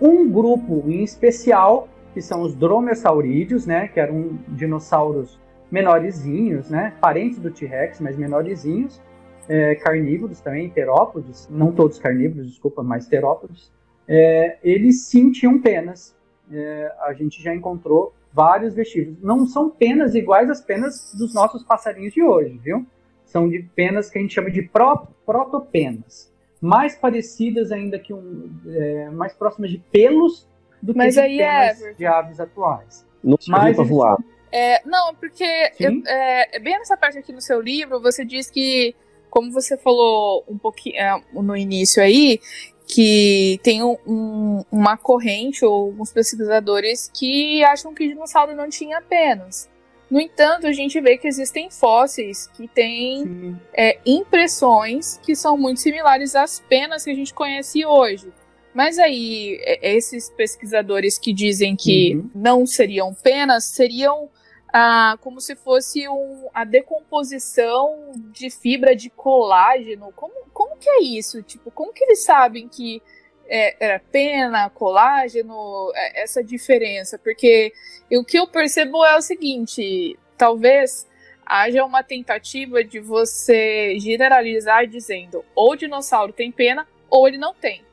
um 0.00 0.28
grupo 0.28 0.84
em 0.88 1.04
especial, 1.04 1.88
que 2.12 2.20
são 2.20 2.42
os 2.42 2.54
dromeosaurídeos, 2.54 3.66
né, 3.66 3.88
que 3.88 4.00
eram 4.00 4.38
dinossauros 4.48 5.39
menorzinhos, 5.70 6.68
né? 6.68 6.94
Parentes 7.00 7.38
do 7.38 7.50
T-Rex, 7.50 8.00
mas 8.00 8.16
menorzinhos. 8.16 9.00
É, 9.48 9.74
carnívoros 9.74 10.40
também, 10.40 10.70
terópodes, 10.70 11.48
não 11.50 11.72
todos 11.72 11.98
carnívoros, 11.98 12.48
desculpa, 12.48 12.82
mas 12.82 13.06
terópodes. 13.06 13.72
É, 14.06 14.58
eles 14.62 15.06
sim 15.06 15.30
tinham 15.32 15.60
penas. 15.60 16.14
É, 16.52 16.92
a 17.00 17.12
gente 17.12 17.42
já 17.42 17.54
encontrou 17.54 18.12
vários 18.32 18.74
vestígios. 18.74 19.16
Não 19.22 19.46
são 19.46 19.70
penas 19.70 20.14
iguais 20.14 20.50
às 20.50 20.60
penas 20.60 21.12
dos 21.16 21.34
nossos 21.34 21.64
passarinhos 21.64 22.12
de 22.12 22.22
hoje, 22.22 22.58
viu? 22.62 22.86
São 23.24 23.48
de 23.48 23.62
penas 23.74 24.10
que 24.10 24.18
a 24.18 24.20
gente 24.20 24.34
chama 24.34 24.50
de 24.50 24.62
pro, 24.62 25.06
protopenas. 25.24 26.32
Mais 26.60 26.96
parecidas 26.96 27.72
ainda 27.72 27.98
que 27.98 28.12
um. 28.12 28.50
É, 28.68 29.10
mais 29.10 29.32
próximas 29.32 29.70
de 29.70 29.78
pelos 29.78 30.48
do 30.82 30.94
Mas 30.94 31.14
que 31.14 31.22
de 31.22 31.38
penas 31.38 31.82
é, 31.82 31.92
de 31.92 32.06
aves 32.06 32.40
atuais. 32.40 33.06
Não 33.22 33.36
para 33.74 33.84
voar. 33.84 34.18
É, 34.52 34.80
não, 34.84 35.14
porque 35.14 35.44
eu, 35.78 36.02
é, 36.06 36.58
bem 36.58 36.78
nessa 36.78 36.96
parte 36.96 37.18
aqui 37.18 37.32
no 37.32 37.40
seu 37.40 37.60
livro, 37.60 38.00
você 38.00 38.24
diz 38.24 38.50
que, 38.50 38.94
como 39.28 39.52
você 39.52 39.76
falou 39.76 40.44
um 40.48 40.58
pouquinho 40.58 40.96
é, 40.96 41.22
no 41.32 41.56
início 41.56 42.02
aí, 42.02 42.40
que 42.86 43.60
tem 43.62 43.82
um, 43.82 44.64
uma 44.70 44.96
corrente 44.96 45.64
ou 45.64 45.86
alguns 45.86 46.12
pesquisadores 46.12 47.10
que 47.14 47.62
acham 47.62 47.94
que 47.94 48.08
dinossauro 48.08 48.54
não 48.56 48.68
tinha 48.68 49.00
penas. 49.00 49.68
No 50.10 50.20
entanto, 50.20 50.66
a 50.66 50.72
gente 50.72 51.00
vê 51.00 51.16
que 51.16 51.28
existem 51.28 51.70
fósseis 51.70 52.48
que 52.48 52.66
têm 52.66 53.56
é, 53.72 53.96
impressões 54.04 55.18
que 55.18 55.36
são 55.36 55.56
muito 55.56 55.78
similares 55.78 56.34
às 56.34 56.58
penas 56.58 57.04
que 57.04 57.10
a 57.10 57.14
gente 57.14 57.32
conhece 57.32 57.86
hoje. 57.86 58.32
Mas 58.74 58.98
aí, 58.98 59.60
esses 59.82 60.28
pesquisadores 60.30 61.16
que 61.16 61.32
dizem 61.32 61.76
que 61.76 62.16
uhum. 62.16 62.30
não 62.34 62.66
seriam 62.66 63.14
penas, 63.14 63.64
seriam 63.64 64.28
ah, 64.72 65.16
como 65.20 65.40
se 65.40 65.56
fosse 65.56 66.08
um, 66.08 66.48
a 66.54 66.64
decomposição 66.64 68.12
de 68.32 68.50
fibra 68.50 68.94
de 68.94 69.10
colágeno. 69.10 70.12
Como, 70.14 70.34
como 70.52 70.76
que 70.76 70.88
é 70.88 71.02
isso? 71.02 71.42
Tipo, 71.42 71.70
como 71.70 71.92
que 71.92 72.04
eles 72.04 72.22
sabem 72.22 72.68
que 72.68 73.02
é, 73.48 73.84
era 73.84 73.98
pena, 74.12 74.70
colágeno, 74.70 75.90
é, 75.94 76.22
essa 76.22 76.42
diferença? 76.42 77.18
Porque 77.18 77.72
o 78.12 78.24
que 78.24 78.38
eu 78.38 78.46
percebo 78.46 79.04
é 79.04 79.16
o 79.16 79.22
seguinte: 79.22 80.18
talvez 80.36 81.08
haja 81.44 81.84
uma 81.84 82.04
tentativa 82.04 82.84
de 82.84 83.00
você 83.00 83.98
generalizar 83.98 84.86
dizendo 84.86 85.44
ou 85.52 85.72
o 85.72 85.76
dinossauro 85.76 86.32
tem 86.32 86.52
pena 86.52 86.86
ou 87.08 87.26
ele 87.26 87.38
não 87.38 87.52
tem. 87.52 87.84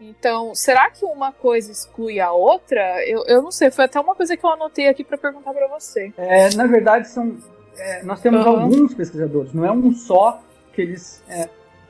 Então, 0.00 0.54
será 0.54 0.90
que 0.90 1.04
uma 1.04 1.30
coisa 1.30 1.70
exclui 1.70 2.20
a 2.20 2.32
outra? 2.32 3.06
Eu, 3.06 3.22
eu 3.26 3.42
não 3.42 3.50
sei, 3.50 3.70
foi 3.70 3.84
até 3.84 4.00
uma 4.00 4.14
coisa 4.14 4.34
que 4.36 4.44
eu 4.44 4.50
anotei 4.50 4.88
aqui 4.88 5.04
para 5.04 5.18
perguntar 5.18 5.52
para 5.52 5.68
você. 5.68 6.12
É, 6.16 6.54
na 6.54 6.66
verdade, 6.66 7.08
são, 7.08 7.36
é, 7.76 8.02
nós 8.02 8.20
temos 8.20 8.44
uhum. 8.46 8.60
alguns 8.60 8.94
pesquisadores, 8.94 9.52
não 9.52 9.64
é 9.64 9.70
um 9.70 9.92
só 9.92 10.42
que 10.72 10.80
eles 10.80 11.22
é, 11.28 11.48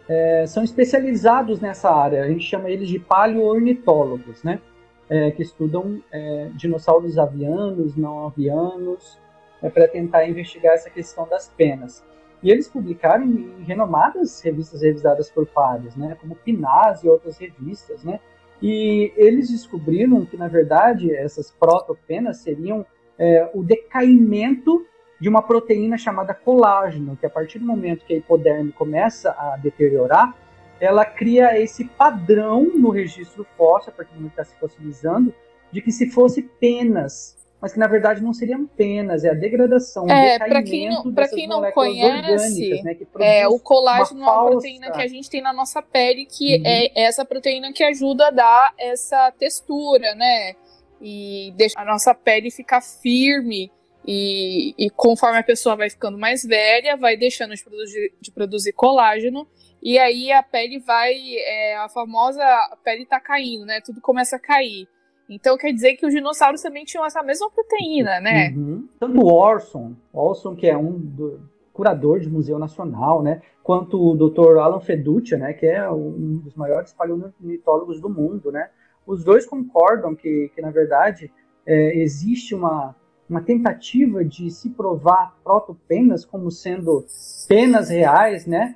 é, 0.09 0.47
são 0.47 0.65
especializados 0.65 1.61
nessa 1.61 1.89
área. 1.89 2.25
A 2.25 2.29
gente 2.29 2.45
chama 2.45 2.69
eles 2.69 2.89
de 2.89 2.99
paleoornitólogos, 2.99 4.43
né? 4.43 4.61
É, 5.09 5.31
que 5.33 5.43
estudam 5.43 6.01
é, 6.13 6.51
dinossauros 6.55 7.19
avianos, 7.19 7.97
não 7.97 8.27
avianos, 8.27 9.19
para 9.61 9.89
tentar 9.89 10.25
investigar 10.29 10.75
essa 10.75 10.89
questão 10.89 11.29
das 11.29 11.49
penas. 11.49 12.05
E 12.43 12.51
eles 12.51 12.69
publicaram 12.69 13.25
em 13.25 13.63
renomadas 13.65 14.41
revistas 14.41 14.83
revisadas 14.83 15.31
por 15.31 15.47
pares, 15.47 15.95
né, 15.97 16.17
como 16.21 16.35
PNAS 16.35 17.05
e 17.05 17.09
outras 17.09 17.39
revistas, 17.39 18.03
né, 18.03 18.19
e 18.63 19.13
eles 19.17 19.51
descobriram 19.51 20.25
que, 20.25 20.37
na 20.37 20.49
verdade, 20.49 21.15
essas 21.15 21.51
protopenas 21.51 22.39
seriam 22.39 22.85
é, 23.19 23.51
o 23.55 23.63
decaimento 23.63 24.87
de 25.21 25.29
uma 25.29 25.43
proteína 25.43 25.99
chamada 25.99 26.35
colágeno, 26.35 27.17
que 27.17 27.27
a 27.27 27.31
partir 27.31 27.59
do 27.59 27.67
momento 27.67 28.05
que 28.05 28.15
a 28.15 28.17
hipoderme 28.17 28.73
começa 28.73 29.31
a 29.33 29.57
deteriorar, 29.57 30.35
ela 30.81 31.05
cria 31.05 31.61
esse 31.61 31.85
padrão 31.85 32.65
no 32.75 32.89
registro 32.89 33.47
fóssil, 33.57 33.93
a 33.93 33.97
partir 33.97 34.13
do 34.13 34.17
momento 34.17 34.35
que 34.35 34.41
está 34.41 34.55
se 34.55 34.59
fossilizando, 34.59 35.35
de 35.71 35.83
que 35.83 35.93
se 35.93 36.11
fosse 36.11 36.43
penas 36.43 37.39
mas 37.61 37.73
que 37.73 37.79
na 37.79 37.87
verdade 37.87 38.23
não 38.23 38.33
seriam 38.33 38.67
penas, 38.67 39.25
é 39.25 39.31
a 39.31 39.35
degradação, 39.35 40.09
é, 40.09 40.39
para 40.39 40.63
quem 40.63 40.89
não, 40.89 41.13
pra 41.13 41.29
quem 41.29 41.47
não 41.47 41.71
conhece, 41.73 42.83
né, 42.83 42.97
é, 43.19 43.47
o 43.47 43.59
colágeno 43.59 44.23
é 44.23 44.25
uma 44.25 44.47
proteína 44.47 44.91
que 44.91 45.03
a 45.03 45.07
gente 45.07 45.29
tem 45.29 45.43
na 45.43 45.53
nossa 45.53 45.83
pele, 45.83 46.25
que 46.25 46.57
uhum. 46.57 46.63
é 46.65 47.03
essa 47.03 47.25
proteína 47.25 47.73
que 47.73 47.85
ajuda 47.85 48.29
a 48.29 48.31
dar 48.31 48.75
essa 48.79 49.31
textura, 49.33 50.15
né? 50.15 50.55
E 51.01 51.53
deixa 51.57 51.81
a 51.81 51.85
nossa 51.85 52.15
pele 52.15 52.51
ficar 52.51 52.81
firme. 52.81 53.71
E, 54.07 54.75
e 54.79 54.91
conforme 54.91 55.39
a 55.39 55.43
pessoa 55.43 55.77
vai 55.77 55.91
ficando 55.91 56.19
mais 56.19 56.43
velha, 56.43 56.97
vai 56.97 57.17
deixando 57.17 57.55
de 57.55 57.63
produzir, 57.63 58.13
de 58.21 58.31
produzir 58.31 58.73
colágeno. 58.73 59.47
E 59.83 59.99
aí 59.99 60.31
a 60.33 60.43
pele 60.43 60.79
vai. 60.79 61.15
É, 61.39 61.77
a 61.77 61.89
famosa 61.89 62.45
pele 62.85 63.07
tá 63.07 63.21
caindo, 63.21 63.65
né? 63.65 63.81
Tudo 63.81 64.01
começa 64.01 64.37
a 64.37 64.41
cair. 64.41 64.89
Então 65.31 65.57
quer 65.57 65.73
dizer 65.73 65.95
que 65.95 66.05
os 66.05 66.13
dinossauros 66.13 66.61
também 66.61 66.85
tinham 66.85 67.07
essa 67.07 67.23
mesma 67.23 67.49
proteína, 67.51 68.21
né? 68.21 68.51
Uhum. 68.51 68.89
Tanto 68.99 69.21
o 69.21 69.33
Orson, 69.33 69.95
Orson 70.13 70.57
que 70.57 70.67
é 70.67 70.77
um 70.77 70.99
do, 70.99 71.41
curador 71.73 72.19
de 72.19 72.29
Museu 72.29 72.59
Nacional, 72.59 73.23
né? 73.23 73.41
Quanto 73.63 73.97
o 73.97 74.17
Dr. 74.17 74.59
Alan 74.59 74.81
Feduccia, 74.81 75.39
né? 75.39 75.53
Que 75.53 75.67
é 75.67 75.89
um 75.89 76.39
dos 76.39 76.57
maiores 76.57 76.93
paleontólogos 76.93 78.01
do 78.01 78.11
mundo, 78.11 78.51
né? 78.51 78.69
Os 79.07 79.23
dois 79.23 79.47
concordam 79.47 80.15
que, 80.17 80.51
que 80.53 80.61
na 80.61 80.71
verdade, 80.71 81.33
é, 81.65 81.97
existe 81.97 82.55
uma, 82.55 82.95
uma 83.29 83.41
tentativa 83.41 84.25
de 84.25 84.51
se 84.51 84.71
provar 84.71 85.37
protopenas 85.45 86.25
como 86.25 86.51
sendo 86.51 87.07
penas 87.49 87.89
reais, 87.89 88.47
né? 88.47 88.75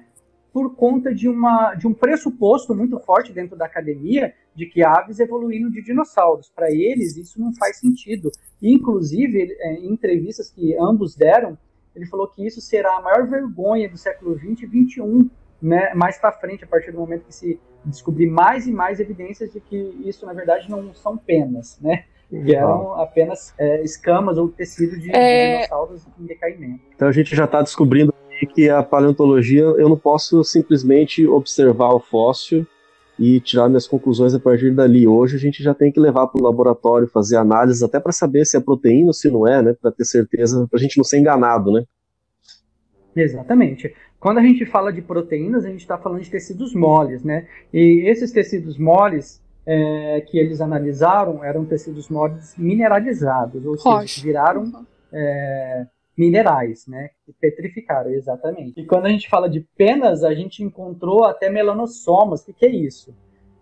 por 0.54 0.76
conta 0.76 1.12
de, 1.12 1.28
uma, 1.28 1.74
de 1.74 1.84
um 1.84 1.92
pressuposto 1.92 2.72
muito 2.76 2.96
forte 3.00 3.32
dentro 3.32 3.56
da 3.56 3.66
academia 3.66 4.32
de 4.54 4.66
que 4.66 4.82
aves 4.82 5.18
evoluíram 5.18 5.70
de 5.70 5.82
dinossauros. 5.82 6.50
Para 6.54 6.70
eles, 6.70 7.16
isso 7.16 7.40
não 7.40 7.52
faz 7.54 7.78
sentido. 7.78 8.30
Inclusive, 8.62 9.56
é, 9.58 9.74
em 9.74 9.92
entrevistas 9.92 10.50
que 10.50 10.76
ambos 10.78 11.14
deram, 11.14 11.58
ele 11.94 12.06
falou 12.06 12.28
que 12.28 12.46
isso 12.46 12.60
será 12.60 12.96
a 12.96 13.02
maior 13.02 13.28
vergonha 13.28 13.88
do 13.88 13.96
século 13.96 14.36
XX 14.38 14.62
e 14.62 14.66
XXI, 14.66 15.30
né, 15.62 15.94
mais 15.94 16.18
para 16.18 16.32
frente, 16.32 16.64
a 16.64 16.66
partir 16.66 16.92
do 16.92 16.98
momento 16.98 17.24
que 17.24 17.34
se 17.34 17.60
descobrir 17.84 18.26
mais 18.26 18.66
e 18.66 18.72
mais 18.72 19.00
evidências 19.00 19.52
de 19.52 19.60
que 19.60 19.76
isso, 20.04 20.26
na 20.26 20.32
verdade, 20.32 20.70
não 20.70 20.94
são 20.94 21.16
penas, 21.16 21.78
né? 21.80 22.04
que 22.30 22.54
eram 22.54 22.94
apenas 22.94 23.54
é, 23.58 23.82
escamas 23.82 24.38
ou 24.38 24.48
tecido 24.48 24.98
de, 24.98 25.14
é... 25.14 25.50
de 25.50 25.56
dinossauros 25.56 26.06
em 26.18 26.24
decaimento. 26.24 26.80
Então 26.94 27.06
a 27.06 27.12
gente 27.12 27.36
já 27.36 27.44
está 27.44 27.62
descobrindo 27.62 28.12
que 28.52 28.68
a 28.68 28.82
paleontologia 28.82 29.62
eu 29.62 29.88
não 29.88 29.96
posso 29.96 30.42
simplesmente 30.42 31.26
observar 31.26 31.94
o 31.94 32.00
fóssil 32.00 32.66
e 33.18 33.40
tirar 33.40 33.68
minhas 33.68 33.86
conclusões 33.86 34.34
a 34.34 34.40
partir 34.40 34.72
dali. 34.72 35.06
Hoje 35.06 35.36
a 35.36 35.38
gente 35.38 35.62
já 35.62 35.74
tem 35.74 35.92
que 35.92 36.00
levar 36.00 36.26
para 36.26 36.40
o 36.40 36.44
laboratório, 36.44 37.08
fazer 37.08 37.36
análises 37.36 37.82
até 37.82 38.00
para 38.00 38.12
saber 38.12 38.44
se 38.44 38.56
é 38.56 38.60
proteína 38.60 39.08
ou 39.08 39.12
se 39.12 39.30
não 39.30 39.46
é, 39.46 39.62
né? 39.62 39.74
Para 39.80 39.92
ter 39.92 40.04
certeza, 40.04 40.66
para 40.68 40.78
a 40.78 40.82
gente 40.82 40.96
não 40.96 41.04
ser 41.04 41.18
enganado, 41.18 41.72
né? 41.72 41.84
Exatamente. 43.16 43.94
Quando 44.18 44.38
a 44.38 44.42
gente 44.42 44.66
fala 44.66 44.92
de 44.92 45.02
proteínas, 45.02 45.64
a 45.64 45.68
gente 45.68 45.80
está 45.80 45.98
falando 45.98 46.22
de 46.22 46.30
tecidos 46.30 46.74
moles, 46.74 47.22
né? 47.22 47.46
E 47.72 48.08
esses 48.08 48.32
tecidos 48.32 48.78
moles 48.78 49.40
é, 49.66 50.22
que 50.22 50.38
eles 50.38 50.60
analisaram 50.60 51.44
eram 51.44 51.64
tecidos 51.64 52.08
moles 52.08 52.54
mineralizados, 52.56 53.64
ou 53.64 53.76
Rocha. 53.76 54.08
seja, 54.08 54.26
viraram 54.26 54.72
é, 55.12 55.86
minerais, 56.16 56.86
né? 56.86 57.10
Que 57.24 57.32
petrificaram, 57.32 58.10
exatamente. 58.10 58.80
E 58.80 58.86
quando 58.86 59.06
a 59.06 59.08
gente 59.08 59.28
fala 59.28 59.48
de 59.48 59.60
penas, 59.76 60.22
a 60.22 60.34
gente 60.34 60.62
encontrou 60.62 61.24
até 61.24 61.50
melanossomas. 61.50 62.42
O 62.42 62.46
que, 62.46 62.52
que 62.52 62.66
é 62.66 62.70
isso? 62.70 63.14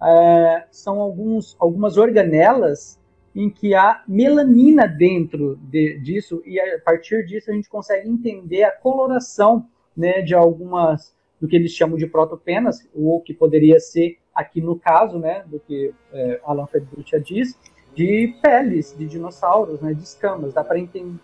É, 0.02 0.64
são 0.70 1.00
alguns, 1.00 1.56
algumas 1.58 1.96
organelas 1.96 3.00
em 3.34 3.48
que 3.48 3.74
há 3.74 4.02
melanina 4.06 4.86
dentro 4.86 5.56
de, 5.56 5.98
disso 6.00 6.42
e 6.44 6.60
a 6.60 6.78
partir 6.80 7.24
disso 7.24 7.50
a 7.50 7.54
gente 7.54 7.68
consegue 7.68 8.08
entender 8.08 8.64
a 8.64 8.72
coloração 8.72 9.66
né, 9.96 10.20
de 10.20 10.34
algumas 10.34 11.14
do 11.40 11.48
que 11.48 11.56
eles 11.56 11.72
chamam 11.72 11.96
de 11.96 12.06
protopenas, 12.06 12.88
ou 12.94 13.20
que 13.20 13.34
poderia 13.34 13.80
ser 13.80 14.16
aqui 14.32 14.60
no 14.60 14.78
caso, 14.78 15.18
né, 15.18 15.42
do 15.46 15.58
que 15.58 15.92
é, 16.12 16.40
Alan 16.44 16.68
Fedrutia 16.68 17.20
diz, 17.20 17.58
de 17.96 18.38
peles 18.40 18.96
de 18.96 19.06
dinossauros, 19.06 19.80
né, 19.80 19.92
de 19.92 20.04
escamas. 20.04 20.54
Dá 20.54 20.62
para 20.62 20.78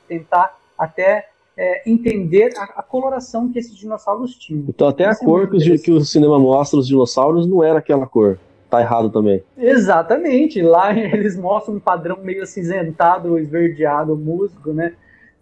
tentar 0.08 0.58
até 0.78 1.28
é, 1.56 1.90
entender 1.90 2.50
a, 2.56 2.64
a, 2.76 2.82
coloração 2.82 3.50
que 3.50 3.58
esses 3.58 3.76
dinossauros 3.76 4.36
tinham. 4.36 4.64
Então 4.68 4.86
até 4.86 5.10
Isso 5.10 5.20
a 5.20 5.24
é 5.24 5.26
cor 5.26 5.50
que, 5.50 5.78
que 5.78 5.90
o 5.90 6.00
cinema 6.00 6.38
mostra 6.38 6.78
os 6.78 6.86
dinossauros 6.86 7.46
não 7.48 7.64
era 7.64 7.80
aquela 7.80 8.06
cor. 8.06 8.38
Tá 8.70 8.80
errado 8.80 9.10
também. 9.10 9.42
Exatamente. 9.56 10.62
Lá 10.62 10.92
eles 10.96 11.36
mostram 11.36 11.74
um 11.76 11.80
padrão 11.80 12.18
meio 12.22 12.42
acinzentado, 12.42 13.38
esverdeado, 13.38 14.16
musgo, 14.16 14.72
né? 14.72 14.94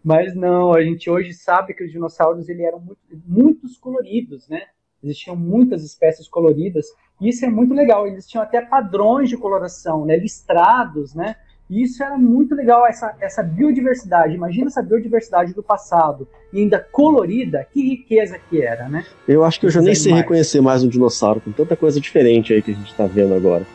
Mas 0.02 0.34
não, 0.34 0.72
a 0.72 0.80
gente 0.82 1.10
hoje 1.10 1.34
sabe 1.34 1.74
que 1.74 1.84
os 1.84 1.90
dinossauros 1.90 2.48
eles 2.48 2.64
eram 2.64 2.78
muito, 2.78 3.00
muitos 3.26 3.76
coloridos, 3.76 4.48
né? 4.48 4.62
Existiam 5.02 5.36
muitas 5.36 5.84
espécies 5.84 6.28
coloridas. 6.28 6.86
E 7.20 7.28
isso 7.28 7.44
é 7.44 7.50
muito 7.50 7.74
legal. 7.74 8.06
Eles 8.06 8.26
tinham 8.26 8.42
até 8.42 8.60
padrões 8.60 9.28
de 9.28 9.36
coloração, 9.36 10.06
né? 10.06 10.16
Listrados, 10.16 11.14
né? 11.14 11.36
E 11.68 11.82
isso 11.82 12.02
era 12.02 12.16
muito 12.16 12.54
legal, 12.54 12.86
essa, 12.86 13.14
essa 13.20 13.42
biodiversidade. 13.42 14.34
Imagina 14.34 14.68
essa 14.68 14.82
biodiversidade 14.82 15.52
do 15.52 15.62
passado, 15.62 16.28
e 16.52 16.60
ainda 16.60 16.78
colorida, 16.78 17.66
que 17.72 17.82
riqueza 17.82 18.38
que 18.38 18.62
era, 18.62 18.88
né? 18.88 19.04
Eu 19.26 19.44
acho 19.44 19.58
que 19.58 19.66
eu 19.66 19.70
já 19.70 19.80
nem 19.82 19.94
sei 19.94 20.12
reconhecer 20.12 20.60
mais 20.60 20.84
um 20.84 20.88
dinossauro, 20.88 21.40
com 21.40 21.50
tanta 21.50 21.76
coisa 21.76 22.00
diferente 22.00 22.52
aí 22.52 22.62
que 22.62 22.70
a 22.70 22.74
gente 22.74 22.90
está 22.90 23.06
vendo 23.06 23.34
agora. 23.34 23.66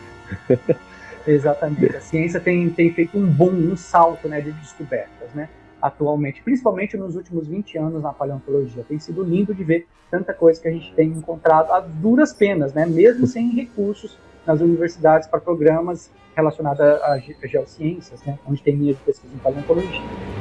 Exatamente. 1.27 1.97
A 1.97 2.01
ciência 2.01 2.39
tem, 2.39 2.69
tem 2.69 2.91
feito 2.93 3.17
um 3.17 3.25
boom, 3.27 3.51
um 3.51 3.77
salto 3.77 4.27
né, 4.27 4.39
de 4.39 4.51
descobertas, 4.53 5.29
né? 5.35 5.49
Atualmente, 5.81 6.41
principalmente 6.43 6.95
nos 6.95 7.15
últimos 7.15 7.47
20 7.47 7.77
anos 7.77 8.01
na 8.01 8.13
paleontologia. 8.13 8.85
Tem 8.87 8.99
sido 8.99 9.23
lindo 9.23 9.53
de 9.53 9.63
ver 9.63 9.87
tanta 10.09 10.33
coisa 10.33 10.61
que 10.61 10.67
a 10.67 10.71
gente 10.71 10.93
tem 10.93 11.09
encontrado 11.09 11.71
a 11.71 11.79
duras 11.79 12.33
penas, 12.33 12.73
né? 12.73 12.85
Mesmo 12.85 13.27
sem 13.27 13.51
recursos 13.51 14.17
nas 14.45 14.61
universidades 14.61 15.27
para 15.27 15.39
programas 15.39 16.09
relacionada 16.35 16.97
a, 17.03 17.17
geociências, 17.47 18.23
né, 18.23 18.39
onde 18.45 18.61
tem 18.63 18.75
linha 18.75 18.93
de 18.93 19.01
pesquisa 19.01 19.33
em 19.33 19.39
paleontologia. 19.39 20.40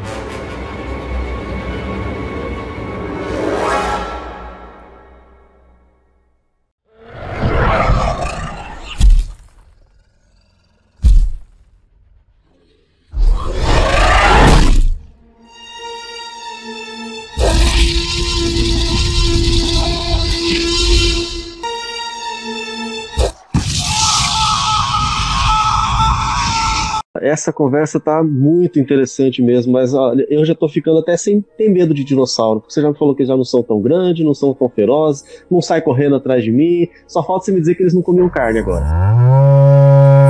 Essa 27.31 27.53
conversa 27.53 28.01
tá 28.01 28.23
muito 28.23 28.79
interessante 28.79 29.41
mesmo, 29.41 29.73
mas 29.73 29.95
olha, 29.95 30.27
eu 30.29 30.45
já 30.45 30.55
tô 30.55 30.69
ficando 30.69 30.99
até 30.99 31.17
sem 31.17 31.41
ter 31.57 31.69
medo 31.69 31.95
de 31.95 32.05
dinossauro. 32.05 32.63
Você 32.69 32.83
já 32.83 32.89
me 32.89 32.99
falou 32.99 33.15
que 33.15 33.23
eles 33.23 33.29
já 33.29 33.37
não 33.37 33.45
são 33.45 33.63
tão 33.63 33.81
grandes, 33.81 34.25
não 34.25 34.35
são 34.35 34.53
tão 34.53 34.69
ferozes, 34.69 35.45
não 35.51 35.63
sai 35.63 35.81
correndo 35.81 36.17
atrás 36.17 36.43
de 36.43 36.51
mim. 36.51 36.89
Só 37.07 37.25
falta 37.25 37.45
você 37.45 37.53
me 37.53 37.61
dizer 37.61 37.77
que 37.77 37.83
eles 37.83 37.95
não 37.95 38.03
comiam 38.03 38.29
carne 38.29 38.59
agora. 38.59 38.85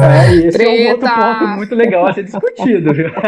É, 0.03 0.35
esse 0.35 0.59
Treta. 0.59 0.71
é 0.71 0.87
um 0.87 0.91
outro 0.93 1.09
ponto 1.09 1.49
muito 1.57 1.75
legal 1.75 2.07
a 2.07 2.13
ser 2.13 2.25
discutido, 2.25 2.93
viu? 2.95 3.11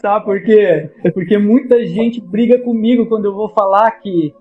Sabe 0.00 0.24
por 0.24 0.42
quê? 0.42 0.90
Porque 1.14 1.38
muita 1.38 1.84
gente 1.86 2.20
briga 2.20 2.58
comigo 2.58 3.06
quando 3.06 3.24
eu 3.26 3.34
vou 3.34 3.48
falar 3.48 3.90
que 3.92 4.34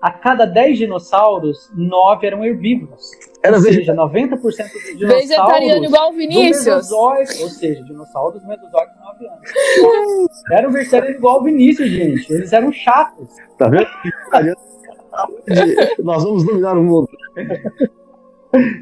a 0.00 0.10
cada 0.10 0.44
10 0.44 0.78
dinossauros, 0.78 1.70
9 1.76 2.26
eram 2.26 2.44
herbívoros. 2.44 3.10
Era 3.42 3.56
ou 3.56 3.62
seja, 3.62 3.94
90% 3.94 4.40
dos 4.40 4.50
dinossauros. 4.50 4.98
Vegetariano 4.98 5.84
igual 5.84 6.10
o 6.10 6.12
Vinícius. 6.12 6.90
ou 6.90 7.24
seja, 7.26 7.82
dinossauros 7.84 8.44
mesozoicos 8.44 8.94
de 8.94 9.00
9 9.00 9.26
anos. 9.28 10.30
Eram 10.50 10.70
vegetarianos 10.72 11.18
igual 11.18 11.40
o 11.40 11.44
Vinícius, 11.44 11.88
gente. 11.88 12.32
Eles 12.32 12.52
eram 12.52 12.72
chatos. 12.72 13.28
Tá 13.56 13.68
vendo? 13.68 13.86
Nós 16.02 16.24
vamos 16.24 16.44
dominar 16.44 16.76
o 16.76 16.82
mundo. 16.82 17.08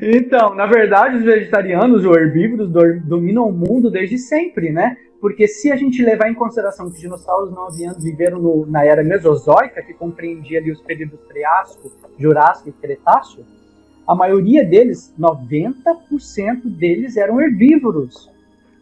Então, 0.00 0.54
na 0.54 0.66
verdade, 0.66 1.16
os 1.16 1.24
vegetarianos 1.24 2.04
ou 2.04 2.16
herbívoros 2.16 2.70
dominam 3.04 3.48
o 3.48 3.52
mundo 3.52 3.90
desde 3.90 4.16
sempre, 4.16 4.70
né? 4.70 4.96
Porque 5.20 5.48
se 5.48 5.72
a 5.72 5.76
gente 5.76 6.02
levar 6.02 6.30
em 6.30 6.34
consideração 6.34 6.86
que 6.86 6.94
os 6.94 7.00
dinossauros 7.00 7.50
não 7.50 7.66
haviam 7.66 7.94
viveram 7.98 8.38
no, 8.38 8.66
na 8.66 8.84
era 8.84 9.02
mesozoica, 9.02 9.82
que 9.82 9.94
compreendia 9.94 10.60
ali 10.60 10.70
os 10.70 10.80
períodos 10.82 11.18
Triássico, 11.26 11.90
Jurássico 12.18 12.68
e 12.68 12.72
Cretáceo, 12.72 13.44
a 14.06 14.14
maioria 14.14 14.64
deles, 14.64 15.12
90% 15.18 16.64
deles 16.64 17.16
eram 17.16 17.40
herbívoros. 17.40 18.30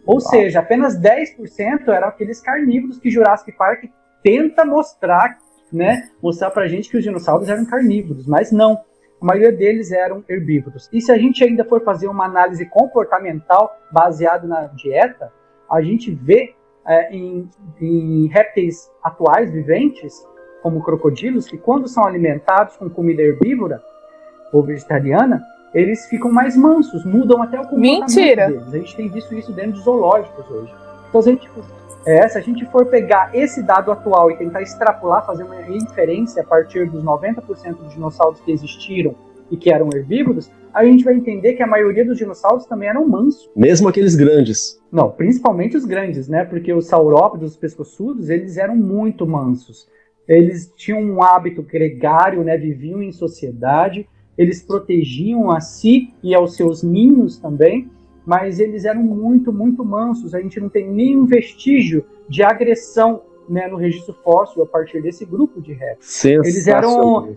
Ou 0.04 0.16
Uau. 0.16 0.20
seja, 0.20 0.60
apenas 0.60 1.00
10% 1.00 1.88
eram 1.88 2.08
aqueles 2.08 2.40
carnívoros 2.40 2.98
que 2.98 3.10
Jurassic 3.10 3.52
Park 3.52 3.84
tenta 4.22 4.64
mostrar, 4.64 5.38
né? 5.72 6.08
Mostrar 6.22 6.50
pra 6.50 6.68
gente 6.68 6.90
que 6.90 6.98
os 6.98 7.02
dinossauros 7.02 7.48
eram 7.48 7.64
carnívoros, 7.64 8.26
mas 8.26 8.52
não. 8.52 8.78
A 9.20 9.24
maioria 9.24 9.52
deles 9.52 9.90
eram 9.90 10.22
herbívoros. 10.28 10.90
E 10.92 11.00
se 11.00 11.10
a 11.10 11.16
gente 11.16 11.42
ainda 11.42 11.64
for 11.64 11.82
fazer 11.82 12.06
uma 12.08 12.26
análise 12.26 12.66
comportamental 12.66 13.74
baseada 13.90 14.46
na 14.46 14.66
dieta, 14.66 15.32
a 15.70 15.80
gente 15.80 16.10
vê 16.10 16.54
é, 16.86 17.14
em, 17.14 17.48
em 17.80 18.26
répteis 18.26 18.90
atuais, 19.02 19.50
viventes, 19.50 20.12
como 20.62 20.82
crocodilos, 20.82 21.46
que 21.46 21.56
quando 21.56 21.88
são 21.88 22.04
alimentados 22.04 22.76
com 22.76 22.90
comida 22.90 23.22
herbívora 23.22 23.82
ou 24.54 24.62
vegetariana, 24.62 25.44
eles 25.74 26.06
ficam 26.06 26.30
mais 26.30 26.56
mansos, 26.56 27.04
mudam 27.04 27.42
até 27.42 27.58
o 27.58 27.64
comportamento 27.64 28.00
Mentira. 28.00 28.46
deles. 28.46 28.72
A 28.72 28.78
gente 28.78 28.96
tem 28.96 29.08
visto 29.08 29.34
isso 29.34 29.52
dentro 29.52 29.72
de 29.72 29.82
zoológicos 29.82 30.48
hoje. 30.48 30.72
Então, 31.08 31.20
se 31.20 31.28
a 31.28 31.32
gente, 31.32 31.50
é, 32.06 32.28
se 32.28 32.38
a 32.38 32.40
gente 32.40 32.64
for 32.66 32.86
pegar 32.86 33.34
esse 33.34 33.60
dado 33.60 33.90
atual 33.90 34.30
e 34.30 34.36
tentar 34.36 34.62
extrapolar, 34.62 35.26
fazer 35.26 35.42
uma 35.42 35.60
inferência 35.68 36.42
a 36.42 36.46
partir 36.46 36.88
dos 36.88 37.02
90% 37.02 37.76
dos 37.76 37.92
dinossauros 37.92 38.40
que 38.40 38.52
existiram 38.52 39.16
e 39.50 39.56
que 39.56 39.72
eram 39.72 39.88
herbívoros, 39.92 40.48
a 40.72 40.84
gente 40.84 41.04
vai 41.04 41.14
entender 41.14 41.54
que 41.54 41.62
a 41.62 41.66
maioria 41.66 42.04
dos 42.04 42.18
dinossauros 42.18 42.66
também 42.66 42.88
eram 42.88 43.06
mansos. 43.06 43.50
Mesmo 43.54 43.88
aqueles 43.88 44.14
grandes. 44.14 44.80
Não, 44.90 45.10
principalmente 45.10 45.76
os 45.76 45.84
grandes, 45.84 46.28
né? 46.28 46.44
Porque 46.44 46.72
os 46.72 46.86
saurópodes, 46.86 47.50
os 47.50 47.56
pescoçudos, 47.56 48.30
eles 48.30 48.56
eram 48.56 48.76
muito 48.76 49.26
mansos. 49.26 49.88
Eles 50.26 50.72
tinham 50.76 51.00
um 51.00 51.22
hábito 51.22 51.62
gregário, 51.62 52.42
né? 52.42 52.56
Viviam 52.56 53.02
em 53.02 53.12
sociedade, 53.12 54.08
eles 54.36 54.62
protegiam 54.62 55.50
a 55.50 55.60
si 55.60 56.12
e 56.22 56.34
aos 56.34 56.56
seus 56.56 56.82
ninhos 56.82 57.38
também, 57.38 57.88
mas 58.26 58.58
eles 58.58 58.84
eram 58.84 59.02
muito, 59.02 59.52
muito 59.52 59.84
mansos. 59.84 60.34
A 60.34 60.40
gente 60.40 60.58
não 60.58 60.68
tem 60.68 60.90
nenhum 60.90 61.26
vestígio 61.26 62.04
de 62.28 62.42
agressão 62.42 63.20
né, 63.48 63.68
no 63.68 63.76
registro 63.76 64.14
fóssil 64.24 64.62
a 64.62 64.66
partir 64.66 65.02
desse 65.02 65.24
grupo 65.24 65.60
de 65.60 65.72
répteis. 65.72 66.24
Eles 66.24 66.66
eram, 66.66 67.36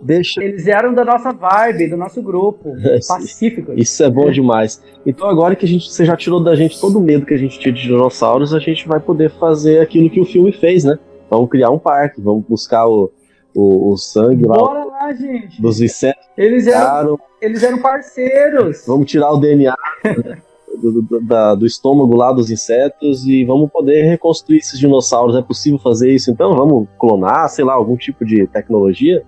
Deixa... 0.00 0.42
eles 0.42 0.66
eram 0.66 0.92
da 0.92 1.04
nossa 1.04 1.32
vibe, 1.32 1.88
do 1.88 1.96
nosso 1.96 2.22
grupo, 2.22 2.74
pacífico. 3.08 3.72
Isso 3.74 4.02
é 4.02 4.10
bom 4.10 4.30
demais. 4.30 4.82
Então 5.04 5.28
agora 5.28 5.56
que 5.56 5.64
a 5.64 5.68
gente, 5.68 5.90
você 5.90 6.04
já 6.04 6.16
tirou 6.16 6.42
da 6.42 6.54
gente 6.54 6.78
todo 6.80 6.98
o 6.98 7.02
medo 7.02 7.26
que 7.26 7.34
a 7.34 7.38
gente 7.38 7.58
tinha 7.58 7.72
de 7.72 7.82
dinossauros, 7.82 8.52
a 8.52 8.58
gente 8.58 8.86
vai 8.86 9.00
poder 9.00 9.30
fazer 9.30 9.80
aquilo 9.80 10.10
que 10.10 10.20
o 10.20 10.26
filme 10.26 10.52
fez, 10.52 10.84
né? 10.84 10.98
Vamos 11.30 11.50
criar 11.50 11.70
um 11.70 11.78
parque, 11.78 12.20
vamos 12.20 12.44
buscar 12.46 12.86
o, 12.86 13.10
o, 13.56 13.92
o 13.92 13.96
sangue 13.96 14.46
Bora 14.46 14.84
lá, 14.84 15.06
lá, 15.06 15.14
gente. 15.14 15.60
dos 15.60 15.80
insetos. 15.80 16.26
Eles 16.36 16.66
eram, 16.66 17.18
eles 17.40 17.62
eram 17.62 17.80
parceiros. 17.80 18.84
Vamos 18.86 19.10
tirar 19.10 19.32
o 19.32 19.38
DNA 19.38 19.74
do, 20.80 21.02
do, 21.02 21.20
da, 21.22 21.54
do, 21.54 21.64
estômago 21.64 22.14
lá 22.14 22.32
dos 22.32 22.50
insetos 22.50 23.26
e 23.26 23.44
vamos 23.46 23.70
poder 23.70 24.02
reconstruir 24.02 24.58
esses 24.58 24.78
dinossauros. 24.78 25.34
É 25.34 25.42
possível 25.42 25.78
fazer 25.78 26.12
isso? 26.12 26.30
Então 26.30 26.54
vamos 26.54 26.86
clonar, 26.98 27.48
sei 27.48 27.64
lá, 27.64 27.72
algum 27.72 27.96
tipo 27.96 28.24
de 28.24 28.46
tecnologia? 28.46 29.24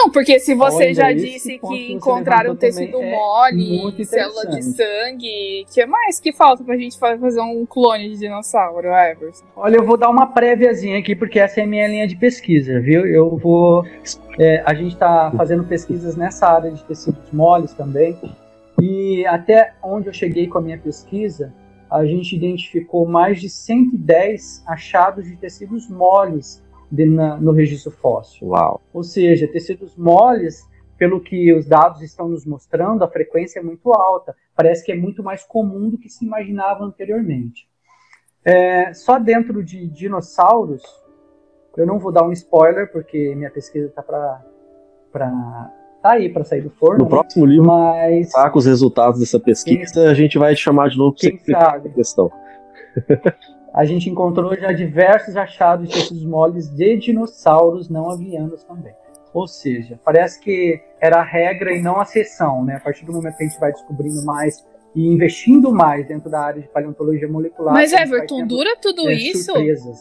Não, 0.00 0.10
porque 0.10 0.38
se 0.38 0.54
você 0.54 0.84
Olha, 0.84 0.94
já 0.94 1.12
disse 1.12 1.58
que 1.58 1.92
encontraram 1.92 2.54
tecido 2.54 3.02
é 3.02 3.10
mole, 3.10 4.04
célula 4.04 4.46
de 4.46 4.62
sangue, 4.62 5.64
o 5.68 5.74
que 5.74 5.84
mais 5.86 6.20
que 6.20 6.32
falta 6.32 6.62
pra 6.62 6.76
gente 6.76 6.96
fazer 6.96 7.40
um 7.40 7.66
clone 7.66 8.10
de 8.10 8.18
dinossauro, 8.18 8.86
Everson? 8.86 9.44
Olha, 9.56 9.74
eu 9.74 9.84
vou 9.84 9.96
dar 9.96 10.08
uma 10.08 10.28
préviazinha 10.28 11.00
aqui, 11.00 11.16
porque 11.16 11.40
essa 11.40 11.60
é 11.60 11.64
a 11.64 11.66
minha 11.66 11.88
linha 11.88 12.06
de 12.06 12.14
pesquisa, 12.14 12.78
viu? 12.80 13.04
Eu 13.04 13.36
vou. 13.36 13.84
É, 14.38 14.62
a 14.64 14.72
gente 14.72 14.92
está 14.92 15.32
fazendo 15.36 15.64
pesquisas 15.64 16.14
nessa 16.14 16.46
área 16.46 16.70
de 16.70 16.84
tecidos 16.84 17.32
moles 17.32 17.72
também. 17.72 18.16
E 18.80 19.26
até 19.26 19.72
onde 19.82 20.06
eu 20.06 20.12
cheguei 20.12 20.46
com 20.46 20.58
a 20.58 20.60
minha 20.60 20.78
pesquisa, 20.78 21.52
a 21.90 22.04
gente 22.04 22.36
identificou 22.36 23.04
mais 23.04 23.40
de 23.40 23.50
110 23.50 24.62
achados 24.64 25.26
de 25.26 25.34
tecidos 25.34 25.90
moles 25.90 26.62
de, 26.90 27.06
na, 27.06 27.36
no 27.36 27.52
registro 27.52 27.90
fóssil. 27.90 28.48
Uau. 28.48 28.80
Ou 28.92 29.02
seja, 29.02 29.46
tecidos 29.46 29.96
moles, 29.96 30.68
pelo 30.96 31.20
que 31.20 31.52
os 31.52 31.66
dados 31.66 32.02
estão 32.02 32.28
nos 32.28 32.44
mostrando, 32.44 33.04
a 33.04 33.08
frequência 33.08 33.60
é 33.60 33.62
muito 33.62 33.92
alta. 33.92 34.34
Parece 34.54 34.84
que 34.84 34.92
é 34.92 34.96
muito 34.96 35.22
mais 35.22 35.44
comum 35.44 35.90
do 35.90 35.98
que 35.98 36.08
se 36.08 36.24
imaginava 36.24 36.84
anteriormente. 36.84 37.68
É, 38.44 38.92
só 38.94 39.18
dentro 39.18 39.62
de 39.62 39.86
dinossauros, 39.88 40.82
eu 41.76 41.86
não 41.86 41.98
vou 41.98 42.10
dar 42.10 42.24
um 42.24 42.32
spoiler, 42.32 42.90
porque 42.90 43.34
minha 43.34 43.50
pesquisa 43.50 43.86
está 43.86 44.02
para 44.02 44.42
tá 46.02 46.12
aí 46.12 46.28
para 46.28 46.44
sair 46.44 46.62
do 46.62 46.70
forno. 46.70 46.98
No 46.98 47.04
né? 47.04 47.10
próximo 47.10 47.44
livro, 47.44 47.66
mas 47.66 48.32
tá 48.32 48.50
com 48.50 48.58
os 48.58 48.66
resultados 48.66 49.20
dessa 49.20 49.38
pesquisa, 49.38 49.92
quem, 49.92 50.06
a 50.06 50.14
gente 50.14 50.38
vai 50.38 50.54
te 50.54 50.62
chamar 50.62 50.88
de 50.88 50.98
novo 50.98 51.14
para 51.16 51.30
você 51.30 51.52
sabe. 51.52 51.90
questão. 51.90 52.30
a 53.74 53.84
gente 53.84 54.08
encontrou 54.08 54.56
já 54.56 54.72
diversos 54.72 55.36
achados 55.36 55.88
de 55.88 55.94
tecidos 55.94 56.24
moles 56.24 56.68
de 56.68 56.96
dinossauros 56.96 57.88
não 57.88 58.10
avianos 58.10 58.64
também. 58.64 58.92
Ou 59.32 59.46
seja, 59.46 60.00
parece 60.04 60.40
que 60.40 60.80
era 61.00 61.20
a 61.20 61.22
regra 61.22 61.72
e 61.72 61.82
não 61.82 62.00
a 62.00 62.02
exceção, 62.02 62.64
né? 62.64 62.76
A 62.76 62.80
partir 62.80 63.04
do 63.04 63.12
momento 63.12 63.36
que 63.36 63.44
a 63.44 63.46
gente 63.46 63.60
vai 63.60 63.72
descobrindo 63.72 64.24
mais 64.24 64.66
e 64.94 65.06
investindo 65.06 65.72
mais 65.72 66.06
dentro 66.08 66.30
da 66.30 66.40
área 66.40 66.62
de 66.62 66.68
paleontologia 66.68 67.28
molecular. 67.28 67.74
Mas 67.74 67.92
Everton, 67.92 68.46
dura 68.46 68.74
tudo 68.80 69.08
é, 69.08 69.14
isso? 69.14 69.52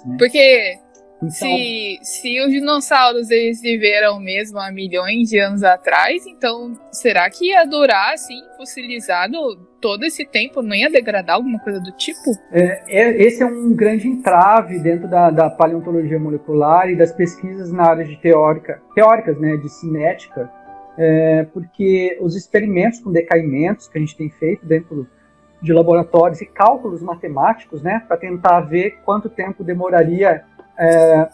Né? 0.06 0.16
Porque 0.18 0.80
então, 1.18 1.32
se, 1.32 2.00
se 2.04 2.42
os 2.42 2.52
dinossauros 2.52 3.32
eles 3.32 3.60
viveram 3.60 4.20
mesmo 4.20 4.60
há 4.60 4.72
milhões 4.72 5.30
de 5.30 5.40
anos 5.40 5.64
atrás, 5.64 6.26
então 6.28 6.78
será 6.92 7.28
que 7.30 7.50
ia 7.50 7.66
durar 7.66 8.14
assim, 8.14 8.40
fossilizado 8.56 9.38
todo 9.82 10.04
esse 10.04 10.26
tempo? 10.26 10.62
Não 10.62 10.76
ia 10.76 10.92
degradar 10.92 11.38
alguma 11.38 11.60
coisa 11.60 11.80
do 11.80 11.92
tipo? 11.94 12.32
É, 12.52 12.84
é, 12.88 13.24
esse 13.24 13.42
é 13.42 13.46
um 13.46 13.74
grande 13.74 14.08
entrave 14.08 14.80
dentro 14.80 15.08
da, 15.08 15.32
da, 15.32 15.50
paleontologia 15.50 16.20
molecular 16.20 16.90
e 16.90 16.96
das 16.96 17.12
pesquisas 17.12 17.72
na 17.72 17.86
área 17.86 18.06
de 18.06 18.16
teórica, 18.18 18.80
teóricas, 18.94 19.40
né, 19.40 19.58
de 19.58 19.70
cinética, 19.70 20.52
é, 21.00 21.48
porque 21.52 22.18
os 22.22 22.36
experimentos 22.36 23.00
com 23.00 23.12
decaimentos 23.12 23.88
que 23.88 23.98
a 23.98 24.02
gente 24.02 24.16
tem 24.16 24.30
feito 24.30 24.66
dentro 24.66 25.08
de 25.62 25.74
laboratórios 25.74 26.42
e 26.42 26.46
cálculos 26.46 27.02
matemáticos, 27.02 27.82
né, 27.82 28.04
para 28.08 28.18
tentar 28.18 28.62
ver 28.62 29.00
quanto 29.04 29.30
tempo 29.30 29.64
demoraria 29.64 30.44
é, 30.78 31.30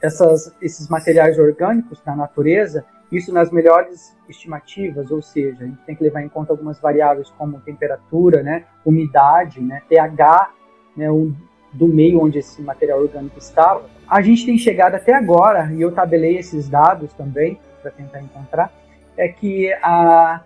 essas, 0.00 0.54
esses 0.60 0.88
materiais 0.88 1.38
orgânicos 1.38 2.00
da 2.04 2.14
natureza, 2.14 2.84
isso 3.10 3.32
nas 3.32 3.50
melhores 3.50 4.16
estimativas, 4.28 5.10
ou 5.10 5.20
seja, 5.20 5.62
a 5.62 5.66
gente 5.66 5.78
tem 5.84 5.94
que 5.94 6.02
levar 6.02 6.22
em 6.22 6.28
conta 6.28 6.52
algumas 6.52 6.80
variáveis 6.80 7.30
como 7.36 7.60
temperatura, 7.60 8.42
né, 8.42 8.64
umidade, 8.84 9.60
né, 9.60 9.82
pH, 9.88 10.50
né, 10.96 11.10
o, 11.10 11.32
do 11.72 11.86
meio 11.86 12.20
onde 12.20 12.38
esse 12.38 12.60
material 12.62 13.00
orgânico 13.00 13.38
estava. 13.38 13.84
A 14.08 14.20
gente 14.20 14.44
tem 14.44 14.58
chegado 14.58 14.94
até 14.94 15.14
agora, 15.14 15.72
e 15.72 15.80
eu 15.80 15.92
tabelei 15.92 16.38
esses 16.38 16.68
dados 16.68 17.12
também 17.12 17.58
para 17.80 17.90
tentar 17.90 18.20
encontrar, 18.20 18.72
é 19.16 19.28
que 19.28 19.72
a, 19.82 20.40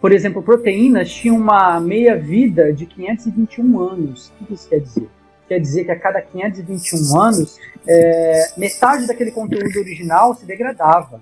por 0.00 0.12
exemplo, 0.12 0.42
proteínas 0.42 1.10
tinham 1.10 1.36
uma 1.36 1.80
meia 1.80 2.16
vida 2.16 2.72
de 2.72 2.86
521 2.86 3.80
anos. 3.80 4.32
O 4.40 4.44
que 4.44 4.54
isso 4.54 4.68
quer 4.68 4.80
dizer? 4.80 5.08
Quer 5.52 5.60
dizer 5.60 5.84
que 5.84 5.90
a 5.90 5.98
cada 5.98 6.22
521 6.22 7.20
anos, 7.20 7.58
é, 7.86 8.52
metade 8.56 9.06
daquele 9.06 9.30
conteúdo 9.30 9.78
original 9.78 10.34
se 10.34 10.46
degradava. 10.46 11.20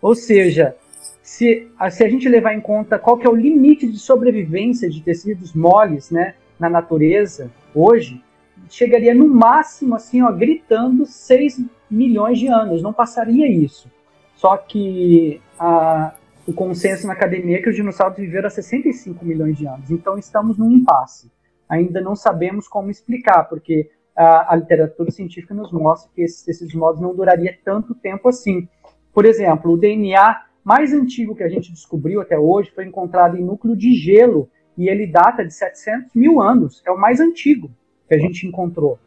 Ou 0.00 0.14
seja, 0.14 0.74
se 1.22 1.68
a, 1.78 1.90
se 1.90 2.02
a 2.02 2.08
gente 2.08 2.26
levar 2.26 2.54
em 2.54 2.60
conta 2.60 2.98
qual 2.98 3.18
que 3.18 3.26
é 3.26 3.30
o 3.30 3.34
limite 3.34 3.86
de 3.86 3.98
sobrevivência 3.98 4.88
de 4.88 5.02
tecidos 5.02 5.52
moles 5.52 6.10
né, 6.10 6.34
na 6.58 6.70
natureza 6.70 7.50
hoje, 7.74 8.22
chegaria 8.70 9.14
no 9.14 9.28
máximo, 9.28 9.94
assim, 9.94 10.22
ó, 10.22 10.32
gritando 10.32 11.04
6 11.04 11.60
milhões 11.90 12.38
de 12.38 12.46
anos, 12.46 12.82
não 12.82 12.94
passaria 12.94 13.46
isso. 13.46 13.90
Só 14.36 14.56
que 14.56 15.40
a, 15.58 16.14
o 16.46 16.52
consenso 16.54 17.06
na 17.06 17.12
academia 17.12 17.58
é 17.58 17.62
que 17.62 17.68
os 17.68 17.76
dinossauros 17.76 18.16
viveram 18.16 18.46
há 18.46 18.50
65 18.50 19.22
milhões 19.22 19.58
de 19.58 19.66
anos, 19.66 19.90
então 19.90 20.16
estamos 20.16 20.56
num 20.56 20.70
impasse 20.72 21.33
ainda 21.74 22.00
não 22.00 22.14
sabemos 22.14 22.68
como 22.68 22.90
explicar, 22.90 23.44
porque 23.44 23.90
a, 24.16 24.52
a 24.52 24.56
literatura 24.56 25.10
científica 25.10 25.54
nos 25.54 25.72
mostra 25.72 26.10
que 26.14 26.22
esses, 26.22 26.46
esses 26.46 26.74
modos 26.74 27.00
não 27.00 27.14
duraria 27.14 27.56
tanto 27.64 27.94
tempo 27.94 28.28
assim. 28.28 28.68
Por 29.12 29.24
exemplo, 29.24 29.72
o 29.72 29.76
DNA 29.76 30.42
mais 30.64 30.92
antigo 30.92 31.34
que 31.34 31.42
a 31.42 31.48
gente 31.48 31.72
descobriu 31.72 32.20
até 32.20 32.38
hoje 32.38 32.70
foi 32.70 32.86
encontrado 32.86 33.36
em 33.36 33.44
núcleo 33.44 33.76
de 33.76 33.94
gelo 33.94 34.48
e 34.76 34.88
ele 34.88 35.06
data 35.06 35.44
de 35.44 35.52
700 35.52 36.14
mil 36.14 36.40
anos. 36.40 36.82
É 36.86 36.90
o 36.90 36.98
mais 36.98 37.20
antigo 37.20 37.70
que 38.08 38.14
a 38.14 38.18
gente 38.18 38.46
encontrou. 38.46 38.98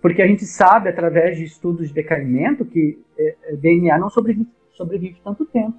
Porque 0.00 0.22
a 0.22 0.26
gente 0.26 0.44
sabe, 0.44 0.88
através 0.88 1.36
de 1.36 1.44
estudos 1.44 1.88
de 1.88 1.94
decaimento, 1.94 2.64
que 2.64 3.02
é, 3.18 3.34
é 3.44 3.56
DNA 3.56 3.98
não 3.98 4.08
sobrevive, 4.08 4.48
sobrevive 4.72 5.20
tanto 5.24 5.44
tempo. 5.44 5.78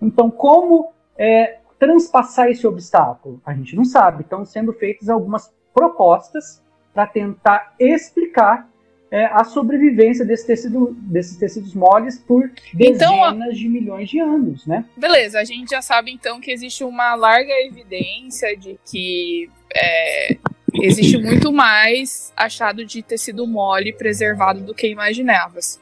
Então, 0.00 0.30
como 0.30 0.92
é, 1.16 1.58
transpassar 1.78 2.48
esse 2.48 2.66
obstáculo? 2.66 3.40
A 3.44 3.54
gente 3.54 3.74
não 3.76 3.84
sabe. 3.84 4.22
Estão 4.22 4.44
sendo 4.44 4.72
feitas 4.72 5.08
algumas 5.08 5.52
propostas 5.74 6.62
para 6.92 7.06
tentar 7.06 7.74
explicar 7.78 8.68
é, 9.10 9.24
a 9.26 9.44
sobrevivência 9.44 10.24
desse 10.24 10.46
tecido, 10.46 10.94
desses 11.00 11.36
tecidos 11.36 11.74
moles 11.74 12.18
por 12.18 12.50
então, 12.74 12.92
dezenas 12.92 13.34
então, 13.34 13.52
de 13.52 13.68
milhões 13.68 14.10
de 14.10 14.18
anos, 14.18 14.66
né? 14.66 14.84
Beleza, 14.96 15.40
a 15.40 15.44
gente 15.44 15.70
já 15.70 15.80
sabe 15.80 16.10
então 16.10 16.40
que 16.40 16.50
existe 16.50 16.84
uma 16.84 17.14
larga 17.14 17.52
evidência 17.66 18.56
de 18.56 18.78
que 18.90 19.48
é, 19.74 20.36
existe 20.74 21.16
muito 21.16 21.52
mais 21.52 22.32
achado 22.36 22.84
de 22.84 23.02
tecido 23.02 23.46
mole 23.46 23.92
preservado 23.92 24.60
do 24.60 24.74
que 24.74 24.88
imaginavas. 24.88 25.80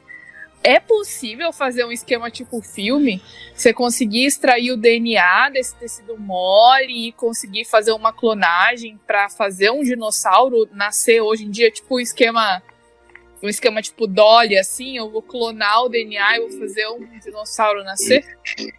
É 0.67 0.81
possível 0.81 1.53
fazer 1.53 1.85
um 1.85 1.93
esquema 1.93 2.29
tipo 2.29 2.61
filme? 2.61 3.21
Você 3.55 3.73
conseguir 3.73 4.25
extrair 4.25 4.73
o 4.73 4.77
DNA 4.77 5.49
desse 5.49 5.73
tecido 5.73 6.17
mole 6.17 7.07
e 7.07 7.13
conseguir 7.13 7.63
fazer 7.63 7.93
uma 7.93 8.11
clonagem 8.11 8.99
para 9.07 9.29
fazer 9.29 9.71
um 9.71 9.81
dinossauro 9.81 10.67
nascer 10.73 11.21
hoje 11.21 11.45
em 11.45 11.49
dia, 11.49 11.71
tipo 11.71 11.95
um 11.95 11.99
esquema 12.01 12.61
um 13.41 13.47
esquema 13.47 13.81
tipo 13.81 14.07
Dolly, 14.07 14.57
assim, 14.57 14.97
eu 14.97 15.09
vou 15.09 15.21
clonar 15.21 15.83
o 15.83 15.89
DNA 15.89 16.37
e 16.37 16.39
vou 16.41 16.59
fazer 16.59 16.85
um 16.87 17.17
dinossauro 17.17 17.83
nascer? 17.85 18.25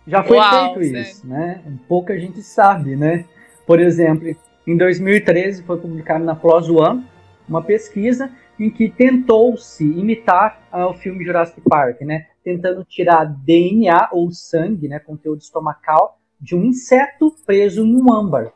Já 0.07 0.23
foi 0.23 0.37
Uau, 0.37 0.75
feito 0.75 0.91
sério. 0.91 1.09
isso, 1.09 1.27
né? 1.27 1.63
Pouca 1.89 2.19
gente 2.19 2.43
sabe, 2.43 2.97
né? 2.97 3.25
Por 3.67 3.81
exemplo, 3.81 4.37
em 4.67 4.77
2013 4.77 5.63
foi 5.63 5.79
publicado 5.79 6.23
na 6.23 6.35
PLOS 6.35 6.69
ONE 6.69 7.03
uma 7.49 7.63
pesquisa 7.63 8.31
em 8.59 8.71
que 8.71 8.89
tentou-se 8.89 9.85
imitar 9.85 10.69
uh, 10.73 10.87
o 10.87 10.95
filme 10.95 11.25
Jurassic 11.25 11.61
Park, 11.69 12.01
né? 12.01 12.27
Tentando 12.43 12.85
tirar 12.85 13.25
DNA 13.25 14.09
ou 14.13 14.31
sangue, 14.31 14.89
né, 14.89 14.99
conteúdo 14.99 15.41
estomacal, 15.41 16.19
de 16.41 16.57
um 16.57 16.65
inseto 16.65 17.35
preso 17.47 17.85
em 17.85 17.97
um 17.97 18.13
âmbar. 18.13 18.53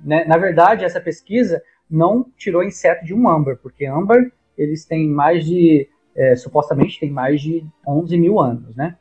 Né? 0.00 0.24
Na 0.24 0.36
verdade, 0.36 0.84
essa 0.84 1.00
pesquisa 1.00 1.62
não 1.90 2.26
tirou 2.36 2.62
inseto 2.62 3.04
de 3.04 3.14
um 3.14 3.28
âmbar, 3.28 3.58
porque 3.62 3.86
âmbar 3.86 4.30
eles 4.56 4.84
têm 4.84 5.08
mais 5.08 5.44
de, 5.44 5.88
é, 6.14 6.36
supostamente 6.36 6.98
tem 6.98 7.10
mais 7.10 7.40
de 7.40 7.66
11 7.86 8.16
mil 8.18 8.40
anos, 8.40 8.74
né? 8.76 8.96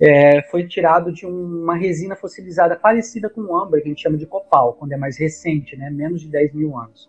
É, 0.00 0.42
foi 0.50 0.66
tirado 0.66 1.12
de 1.12 1.24
uma 1.24 1.76
resina 1.76 2.16
fossilizada 2.16 2.74
parecida 2.74 3.30
com 3.30 3.42
o 3.42 3.56
âmbar, 3.56 3.80
que 3.80 3.86
a 3.86 3.90
gente 3.90 4.02
chama 4.02 4.16
de 4.16 4.26
copal, 4.26 4.74
quando 4.74 4.92
é 4.92 4.96
mais 4.96 5.16
recente, 5.16 5.76
né? 5.76 5.88
Menos 5.88 6.20
de 6.20 6.28
10 6.28 6.52
mil 6.52 6.76
anos. 6.76 7.08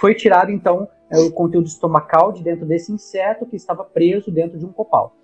Foi 0.00 0.14
tirado, 0.14 0.50
então, 0.50 0.88
é, 1.10 1.18
o 1.18 1.30
conteúdo 1.30 1.66
estomacal 1.66 2.32
de 2.32 2.42
dentro 2.42 2.64
desse 2.64 2.90
inseto 2.90 3.44
que 3.44 3.54
estava 3.54 3.84
preso 3.84 4.30
dentro 4.30 4.58
de 4.58 4.64
um 4.64 4.72
copal. 4.72 5.14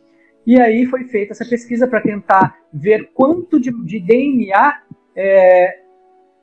E 0.47 0.61
aí 0.61 0.85
foi 0.85 1.05
feita 1.05 1.33
essa 1.33 1.49
pesquisa 1.49 1.89
para 1.89 2.03
tentar 2.03 2.59
ver 2.71 3.11
quanto 3.15 3.59
de, 3.59 3.73
de 3.85 3.99
DNA 3.99 4.83
é, 5.17 5.81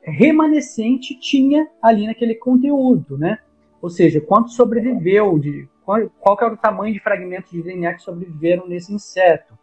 remanescente 0.02 1.18
tinha 1.20 1.68
ali 1.80 2.08
naquele 2.08 2.34
conteúdo, 2.34 3.16
né? 3.16 3.38
Ou 3.80 3.88
seja, 3.88 4.20
quanto 4.20 4.50
sobreviveu, 4.50 5.38
de, 5.38 5.68
qual, 5.84 6.10
qual 6.18 6.36
era 6.40 6.54
o 6.54 6.56
tamanho 6.56 6.92
de 6.92 6.98
fragmentos 6.98 7.52
de 7.52 7.62
DNA 7.62 7.94
que 7.94 8.02
sobreviveram 8.02 8.66
nesse 8.66 8.92
inseto. 8.92 9.56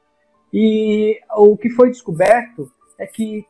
E 0.53 1.19
o 1.35 1.57
que 1.57 1.69
foi 1.69 1.89
descoberto 1.89 2.71
é 2.97 3.05
que 3.05 3.45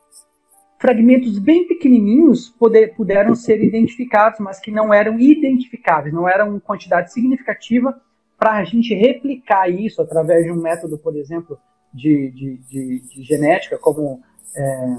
fragmentos 0.82 1.38
bem 1.38 1.68
pequenininhos 1.68 2.50
poder, 2.50 2.96
puderam 2.96 3.36
ser 3.36 3.62
identificados, 3.62 4.40
mas 4.40 4.58
que 4.58 4.72
não 4.72 4.92
eram 4.92 5.16
identificáveis, 5.16 6.12
não 6.12 6.28
eram 6.28 6.58
quantidade 6.58 7.12
significativa 7.12 7.96
para 8.36 8.54
a 8.54 8.64
gente 8.64 8.92
replicar 8.92 9.68
isso 9.68 10.02
através 10.02 10.44
de 10.44 10.50
um 10.50 10.60
método, 10.60 10.98
por 10.98 11.14
exemplo, 11.14 11.56
de, 11.94 12.32
de, 12.32 12.56
de, 12.68 13.00
de 13.14 13.22
genética, 13.22 13.78
como 13.78 14.20
é, 14.56 14.96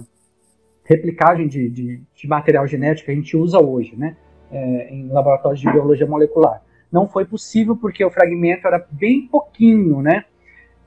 replicagem 0.85 1.49
de, 1.49 2.01
material 2.29 2.65
genético 2.65 3.07
que 3.07 3.11
a 3.11 3.15
gente 3.15 3.35
usa 3.35 3.59
hoje, 3.59 3.93
né? 3.97 4.15
é, 4.49 4.93
em 4.93 5.09
laboratórios 5.09 5.59
de 5.59 5.69
biologia 5.69 6.07
molecular. 6.07 6.61
Não 6.89 7.09
foi 7.09 7.25
possível 7.25 7.75
porque 7.75 8.05
o 8.05 8.09
fragmento 8.09 8.65
era 8.65 8.87
bem 8.89 9.27
pouquinho, 9.27 10.01
né? 10.01 10.23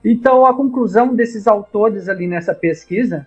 Então, 0.02 0.46
a 0.46 0.54
conclusão 0.54 1.14
desses 1.14 1.46
autores 1.46 2.08
ali 2.08 2.26
nessa 2.26 2.54
pesquisa 2.54 3.26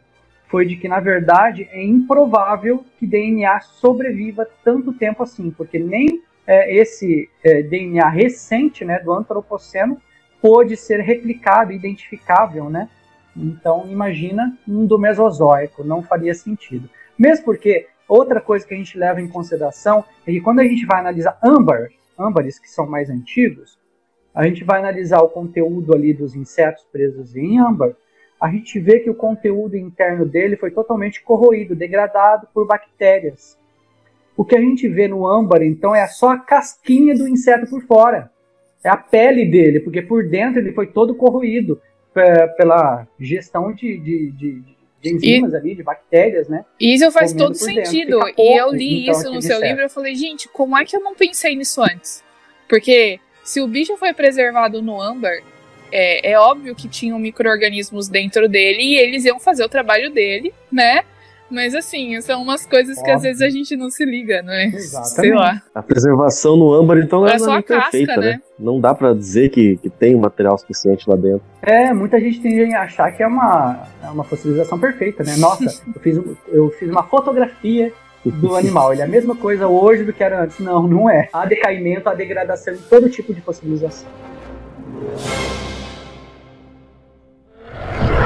foi 0.49 0.65
de 0.65 0.75
que, 0.75 0.87
na 0.87 0.99
verdade, 0.99 1.69
é 1.71 1.83
improvável 1.83 2.83
que 2.97 3.07
DNA 3.07 3.61
sobreviva 3.61 4.47
tanto 4.63 4.91
tempo 4.91 5.23
assim, 5.23 5.51
porque 5.51 5.79
nem 5.79 6.21
é, 6.45 6.75
esse 6.75 7.29
é, 7.43 7.61
DNA 7.61 8.09
recente, 8.09 8.83
né, 8.83 8.99
do 8.99 9.13
antropoceno, 9.13 10.01
pôde 10.41 10.75
ser 10.75 10.99
replicado, 10.99 11.71
identificável, 11.71 12.69
né? 12.69 12.89
Então, 13.35 13.85
imagina 13.87 14.57
um 14.67 14.85
do 14.85 14.97
Mesozoico, 14.97 15.83
não 15.83 16.01
faria 16.01 16.33
sentido. 16.33 16.89
Mesmo 17.17 17.45
porque 17.45 17.87
Outra 18.09 18.41
coisa 18.41 18.65
que 18.65 18.73
a 18.73 18.77
gente 18.77 18.97
leva 18.97 19.21
em 19.21 19.27
consideração 19.27 20.03
é 20.25 20.31
que 20.31 20.41
quando 20.41 20.61
a 20.61 20.63
gente 20.63 20.83
vai 20.83 20.99
analisar 20.99 21.37
âmbar, 21.43 21.89
âmbares 22.17 22.57
que 22.57 22.67
são 22.67 22.87
mais 22.87 23.07
antigos, 23.07 23.77
a 24.33 24.47
gente 24.47 24.63
vai 24.63 24.79
analisar 24.79 25.21
o 25.21 25.29
conteúdo 25.29 25.93
ali 25.93 26.11
dos 26.11 26.35
insetos 26.35 26.83
presos 26.91 27.35
em 27.35 27.59
âmbar, 27.59 27.93
a 28.39 28.49
gente 28.49 28.79
vê 28.79 28.99
que 28.99 29.09
o 29.09 29.15
conteúdo 29.15 29.75
interno 29.75 30.25
dele 30.25 30.55
foi 30.55 30.71
totalmente 30.71 31.21
corroído, 31.21 31.75
degradado 31.75 32.47
por 32.53 32.65
bactérias. 32.65 33.57
O 34.37 34.45
que 34.45 34.55
a 34.55 34.61
gente 34.61 34.87
vê 34.87 35.07
no 35.07 35.27
âmbar, 35.27 35.61
então, 35.61 35.93
é 35.93 36.07
só 36.07 36.29
a 36.29 36.39
casquinha 36.39 37.13
do 37.13 37.27
inseto 37.27 37.67
por 37.67 37.81
fora. 37.83 38.31
É 38.81 38.87
a 38.87 38.95
pele 38.95 39.45
dele, 39.45 39.81
porque 39.81 40.01
por 40.01 40.25
dentro 40.25 40.59
ele 40.59 40.71
foi 40.71 40.87
todo 40.87 41.13
corroído 41.13 41.81
é, 42.15 42.47
pela 42.47 43.05
gestão 43.19 43.73
de, 43.73 43.97
de, 43.97 44.31
de, 44.31 44.63
de 45.01 45.15
enzimas 45.15 45.51
e, 45.51 45.55
ali, 45.57 45.75
de 45.75 45.83
bactérias, 45.83 46.47
né? 46.47 46.63
Isso 46.79 47.11
faz 47.11 47.33
todo 47.33 47.55
sentido. 47.55 48.19
Pouco, 48.19 48.41
e 48.41 48.57
eu 48.57 48.71
li 48.71 49.03
então, 49.03 49.19
isso 49.19 49.33
no 49.33 49.41
seu 49.41 49.59
livro 49.59 49.83
e 49.83 49.89
falei, 49.89 50.15
gente, 50.15 50.47
como 50.47 50.77
é 50.77 50.85
que 50.85 50.95
eu 50.95 51.01
não 51.01 51.13
pensei 51.13 51.57
nisso 51.57 51.81
antes? 51.81 52.23
Porque 52.69 53.19
se 53.43 53.59
o 53.59 53.67
bicho 53.67 53.97
foi 53.97 54.13
preservado 54.13 54.81
no 54.81 55.01
âmbar, 55.01 55.39
é, 55.91 56.31
é 56.31 56.39
óbvio 56.39 56.75
que 56.75 56.87
tinham 56.87 57.19
micro-organismos 57.19 58.07
dentro 58.07 58.47
dele 58.47 58.81
e 58.81 58.97
eles 58.97 59.25
iam 59.25 59.39
fazer 59.39 59.63
o 59.63 59.69
trabalho 59.69 60.11
dele, 60.11 60.53
né? 60.71 61.03
Mas 61.49 61.73
assim, 61.73 62.19
são 62.21 62.43
umas 62.43 62.65
coisas 62.65 62.97
Óbvio. 62.97 63.05
que 63.05 63.11
às 63.11 63.23
vezes 63.23 63.41
a 63.41 63.49
gente 63.49 63.75
não 63.75 63.89
se 63.89 64.05
liga, 64.05 64.43
não 64.43 64.53
é? 64.53 64.65
Exatamente. 64.65 65.15
Sei 65.15 65.33
lá. 65.33 65.61
A 65.73 65.81
preservação 65.81 66.55
no 66.55 66.71
âmbar, 66.73 66.99
então, 66.99 67.27
é, 67.27 67.39
só 67.39 67.57
a 67.57 67.63
perfeita, 67.63 68.13
casca, 68.13 68.21
né? 68.21 68.31
né? 68.33 68.41
Não 68.57 68.79
dá 68.79 68.93
para 68.93 69.13
dizer 69.13 69.49
que, 69.49 69.77
que 69.77 69.89
tem 69.89 70.15
material 70.15 70.57
suficiente 70.57 71.09
lá 71.09 71.15
dentro. 71.15 71.41
É, 71.61 71.91
muita 71.91 72.19
gente 72.19 72.39
tende 72.39 72.73
a 72.73 72.83
achar 72.83 73.11
que 73.11 73.23
é 73.23 73.27
uma, 73.27 73.87
é 74.03 74.07
uma 74.09 74.23
fossilização 74.23 74.79
perfeita, 74.79 75.23
né? 75.23 75.35
Nossa, 75.37 75.63
eu 75.95 76.01
fiz, 76.01 76.21
eu 76.49 76.69
fiz 76.69 76.89
uma 76.89 77.03
fotografia 77.03 77.91
do 78.23 78.55
animal. 78.55 78.93
Ele 78.93 79.01
é 79.01 79.05
a 79.05 79.07
mesma 79.07 79.35
coisa 79.35 79.67
hoje 79.67 80.03
do 80.03 80.13
que 80.13 80.23
era 80.23 80.43
antes. 80.43 80.59
Não, 80.59 80.87
não 80.87 81.09
é. 81.09 81.29
Há 81.33 81.45
decaimento, 81.45 82.09
há 82.09 82.13
degradação 82.13 82.75
em 82.75 82.77
todo 82.77 83.09
tipo 83.09 83.33
de 83.33 83.41
fossilização. 83.41 84.07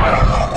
Thank 0.03 0.47
you. 0.47 0.52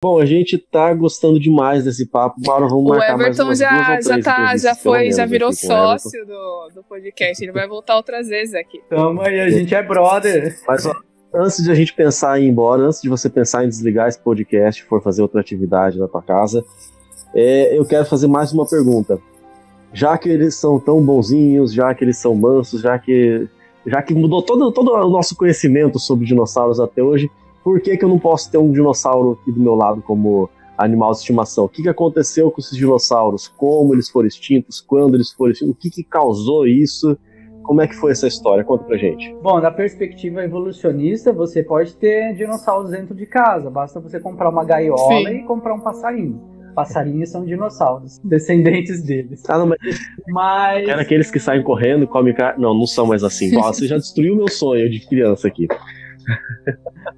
Bom, 0.00 0.20
a 0.20 0.24
gente 0.24 0.56
tá 0.56 0.94
gostando 0.94 1.40
demais 1.40 1.84
desse 1.84 2.06
papo. 2.06 2.40
Bora, 2.40 2.68
vamos 2.68 2.84
o 2.84 2.88
marcar 2.90 3.14
Everton 3.14 3.46
mais 3.46 3.58
já, 3.58 4.00
já, 4.00 4.20
tá, 4.22 4.56
já 4.56 4.72
foi, 4.72 5.10
já 5.10 5.26
virou 5.26 5.52
sócio 5.52 6.24
do, 6.24 6.68
do 6.72 6.84
podcast. 6.84 7.42
Ele 7.42 7.50
vai 7.50 7.66
voltar 7.66 7.96
outras 7.96 8.28
vezes 8.28 8.54
aqui. 8.54 8.80
Tamo 8.88 9.20
aí, 9.20 9.40
a 9.40 9.50
gente 9.50 9.74
é 9.74 9.82
brother. 9.82 10.56
Mas 10.68 10.86
ó, 10.86 10.94
antes 11.34 11.64
de 11.64 11.72
a 11.72 11.74
gente 11.74 11.92
pensar 11.94 12.40
em 12.40 12.44
ir 12.44 12.48
embora, 12.48 12.82
antes 12.82 13.02
de 13.02 13.08
você 13.08 13.28
pensar 13.28 13.64
em 13.64 13.68
desligar 13.68 14.06
esse 14.06 14.20
podcast 14.20 14.80
e 14.80 14.86
for 14.86 15.02
fazer 15.02 15.20
outra 15.20 15.40
atividade 15.40 15.98
na 15.98 16.06
tua 16.06 16.22
casa, 16.22 16.64
é, 17.34 17.76
eu 17.76 17.84
quero 17.84 18.06
fazer 18.06 18.28
mais 18.28 18.52
uma 18.52 18.68
pergunta. 18.68 19.18
Já 19.92 20.16
que 20.16 20.28
eles 20.28 20.54
são 20.54 20.78
tão 20.78 21.04
bonzinhos, 21.04 21.72
já 21.72 21.92
que 21.92 22.04
eles 22.04 22.18
são 22.18 22.36
mansos, 22.36 22.82
já 22.82 22.96
que 23.00 23.48
já 23.84 24.00
que 24.00 24.14
mudou 24.14 24.42
todo, 24.42 24.70
todo 24.70 24.92
o 24.92 25.10
nosso 25.10 25.34
conhecimento 25.34 25.98
sobre 25.98 26.24
dinossauros 26.24 26.78
até 26.78 27.02
hoje, 27.02 27.28
por 27.68 27.82
que, 27.82 27.98
que 27.98 28.02
eu 28.02 28.08
não 28.08 28.18
posso 28.18 28.50
ter 28.50 28.56
um 28.56 28.72
dinossauro 28.72 29.32
aqui 29.32 29.52
do 29.52 29.60
meu 29.60 29.74
lado 29.74 30.00
como 30.00 30.48
animal 30.78 31.10
de 31.10 31.18
estimação? 31.18 31.66
O 31.66 31.68
que, 31.68 31.82
que 31.82 31.88
aconteceu 31.90 32.50
com 32.50 32.62
esses 32.62 32.74
dinossauros? 32.74 33.46
Como 33.46 33.94
eles 33.94 34.08
foram 34.08 34.26
extintos? 34.26 34.80
Quando 34.80 35.16
eles 35.16 35.30
foram 35.32 35.52
extintos? 35.52 35.74
O 35.74 35.78
que, 35.78 35.90
que 35.90 36.02
causou 36.02 36.66
isso? 36.66 37.18
Como 37.62 37.82
é 37.82 37.86
que 37.86 37.94
foi 37.94 38.12
essa 38.12 38.26
história? 38.26 38.64
Conta 38.64 38.84
pra 38.84 38.96
gente. 38.96 39.36
Bom, 39.42 39.60
da 39.60 39.70
perspectiva 39.70 40.42
evolucionista, 40.42 41.30
você 41.30 41.62
pode 41.62 41.94
ter 41.96 42.34
dinossauros 42.34 42.90
dentro 42.90 43.14
de 43.14 43.26
casa. 43.26 43.68
Basta 43.68 44.00
você 44.00 44.18
comprar 44.18 44.48
uma 44.48 44.64
gaiola 44.64 45.28
Sim. 45.28 45.28
e 45.28 45.42
comprar 45.42 45.74
um 45.74 45.80
passarinho. 45.80 46.40
Passarinhos 46.74 47.28
são 47.28 47.44
dinossauros, 47.44 48.18
descendentes 48.24 49.02
deles. 49.02 49.42
Ah, 49.46 49.58
não, 49.58 49.66
mas. 49.66 49.78
mas... 50.28 50.88
Era 50.88 51.02
aqueles 51.02 51.30
que 51.30 51.38
saem 51.38 51.62
correndo, 51.62 52.08
comem 52.08 52.32
carne. 52.32 52.62
Não, 52.62 52.72
não 52.72 52.86
são 52.86 53.04
mais 53.04 53.22
assim. 53.22 53.50
Você 53.60 53.86
já 53.86 53.98
destruiu 53.98 54.34
meu 54.34 54.48
sonho 54.48 54.88
de 54.88 55.06
criança 55.06 55.48
aqui. 55.48 55.68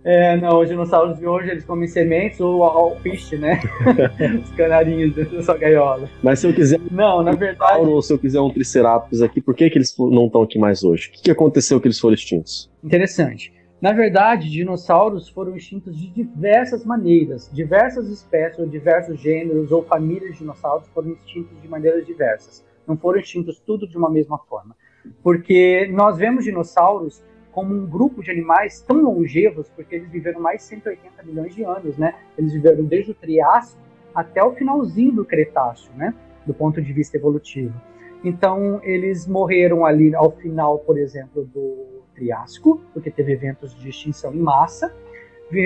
É, 0.05 0.37
não, 0.37 0.61
os 0.61 0.69
dinossauros 0.69 1.19
de 1.19 1.27
hoje 1.27 1.51
eles 1.51 1.65
comem 1.65 1.87
sementes 1.89 2.41
ou 2.41 2.63
alpiste, 2.65 3.37
né? 3.37 3.61
os 4.43 4.51
canarinhos 4.53 5.15
dentro 5.15 5.37
da 5.37 5.43
sua 5.43 5.59
gaiola. 5.59 6.09
Mas 6.23 6.39
se 6.39 6.47
eu 6.47 6.55
quiser. 6.55 6.81
Não, 6.91 7.23
na 7.23 7.33
verdade. 7.33 7.81
Ou 7.81 8.01
se 8.01 8.13
eu 8.13 8.19
quiser 8.19 8.41
um 8.41 8.51
Triceratops 8.51 9.21
aqui, 9.21 9.41
por 9.41 9.55
que, 9.55 9.69
que 9.69 9.79
eles 9.79 9.95
não 9.99 10.27
estão 10.27 10.43
aqui 10.43 10.59
mais 10.59 10.83
hoje? 10.85 11.09
O 11.09 11.13
que, 11.13 11.23
que 11.23 11.31
aconteceu 11.31 11.81
que 11.81 11.87
eles 11.87 11.99
foram 11.99 12.15
extintos? 12.15 12.71
Interessante. 12.83 13.53
Na 13.81 13.93
verdade, 13.93 14.51
dinossauros 14.51 15.29
foram 15.31 15.57
extintos 15.57 15.97
de 15.97 16.09
diversas 16.09 16.85
maneiras. 16.85 17.51
Diversas 17.53 18.09
espécies, 18.09 18.59
ou 18.59 18.67
diversos 18.67 19.19
gêneros 19.19 19.73
ou 19.73 19.83
famílias 19.83 20.33
de 20.33 20.39
dinossauros 20.39 20.87
foram 20.89 21.13
extintos 21.13 21.61
de 21.61 21.69
maneiras 21.69 22.05
diversas. 22.07 22.65
Não 22.87 22.97
foram 22.97 23.21
extintos 23.21 23.59
tudo 23.59 23.89
de 23.89 23.97
uma 23.97 24.11
mesma 24.11 24.39
forma. 24.39 24.77
porque 25.23 25.89
nós 25.93 26.19
vemos 26.19 26.45
dinossauros 26.45 27.23
como 27.53 27.75
um 27.75 27.87
grupo 27.87 28.23
de 28.23 28.31
animais 28.31 28.81
tão 28.81 29.03
longevos, 29.03 29.69
porque 29.71 29.97
eles 29.97 30.11
viveram 30.11 30.41
mais 30.41 30.63
de 30.63 30.69
180 30.69 31.23
milhões 31.25 31.55
de 31.55 31.65
anos, 31.65 31.97
né? 31.97 32.15
Eles 32.39 32.53
viveram 32.53 32.85
desde 32.85 33.11
o 33.11 33.15
Triássico 33.15 33.81
até 34.15 34.43
o 34.43 34.53
finalzinho 34.53 35.13
do 35.13 35.25
Cretáceo, 35.25 35.91
né? 35.97 36.15
Do 36.47 36.55
ponto 36.55 36.81
de 36.81 36.93
vista 36.93 37.17
evolutivo. 37.17 37.75
Então, 38.23 38.81
eles 38.83 39.27
morreram 39.27 39.85
ali 39.85 40.15
ao 40.15 40.31
final, 40.33 40.79
por 40.81 40.99
exemplo, 40.99 41.45
do 41.45 42.03
Triássico, 42.15 42.81
porque 42.93 43.11
teve 43.11 43.33
eventos 43.33 43.75
de 43.75 43.89
extinção 43.89 44.35
em 44.35 44.41
massa. 44.41 44.95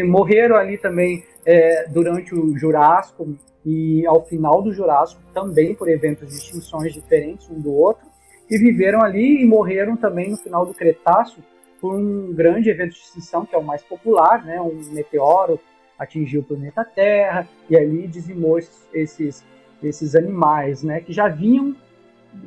Morreram 0.06 0.56
ali 0.56 0.78
também 0.78 1.24
é, 1.44 1.88
durante 1.88 2.34
o 2.34 2.56
Jurássico 2.56 3.36
e 3.64 4.06
ao 4.06 4.24
final 4.24 4.62
do 4.62 4.72
Jurássico 4.72 5.20
também 5.32 5.74
por 5.74 5.88
eventos 5.88 6.28
de 6.28 6.36
extinções 6.36 6.92
diferentes 6.92 7.50
um 7.50 7.60
do 7.60 7.72
outro. 7.72 8.06
E 8.48 8.56
viveram 8.56 9.02
ali 9.02 9.42
e 9.42 9.44
morreram 9.44 9.96
também 9.96 10.30
no 10.30 10.36
final 10.36 10.64
do 10.64 10.72
Cretáceo 10.72 11.42
por 11.84 11.96
um 11.96 12.32
grande 12.32 12.70
evento 12.70 12.92
de 12.92 13.00
extinção, 13.00 13.44
que 13.44 13.54
é 13.54 13.58
o 13.58 13.62
mais 13.62 13.82
popular, 13.82 14.42
né? 14.42 14.58
um 14.58 14.74
meteoro 14.90 15.60
atingiu 15.98 16.40
o 16.40 16.42
planeta 16.42 16.82
Terra 16.82 17.46
e 17.68 17.76
ali 17.76 18.08
dizimou 18.08 18.58
esses, 18.58 19.44
esses, 19.82 20.16
animais, 20.16 20.82
né? 20.82 21.02
que 21.02 21.12
já 21.12 21.28
vinham 21.28 21.76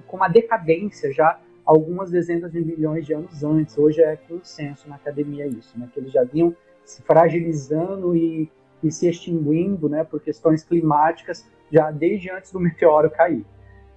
com 0.08 0.18
uma 0.18 0.28
decadência 0.28 1.14
já 1.14 1.40
algumas 1.64 2.10
dezenas 2.10 2.52
de 2.52 2.60
milhões 2.60 3.06
de 3.06 3.14
anos 3.14 3.44
antes. 3.44 3.78
Hoje 3.78 4.02
é 4.02 4.16
consenso 4.16 4.90
na 4.90 4.96
academia 4.96 5.46
isso, 5.46 5.78
né? 5.78 5.88
que 5.94 6.00
eles 6.00 6.12
já 6.12 6.24
vinham 6.24 6.56
se 6.84 7.04
fragilizando 7.04 8.16
e, 8.16 8.52
e 8.82 8.92
se 8.92 9.08
extinguindo 9.08 9.88
né? 9.88 10.04
por 10.04 10.20
questões 10.20 10.64
climáticas 10.64 11.48
já 11.72 11.92
desde 11.92 12.32
antes 12.32 12.52
do 12.52 12.60
meteoro 12.60 13.12
cair. 13.12 13.46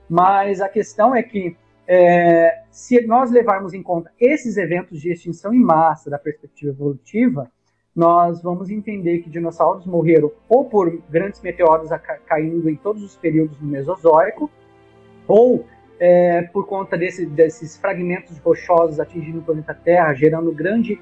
Mas 0.07 0.61
a 0.61 0.69
questão 0.69 1.15
é 1.17 1.23
que 1.23 1.57
é, 1.93 2.63
se 2.71 3.05
nós 3.05 3.33
levarmos 3.33 3.75
em 3.75 3.83
conta 3.83 4.13
esses 4.21 4.57
eventos 4.57 5.01
de 5.01 5.11
extinção 5.11 5.53
em 5.53 5.59
massa 5.59 6.09
da 6.09 6.21
perspectiva 6.21 6.71
evolutiva, 6.71 7.51
nós 7.97 8.41
vamos 8.41 8.71
entender 8.71 9.19
que 9.19 9.29
dinossauros 9.29 9.85
morreram 9.87 10.31
ou 10.49 10.67
por 10.67 11.03
grandes 11.11 11.43
meteoros 11.43 11.91
caindo 12.27 12.71
em 12.71 12.77
todos 12.77 13.03
os 13.03 13.17
períodos 13.17 13.57
do 13.57 13.67
Mesozoico, 13.67 14.49
ou 15.27 15.67
é, 15.99 16.43
por 16.43 16.65
conta 16.65 16.97
desse, 16.97 17.27
desses 17.27 17.77
fragmentos 17.77 18.39
rochosos 18.39 19.01
atingindo 19.01 19.41
o 19.41 19.43
planeta 19.43 19.75
Terra, 19.75 20.15
gerando 20.15 20.53
grande, 20.53 20.97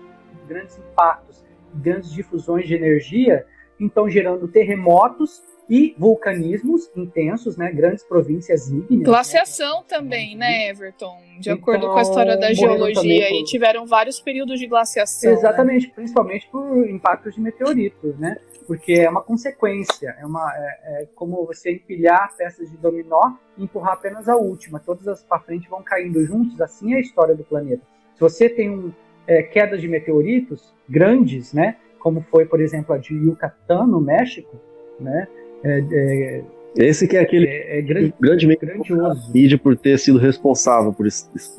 grandes 0.49 0.79
impactos, 0.79 1.45
grandes 1.75 2.11
difusões 2.11 2.67
de 2.67 2.75
energia, 2.75 3.45
então 3.81 4.09
gerando 4.09 4.49
terremotos 4.49 5.43
e 5.69 5.95
vulcanismos 5.99 6.91
intensos, 6.97 7.57
né, 7.57 7.71
grandes 7.71 8.03
províncias 8.03 8.71
ígneas. 8.71 9.03
Glaciação 9.03 9.81
né? 9.81 9.85
também, 9.87 10.37
né, 10.37 10.71
Everton? 10.71 11.19
De 11.39 11.51
então, 11.51 11.55
acordo 11.55 11.89
com 11.89 11.97
a 11.97 12.03
história 12.03 12.37
da 12.39 12.53
geologia, 12.55 13.29
por... 13.29 13.45
tiveram 13.45 13.87
vários 13.87 14.19
períodos 14.19 14.59
de 14.59 14.67
glaciação. 14.67 15.31
Né? 15.31 15.37
Exatamente, 15.37 15.89
né? 15.89 15.93
principalmente 15.95 16.49
por 16.51 16.89
impactos 16.89 17.35
de 17.35 17.41
meteoritos, 17.41 18.19
né? 18.19 18.39
Porque 18.67 18.93
é 18.93 19.11
uma 19.11 19.23
consequência, 19.23 20.17
é, 20.19 20.25
uma, 20.25 20.51
é, 20.57 21.03
é 21.03 21.09
como 21.15 21.45
você 21.45 21.73
empilhar 21.73 22.35
peças 22.37 22.71
de 22.71 22.77
dominó 22.77 23.33
e 23.57 23.65
empurrar 23.65 23.95
apenas 23.95 24.29
a 24.29 24.37
última. 24.37 24.81
Todas 24.81 25.07
as 25.07 25.23
para 25.23 25.41
frente 25.41 25.69
vão 25.69 25.83
caindo 25.83 26.25
juntos, 26.25 26.59
assim 26.61 26.95
é 26.95 26.97
a 26.97 27.01
história 27.01 27.35
do 27.35 27.45
planeta. 27.45 27.83
Se 28.15 28.21
você 28.21 28.49
tem 28.49 28.71
um, 28.71 28.93
é, 29.27 29.43
quedas 29.43 29.81
de 29.81 29.89
meteoritos 29.89 30.75
grandes, 30.89 31.53
né? 31.53 31.77
Como 31.99 32.21
foi, 32.31 32.45
por 32.47 32.61
exemplo, 32.61 32.95
a 32.95 32.99
de 32.99 33.15
Yucatán, 33.15 33.87
no 33.87 34.01
México, 34.01 34.57
né? 35.01 35.27
É, 35.65 35.85
é, 35.93 36.45
esse 36.77 37.09
que 37.09 37.17
é 37.17 37.21
aquele 37.21 37.47
é, 37.47 37.79
é 37.79 37.83
grande, 37.83 38.15
grandemente 38.21 38.65
grandioso 38.65 39.33
vídeo 39.33 39.59
por 39.59 39.77
ter 39.77 39.99
sido 39.99 40.19
responsável 40.19 40.93
por 40.93 41.07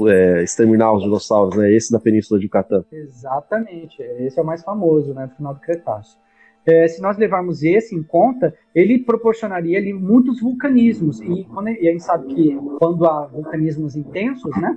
é, 0.09 0.43
exterminar 0.43 0.93
os 0.93 1.03
dinossauros, 1.03 1.57
né? 1.57 1.71
Esse 1.71 1.91
da 1.91 1.99
Península 1.99 2.39
de 2.39 2.45
Yucatán. 2.45 2.85
Exatamente, 2.91 4.01
esse 4.01 4.39
é 4.39 4.41
o 4.41 4.45
mais 4.45 4.63
famoso, 4.63 5.13
né? 5.13 5.25
No 5.25 5.35
final 5.35 5.53
do 5.53 5.59
Cretáceo. 5.59 6.17
É, 6.69 6.87
se 6.87 7.01
nós 7.01 7.17
levarmos 7.17 7.63
esse 7.63 7.95
em 7.95 8.03
conta, 8.03 8.53
ele 8.75 8.99
proporcionaria 8.99 9.77
ali 9.77 9.93
muitos 9.93 10.39
vulcanismos. 10.39 11.19
E, 11.21 11.45
quando, 11.45 11.69
e 11.69 11.87
a 11.87 11.91
gente 11.91 12.03
sabe 12.03 12.33
que 12.33 12.55
quando 12.77 13.05
há 13.05 13.25
vulcanismos 13.27 13.95
intensos, 13.95 14.55
né, 14.57 14.73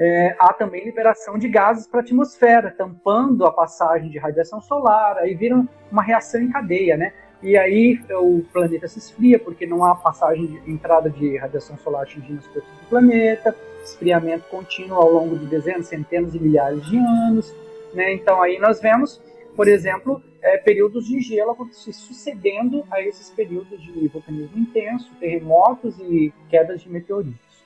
é, 0.00 0.36
há 0.38 0.52
também 0.52 0.84
liberação 0.84 1.38
de 1.38 1.48
gases 1.48 1.86
para 1.86 2.00
a 2.00 2.02
atmosfera, 2.02 2.74
tampando 2.76 3.44
a 3.44 3.52
passagem 3.52 4.10
de 4.10 4.18
radiação 4.18 4.60
solar, 4.60 5.18
aí 5.18 5.34
vira 5.34 5.62
uma 5.90 6.02
reação 6.02 6.40
em 6.40 6.50
cadeia, 6.50 6.96
né? 6.96 7.12
E 7.42 7.56
aí 7.56 8.00
o 8.10 8.44
planeta 8.52 8.86
se 8.86 8.98
esfria, 8.98 9.38
porque 9.38 9.66
não 9.66 9.84
há 9.84 9.96
passagem 9.96 10.46
de 10.46 10.70
entrada 10.70 11.10
de 11.10 11.36
radiação 11.36 11.76
solar 11.76 12.04
atingindo 12.04 12.38
as 12.38 12.44
superfície 12.44 12.80
do 12.80 12.88
planeta, 12.88 13.56
esfriamento 13.82 14.48
contínuo 14.48 14.96
ao 14.96 15.10
longo 15.10 15.36
de 15.36 15.46
dezenas, 15.46 15.86
centenas 15.86 16.34
e 16.34 16.38
milhares 16.38 16.86
de 16.86 16.96
anos. 16.96 17.52
Né? 17.94 18.14
Então 18.14 18.40
aí 18.40 18.60
nós 18.60 18.80
vemos, 18.80 19.20
por 19.56 19.66
exemplo, 19.66 20.22
é, 20.42 20.58
períodos 20.58 21.06
de 21.06 21.20
gelo 21.20 21.56
se 21.70 21.92
sucedendo 21.92 22.84
a 22.90 23.00
esses 23.00 23.30
períodos 23.30 23.80
de 23.80 24.08
vulcanismo 24.08 24.58
intenso, 24.58 25.10
terremotos 25.20 25.98
e 26.00 26.32
quedas 26.50 26.82
de 26.82 26.90
meteoritos. 26.90 27.62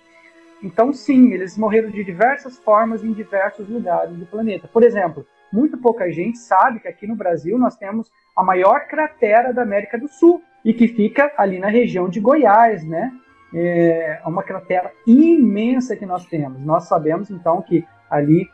Então, 0.62 0.92
sim, 0.92 1.32
eles 1.32 1.56
morreram 1.56 1.90
de 1.90 2.04
diversas 2.04 2.58
formas 2.58 3.02
em 3.02 3.12
diversos 3.12 3.68
lugares 3.68 4.14
do 4.16 4.26
planeta. 4.26 4.68
Por 4.68 4.82
exemplo, 4.82 5.26
muito 5.52 5.78
pouca 5.78 6.10
gente 6.10 6.38
sabe 6.38 6.80
que 6.80 6.88
aqui 6.88 7.06
no 7.06 7.16
Brasil 7.16 7.58
nós 7.58 7.76
temos 7.76 8.10
a 8.34 8.42
maior 8.42 8.86
cratera 8.86 9.52
da 9.52 9.62
América 9.62 9.98
do 9.98 10.08
Sul 10.08 10.42
e 10.64 10.74
que 10.74 10.88
fica 10.88 11.32
ali 11.36 11.58
na 11.58 11.68
região 11.68 12.08
de 12.08 12.20
Goiás, 12.20 12.84
né? 12.84 13.12
É 13.54 14.20
uma 14.26 14.42
cratera 14.42 14.92
imensa 15.06 15.96
que 15.96 16.04
nós 16.04 16.26
temos. 16.26 16.60
Nós 16.60 16.88
sabemos 16.88 17.30
então 17.30 17.62
que 17.62 17.86
ali 18.10 18.48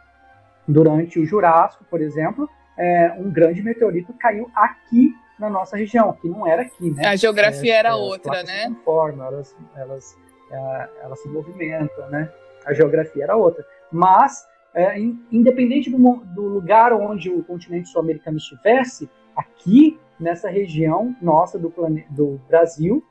durante 0.69 1.19
o 1.19 1.25
Jurássico, 1.25 1.85
por 1.85 2.01
exemplo, 2.01 2.49
é, 2.79 3.13
um 3.19 3.31
grande 3.31 3.63
meteorito 3.63 4.13
caiu 4.15 4.51
aqui 4.55 5.15
na 5.39 5.51
nossa 5.51 5.77
região, 5.77 6.13
que 6.13 6.29
não 6.29 6.47
era 6.47 6.63
aqui, 6.63 6.91
né? 6.91 7.07
A 7.07 7.17
geografia 7.17 7.75
é, 7.75 7.77
era 7.77 7.97
outra, 7.97 8.43
né? 8.43 8.63
Se 8.63 8.69
conformam, 8.69 9.27
elas, 9.27 9.57
elas, 9.77 10.19
é, 10.51 10.89
elas 11.03 11.21
se 11.21 11.29
movimentam, 11.29 12.09
né? 12.11 12.31
A 12.65 12.73
geografia 12.73 13.25
era 13.25 13.37
outra. 13.37 13.65
Mas 13.91 14.47
é, 14.75 14.99
independente 15.31 15.91
do, 15.91 15.99
do, 16.35 16.43
lugar 16.43 16.93
onde 16.93 17.31
o 17.31 17.43
continente 17.43 17.89
sul-americano 17.89 18.39
estivesse, 18.39 19.09
aqui 19.37 19.99
nessa 20.19 20.49
região 20.49 21.15
nossa 21.21 21.59
do, 21.59 21.71
plane, 21.71 22.07
do 22.11 22.41
Brasil, 22.49 23.05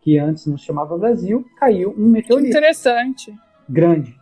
que 0.00 0.18
antes 0.18 0.46
não 0.46 0.56
se 0.56 0.64
chamava 0.64 0.96
Brasil, 0.96 1.44
caiu 1.58 1.94
um 1.96 2.08
meteorito. 2.08 2.48
Interessante. 2.48 3.34
Grande. 3.68 4.16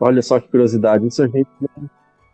Olha 0.00 0.20
só 0.20 0.40
que 0.40 0.48
curiosidade, 0.48 1.06
isso 1.06 1.22
a 1.22 1.28
gente 1.28 1.48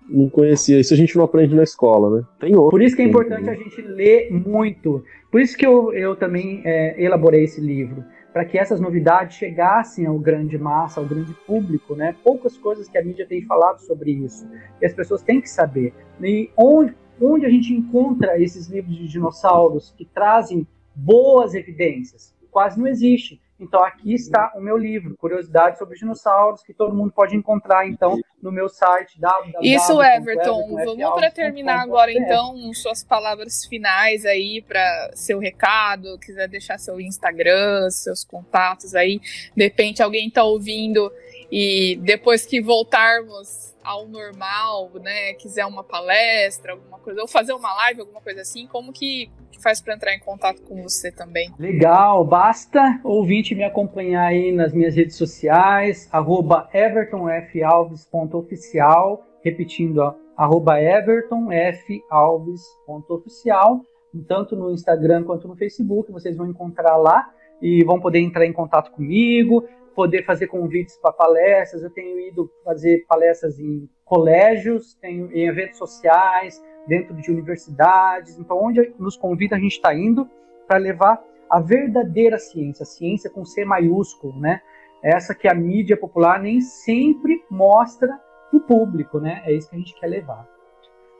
não 0.09 0.29
conhecia, 0.29 0.81
isso 0.81 0.95
a 0.95 0.97
gente 0.97 1.17
não 1.17 1.25
aprende 1.25 1.55
na 1.55 1.63
escola, 1.63 2.19
né? 2.19 2.27
Tem 2.41 2.57
outro. 2.57 2.71
Por 2.71 2.83
isso 2.83 2.97
que 2.97 3.03
é 3.03 3.05
importante 3.05 3.49
a 3.49 3.55
gente 3.55 3.83
ler 3.83 4.33
muito. 4.33 5.05
Por 5.31 5.41
isso 5.41 5.57
que 5.57 5.67
eu, 5.67 5.93
eu 5.93 6.17
também 6.17 6.63
é, 6.65 7.03
elaborei 7.03 7.45
esse 7.45 7.61
livro 7.61 8.05
para 8.33 8.45
que 8.45 8.59
essas 8.59 8.81
novidades 8.81 9.37
chegassem 9.37 10.07
ao 10.07 10.19
grande 10.19 10.57
massa, 10.59 11.01
ao 11.01 11.07
grande 11.07 11.35
público, 11.47 11.95
né? 11.95 12.15
Poucas 12.23 12.57
coisas 12.57 12.89
que 12.89 12.97
a 12.97 13.05
mídia 13.05 13.27
tem 13.27 13.45
falado 13.45 13.81
sobre 13.81 14.13
isso. 14.13 14.47
E 14.81 14.87
as 14.87 14.93
pessoas 14.93 15.23
têm 15.23 15.41
que 15.41 15.51
saber. 15.51 15.93
E 16.23 16.51
onde, 16.57 16.95
onde 17.21 17.47
a 17.47 17.51
gente 17.51 17.73
encontra 17.73 18.41
esses 18.41 18.69
livros 18.69 18.97
de 18.97 19.09
dinossauros 19.09 19.95
que 19.97 20.05
trazem 20.05 20.67
boas 20.95 21.55
evidências? 21.55 22.35
Quase 22.51 22.79
não 22.79 22.87
existe. 22.87 23.41
Então 23.61 23.83
aqui 23.83 24.15
está 24.15 24.53
o 24.55 24.61
meu 24.61 24.77
livro, 24.77 25.17
Curiosidades 25.17 25.79
sobre 25.79 25.99
Dinossauros, 25.99 26.63
que 26.63 26.73
todo 26.73 26.95
mundo 26.95 27.13
pode 27.13 27.37
encontrar 27.37 27.89
então 27.89 28.19
no 28.41 28.53
meu 28.53 28.69
site 28.69 29.21
www. 29.21 29.59
Isso, 29.63 30.01
Everton. 30.01 30.77
Vamos 30.85 31.15
para 31.15 31.31
terminar 31.31 31.81
agora 31.81 32.13
então 32.13 32.73
suas 32.73 33.03
palavras 33.03 33.65
finais 33.65 34.25
aí 34.25 34.63
para 34.63 35.11
seu 35.15 35.39
recado, 35.39 36.19
quiser 36.19 36.49
deixar 36.49 36.79
seu 36.79 37.01
Instagram, 37.01 37.91
seus 37.91 38.25
contatos 38.25 38.95
aí. 38.95 39.21
De 39.57 39.65
repente 39.65 40.03
alguém 40.03 40.29
está 40.29 40.45
ouvindo 40.45 41.13
e 41.51 41.99
depois 42.03 42.47
que 42.47 42.61
voltarmos 42.61 43.75
ao 43.83 44.07
normal, 44.07 44.91
né, 45.01 45.33
quiser 45.35 45.67
uma 45.67 45.85
palestra, 45.85 46.73
alguma 46.73 46.99
coisa, 46.99 47.21
ou 47.21 47.29
fazer 47.29 47.53
uma 47.53 47.73
live, 47.75 48.01
alguma 48.01 48.21
coisa 48.21 48.41
assim, 48.43 48.67
como 48.67 48.93
que, 48.93 49.31
faz 49.63 49.81
para 49.81 49.95
entrar 49.95 50.15
em 50.15 50.21
contato 50.21 50.61
com 50.63 50.83
você 50.83 51.11
também? 51.11 51.51
Legal, 51.59 52.23
basta 52.25 53.01
ouvinte 53.03 53.55
me 53.55 53.65
acompanhar 53.65 54.27
aí 54.27 54.53
nas 54.53 54.73
minhas 54.73 54.95
redes 54.95 55.17
sociais, 55.17 56.09
arroba 56.13 56.69
evertonfalves.oficial, 56.73 59.27
repetindo, 59.43 60.15
arroba 60.37 60.81
evertonfalves.oficial, 60.81 63.81
tanto 64.29 64.55
no 64.55 64.71
Instagram 64.71 65.25
quanto 65.25 65.49
no 65.49 65.57
Facebook, 65.57 66.13
vocês 66.13 66.37
vão 66.37 66.49
encontrar 66.49 66.97
lá 66.97 67.29
e 67.61 67.83
vão 67.85 68.01
poder 68.01 68.21
entrar 68.21 68.47
em 68.47 68.53
contato 68.53 68.93
comigo, 68.93 69.65
poder 69.99 70.25
fazer 70.25 70.47
convites 70.47 70.97
para 70.97 71.13
palestras. 71.13 71.83
Eu 71.83 71.91
tenho 71.91 72.21
ido 72.21 72.49
fazer 72.65 73.05
palestras 73.09 73.59
em 73.59 73.91
colégios, 74.05 74.95
tenho 75.01 75.29
em 75.33 75.49
eventos 75.49 75.77
sociais, 75.77 76.63
dentro 76.87 77.17
de 77.17 77.29
universidades. 77.33 78.39
Então, 78.39 78.63
onde 78.63 78.95
nos 78.97 79.17
convida, 79.17 79.57
a 79.57 79.59
gente 79.59 79.73
está 79.73 79.93
indo 79.93 80.31
para 80.69 80.79
levar 80.79 81.21
a 81.51 81.59
verdadeira 81.59 82.39
ciência, 82.39 82.85
a 82.85 82.87
ciência 82.87 83.29
com 83.29 83.45
C 83.45 83.65
maiúsculo, 83.65 84.39
né? 84.39 84.61
essa 85.03 85.35
que 85.35 85.49
a 85.49 85.55
mídia 85.55 85.97
popular 85.97 86.41
nem 86.41 86.61
sempre 86.61 87.45
mostra 87.51 88.09
o 88.53 88.61
público, 88.61 89.19
né? 89.19 89.43
É 89.47 89.53
isso 89.53 89.69
que 89.69 89.75
a 89.75 89.79
gente 89.81 89.99
quer 89.99 90.07
levar. 90.07 90.47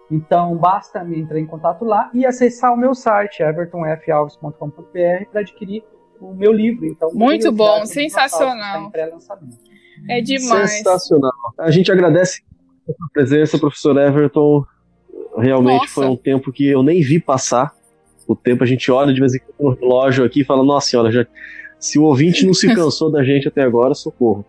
Então, 0.09 0.57
basta 0.57 1.03
me 1.03 1.19
entrar 1.19 1.41
em 1.41 1.47
contato 1.47 1.85
lá 1.85 2.11
e 2.15 2.25
acessar 2.25 2.73
o 2.73 2.77
meu 2.77 2.95
site, 2.95 3.43
evertonfalves.com.br, 3.43 5.31
para 5.33 5.41
adquirir 5.41 5.85
o 6.21 6.35
meu 6.35 6.53
livro. 6.53 6.87
Então, 6.87 7.11
Muito 7.13 7.51
bom, 7.53 7.85
sensacional. 7.87 8.91
É 10.09 10.21
demais. 10.21 10.71
Sensacional. 10.73 11.33
A 11.59 11.71
gente 11.71 11.91
agradece 11.91 12.43
a 12.89 13.13
presença, 13.13 13.59
professor 13.59 13.97
Everton. 13.99 14.65
Realmente 15.37 15.83
Nossa. 15.83 15.95
foi 15.95 16.07
um 16.07 16.17
tempo 16.17 16.53
que 16.53 16.67
eu 16.67 16.83
nem 16.83 17.01
vi 17.01 17.21
passar. 17.21 17.75
O 18.27 18.37
tempo 18.37 18.63
a 18.63 18.67
gente 18.67 18.91
olha 18.91 19.13
de 19.13 19.21
vez 19.21 19.35
em 19.35 19.39
quando 19.39 19.77
no 19.77 19.81
relógio 19.81 20.25
aqui 20.25 20.41
e 20.43 20.45
fala: 20.45 20.63
Nossa 20.63 20.89
senhora, 20.89 21.11
já... 21.11 21.27
se 21.79 21.99
o 21.99 22.05
ouvinte 22.05 22.47
não 22.47 22.55
se 22.55 22.67
cansou 22.75 23.11
da 23.11 23.23
gente 23.25 23.49
até 23.49 23.63
agora, 23.63 23.95
socorro. 23.95 24.45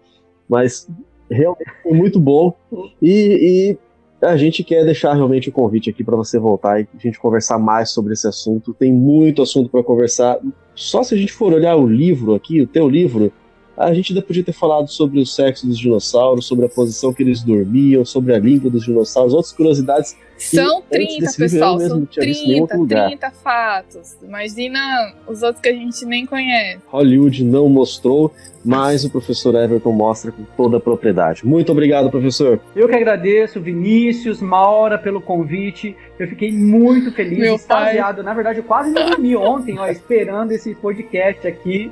Mas 0.47 0.87
realmente 1.29 1.71
foi 1.83 1.93
muito 1.93 2.19
bom. 2.19 2.55
E, 3.01 3.77
e 4.21 4.25
a 4.25 4.35
gente 4.35 4.63
quer 4.63 4.83
deixar 4.83 5.13
realmente 5.13 5.49
o 5.49 5.51
convite 5.51 5.89
aqui 5.89 6.03
para 6.03 6.15
você 6.15 6.37
voltar 6.37 6.81
e 6.81 6.87
a 6.93 6.97
gente 6.97 7.19
conversar 7.19 7.57
mais 7.57 7.91
sobre 7.91 8.13
esse 8.13 8.27
assunto. 8.27 8.73
Tem 8.73 8.91
muito 8.91 9.41
assunto 9.41 9.69
para 9.69 9.83
conversar. 9.83 10.39
Só 10.79 11.03
se 11.03 11.13
a 11.13 11.17
gente 11.17 11.33
for 11.33 11.51
olhar 11.53 11.75
o 11.75 11.85
livro 11.85 12.33
aqui, 12.33 12.61
o 12.61 12.65
teu 12.65 12.87
livro, 12.87 13.33
a 13.79 13.93
gente 13.93 14.11
ainda 14.11 14.21
podia 14.21 14.43
ter 14.43 14.51
falado 14.51 14.89
sobre 14.89 15.21
o 15.21 15.25
sexo 15.25 15.65
dos 15.65 15.79
dinossauros, 15.79 16.45
sobre 16.45 16.65
a 16.65 16.69
posição 16.69 17.13
que 17.13 17.23
eles 17.23 17.41
dormiam, 17.41 18.03
sobre 18.03 18.35
a 18.35 18.39
língua 18.39 18.69
dos 18.69 18.83
dinossauros, 18.83 19.33
outras 19.33 19.53
curiosidades. 19.53 20.17
São 20.37 20.81
30, 20.81 21.31
pessoal, 21.37 21.79
são 21.79 22.05
30, 22.05 22.77
30 22.87 23.31
fatos. 23.31 24.17
Imagina 24.21 25.13
os 25.27 25.41
outros 25.43 25.61
que 25.61 25.69
a 25.69 25.73
gente 25.73 26.05
nem 26.05 26.25
conhece. 26.25 26.79
Hollywood 26.87 27.43
não 27.43 27.69
mostrou, 27.69 28.33
mas 28.63 29.05
o 29.05 29.09
professor 29.09 29.55
Everton 29.55 29.91
mostra 29.93 30.31
com 30.31 30.43
toda 30.57 30.77
a 30.77 30.79
propriedade. 30.79 31.45
Muito 31.45 31.71
obrigado, 31.71 32.09
professor. 32.09 32.59
Eu 32.75 32.87
que 32.87 32.95
agradeço, 32.95 33.61
Vinícius, 33.61 34.41
Maura, 34.41 34.97
pelo 34.97 35.21
convite. 35.21 35.95
Eu 36.17 36.27
fiquei 36.27 36.51
muito 36.51 37.11
feliz, 37.13 37.39
Meu 37.39 37.55
extasiado. 37.55 38.17
Pai. 38.17 38.25
Na 38.25 38.33
verdade, 38.33 38.59
eu 38.59 38.63
quase 38.63 38.91
não 38.91 39.09
dormi 39.09 39.35
ontem, 39.35 39.77
ó, 39.79 39.87
esperando 39.87 40.51
esse 40.51 40.75
podcast 40.75 41.47
aqui. 41.47 41.91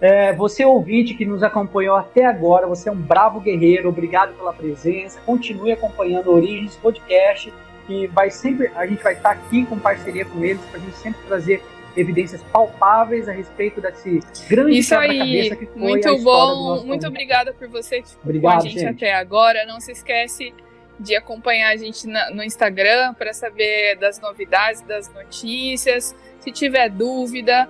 É, 0.00 0.32
você 0.32 0.64
ouvinte 0.64 1.14
que 1.14 1.24
nos 1.24 1.42
acompanhou 1.42 1.96
até 1.96 2.26
agora, 2.26 2.66
você 2.66 2.88
é 2.88 2.92
um 2.92 2.96
bravo 2.96 3.40
guerreiro, 3.40 3.88
obrigado 3.88 4.34
pela 4.34 4.52
presença. 4.52 5.18
Continue 5.24 5.72
acompanhando 5.72 6.30
Origens 6.30 6.76
Podcast, 6.76 7.52
que 7.86 8.06
vai 8.08 8.30
sempre, 8.30 8.70
a 8.74 8.86
gente 8.86 9.02
vai 9.02 9.14
estar 9.14 9.30
aqui 9.30 9.64
com 9.64 9.78
parceria 9.78 10.24
com 10.24 10.44
eles 10.44 10.60
para 10.66 10.78
a 10.78 10.82
gente 10.82 10.96
sempre 10.96 11.20
trazer 11.26 11.62
evidências 11.96 12.42
palpáveis 12.52 13.28
a 13.28 13.32
respeito 13.32 13.80
desse 13.80 14.20
grande 14.48 14.78
Isso 14.78 14.94
aí, 14.94 15.56
que 15.56 15.66
foi 15.66 15.80
muito 15.80 16.22
bom, 16.22 16.84
muito 16.84 17.06
obrigada 17.06 17.54
por 17.54 17.68
você 17.68 18.02
Obrigado, 18.22 18.52
com 18.52 18.58
a 18.58 18.60
gente, 18.60 18.78
gente, 18.78 18.86
até 18.86 19.14
agora. 19.14 19.64
Não 19.64 19.80
se 19.80 19.92
esquece 19.92 20.52
de 21.00 21.14
acompanhar 21.16 21.70
a 21.70 21.76
gente 21.76 22.06
na, 22.06 22.30
no 22.30 22.42
Instagram 22.42 23.14
para 23.14 23.32
saber 23.32 23.96
das 23.96 24.20
novidades, 24.20 24.82
das 24.82 25.12
notícias. 25.12 26.14
Se 26.40 26.52
tiver 26.52 26.90
dúvida, 26.90 27.68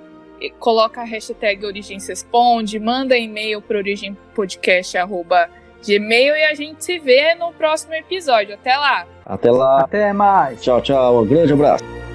coloca 0.58 1.00
a 1.00 1.04
hashtag 1.04 1.64
Origem 1.64 1.98
Responde, 1.98 2.78
manda 2.78 3.16
e-mail 3.16 3.62
para 3.62 3.78
origimpodcast.gmail 3.78 6.36
e 6.36 6.44
a 6.44 6.54
gente 6.54 6.84
se 6.84 6.98
vê 6.98 7.34
no 7.34 7.52
próximo 7.52 7.94
episódio. 7.94 8.54
Até 8.54 8.76
lá! 8.76 9.06
Até 9.24 9.50
lá! 9.50 9.80
Até 9.80 10.12
mais! 10.12 10.62
Tchau, 10.62 10.80
tchau! 10.80 11.22
Um 11.22 11.26
grande 11.26 11.52
abraço! 11.52 12.05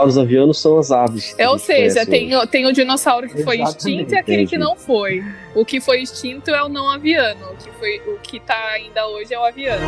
Dinossauros 0.00 0.18
avianos 0.18 0.58
são 0.58 0.78
as 0.78 0.90
aves. 0.90 1.34
É, 1.38 1.48
ou 1.48 1.58
seja, 1.58 2.06
tem, 2.06 2.30
tem 2.48 2.66
o 2.66 2.72
dinossauro 2.72 3.28
que 3.28 3.42
foi 3.42 3.60
extinto 3.60 4.14
e 4.14 4.18
aquele 4.18 4.46
que 4.46 4.58
não 4.58 4.76
foi. 4.76 5.22
O 5.54 5.64
que 5.64 5.80
foi 5.80 6.02
extinto 6.02 6.50
é 6.50 6.62
o 6.62 6.68
não 6.68 6.90
aviano. 6.90 7.52
O 7.52 7.56
que, 7.56 7.70
foi, 7.72 8.00
o 8.06 8.18
que 8.18 8.40
tá 8.40 8.70
ainda 8.72 9.06
hoje 9.06 9.34
é 9.34 9.38
o 9.38 9.44
aviano. 9.44 9.86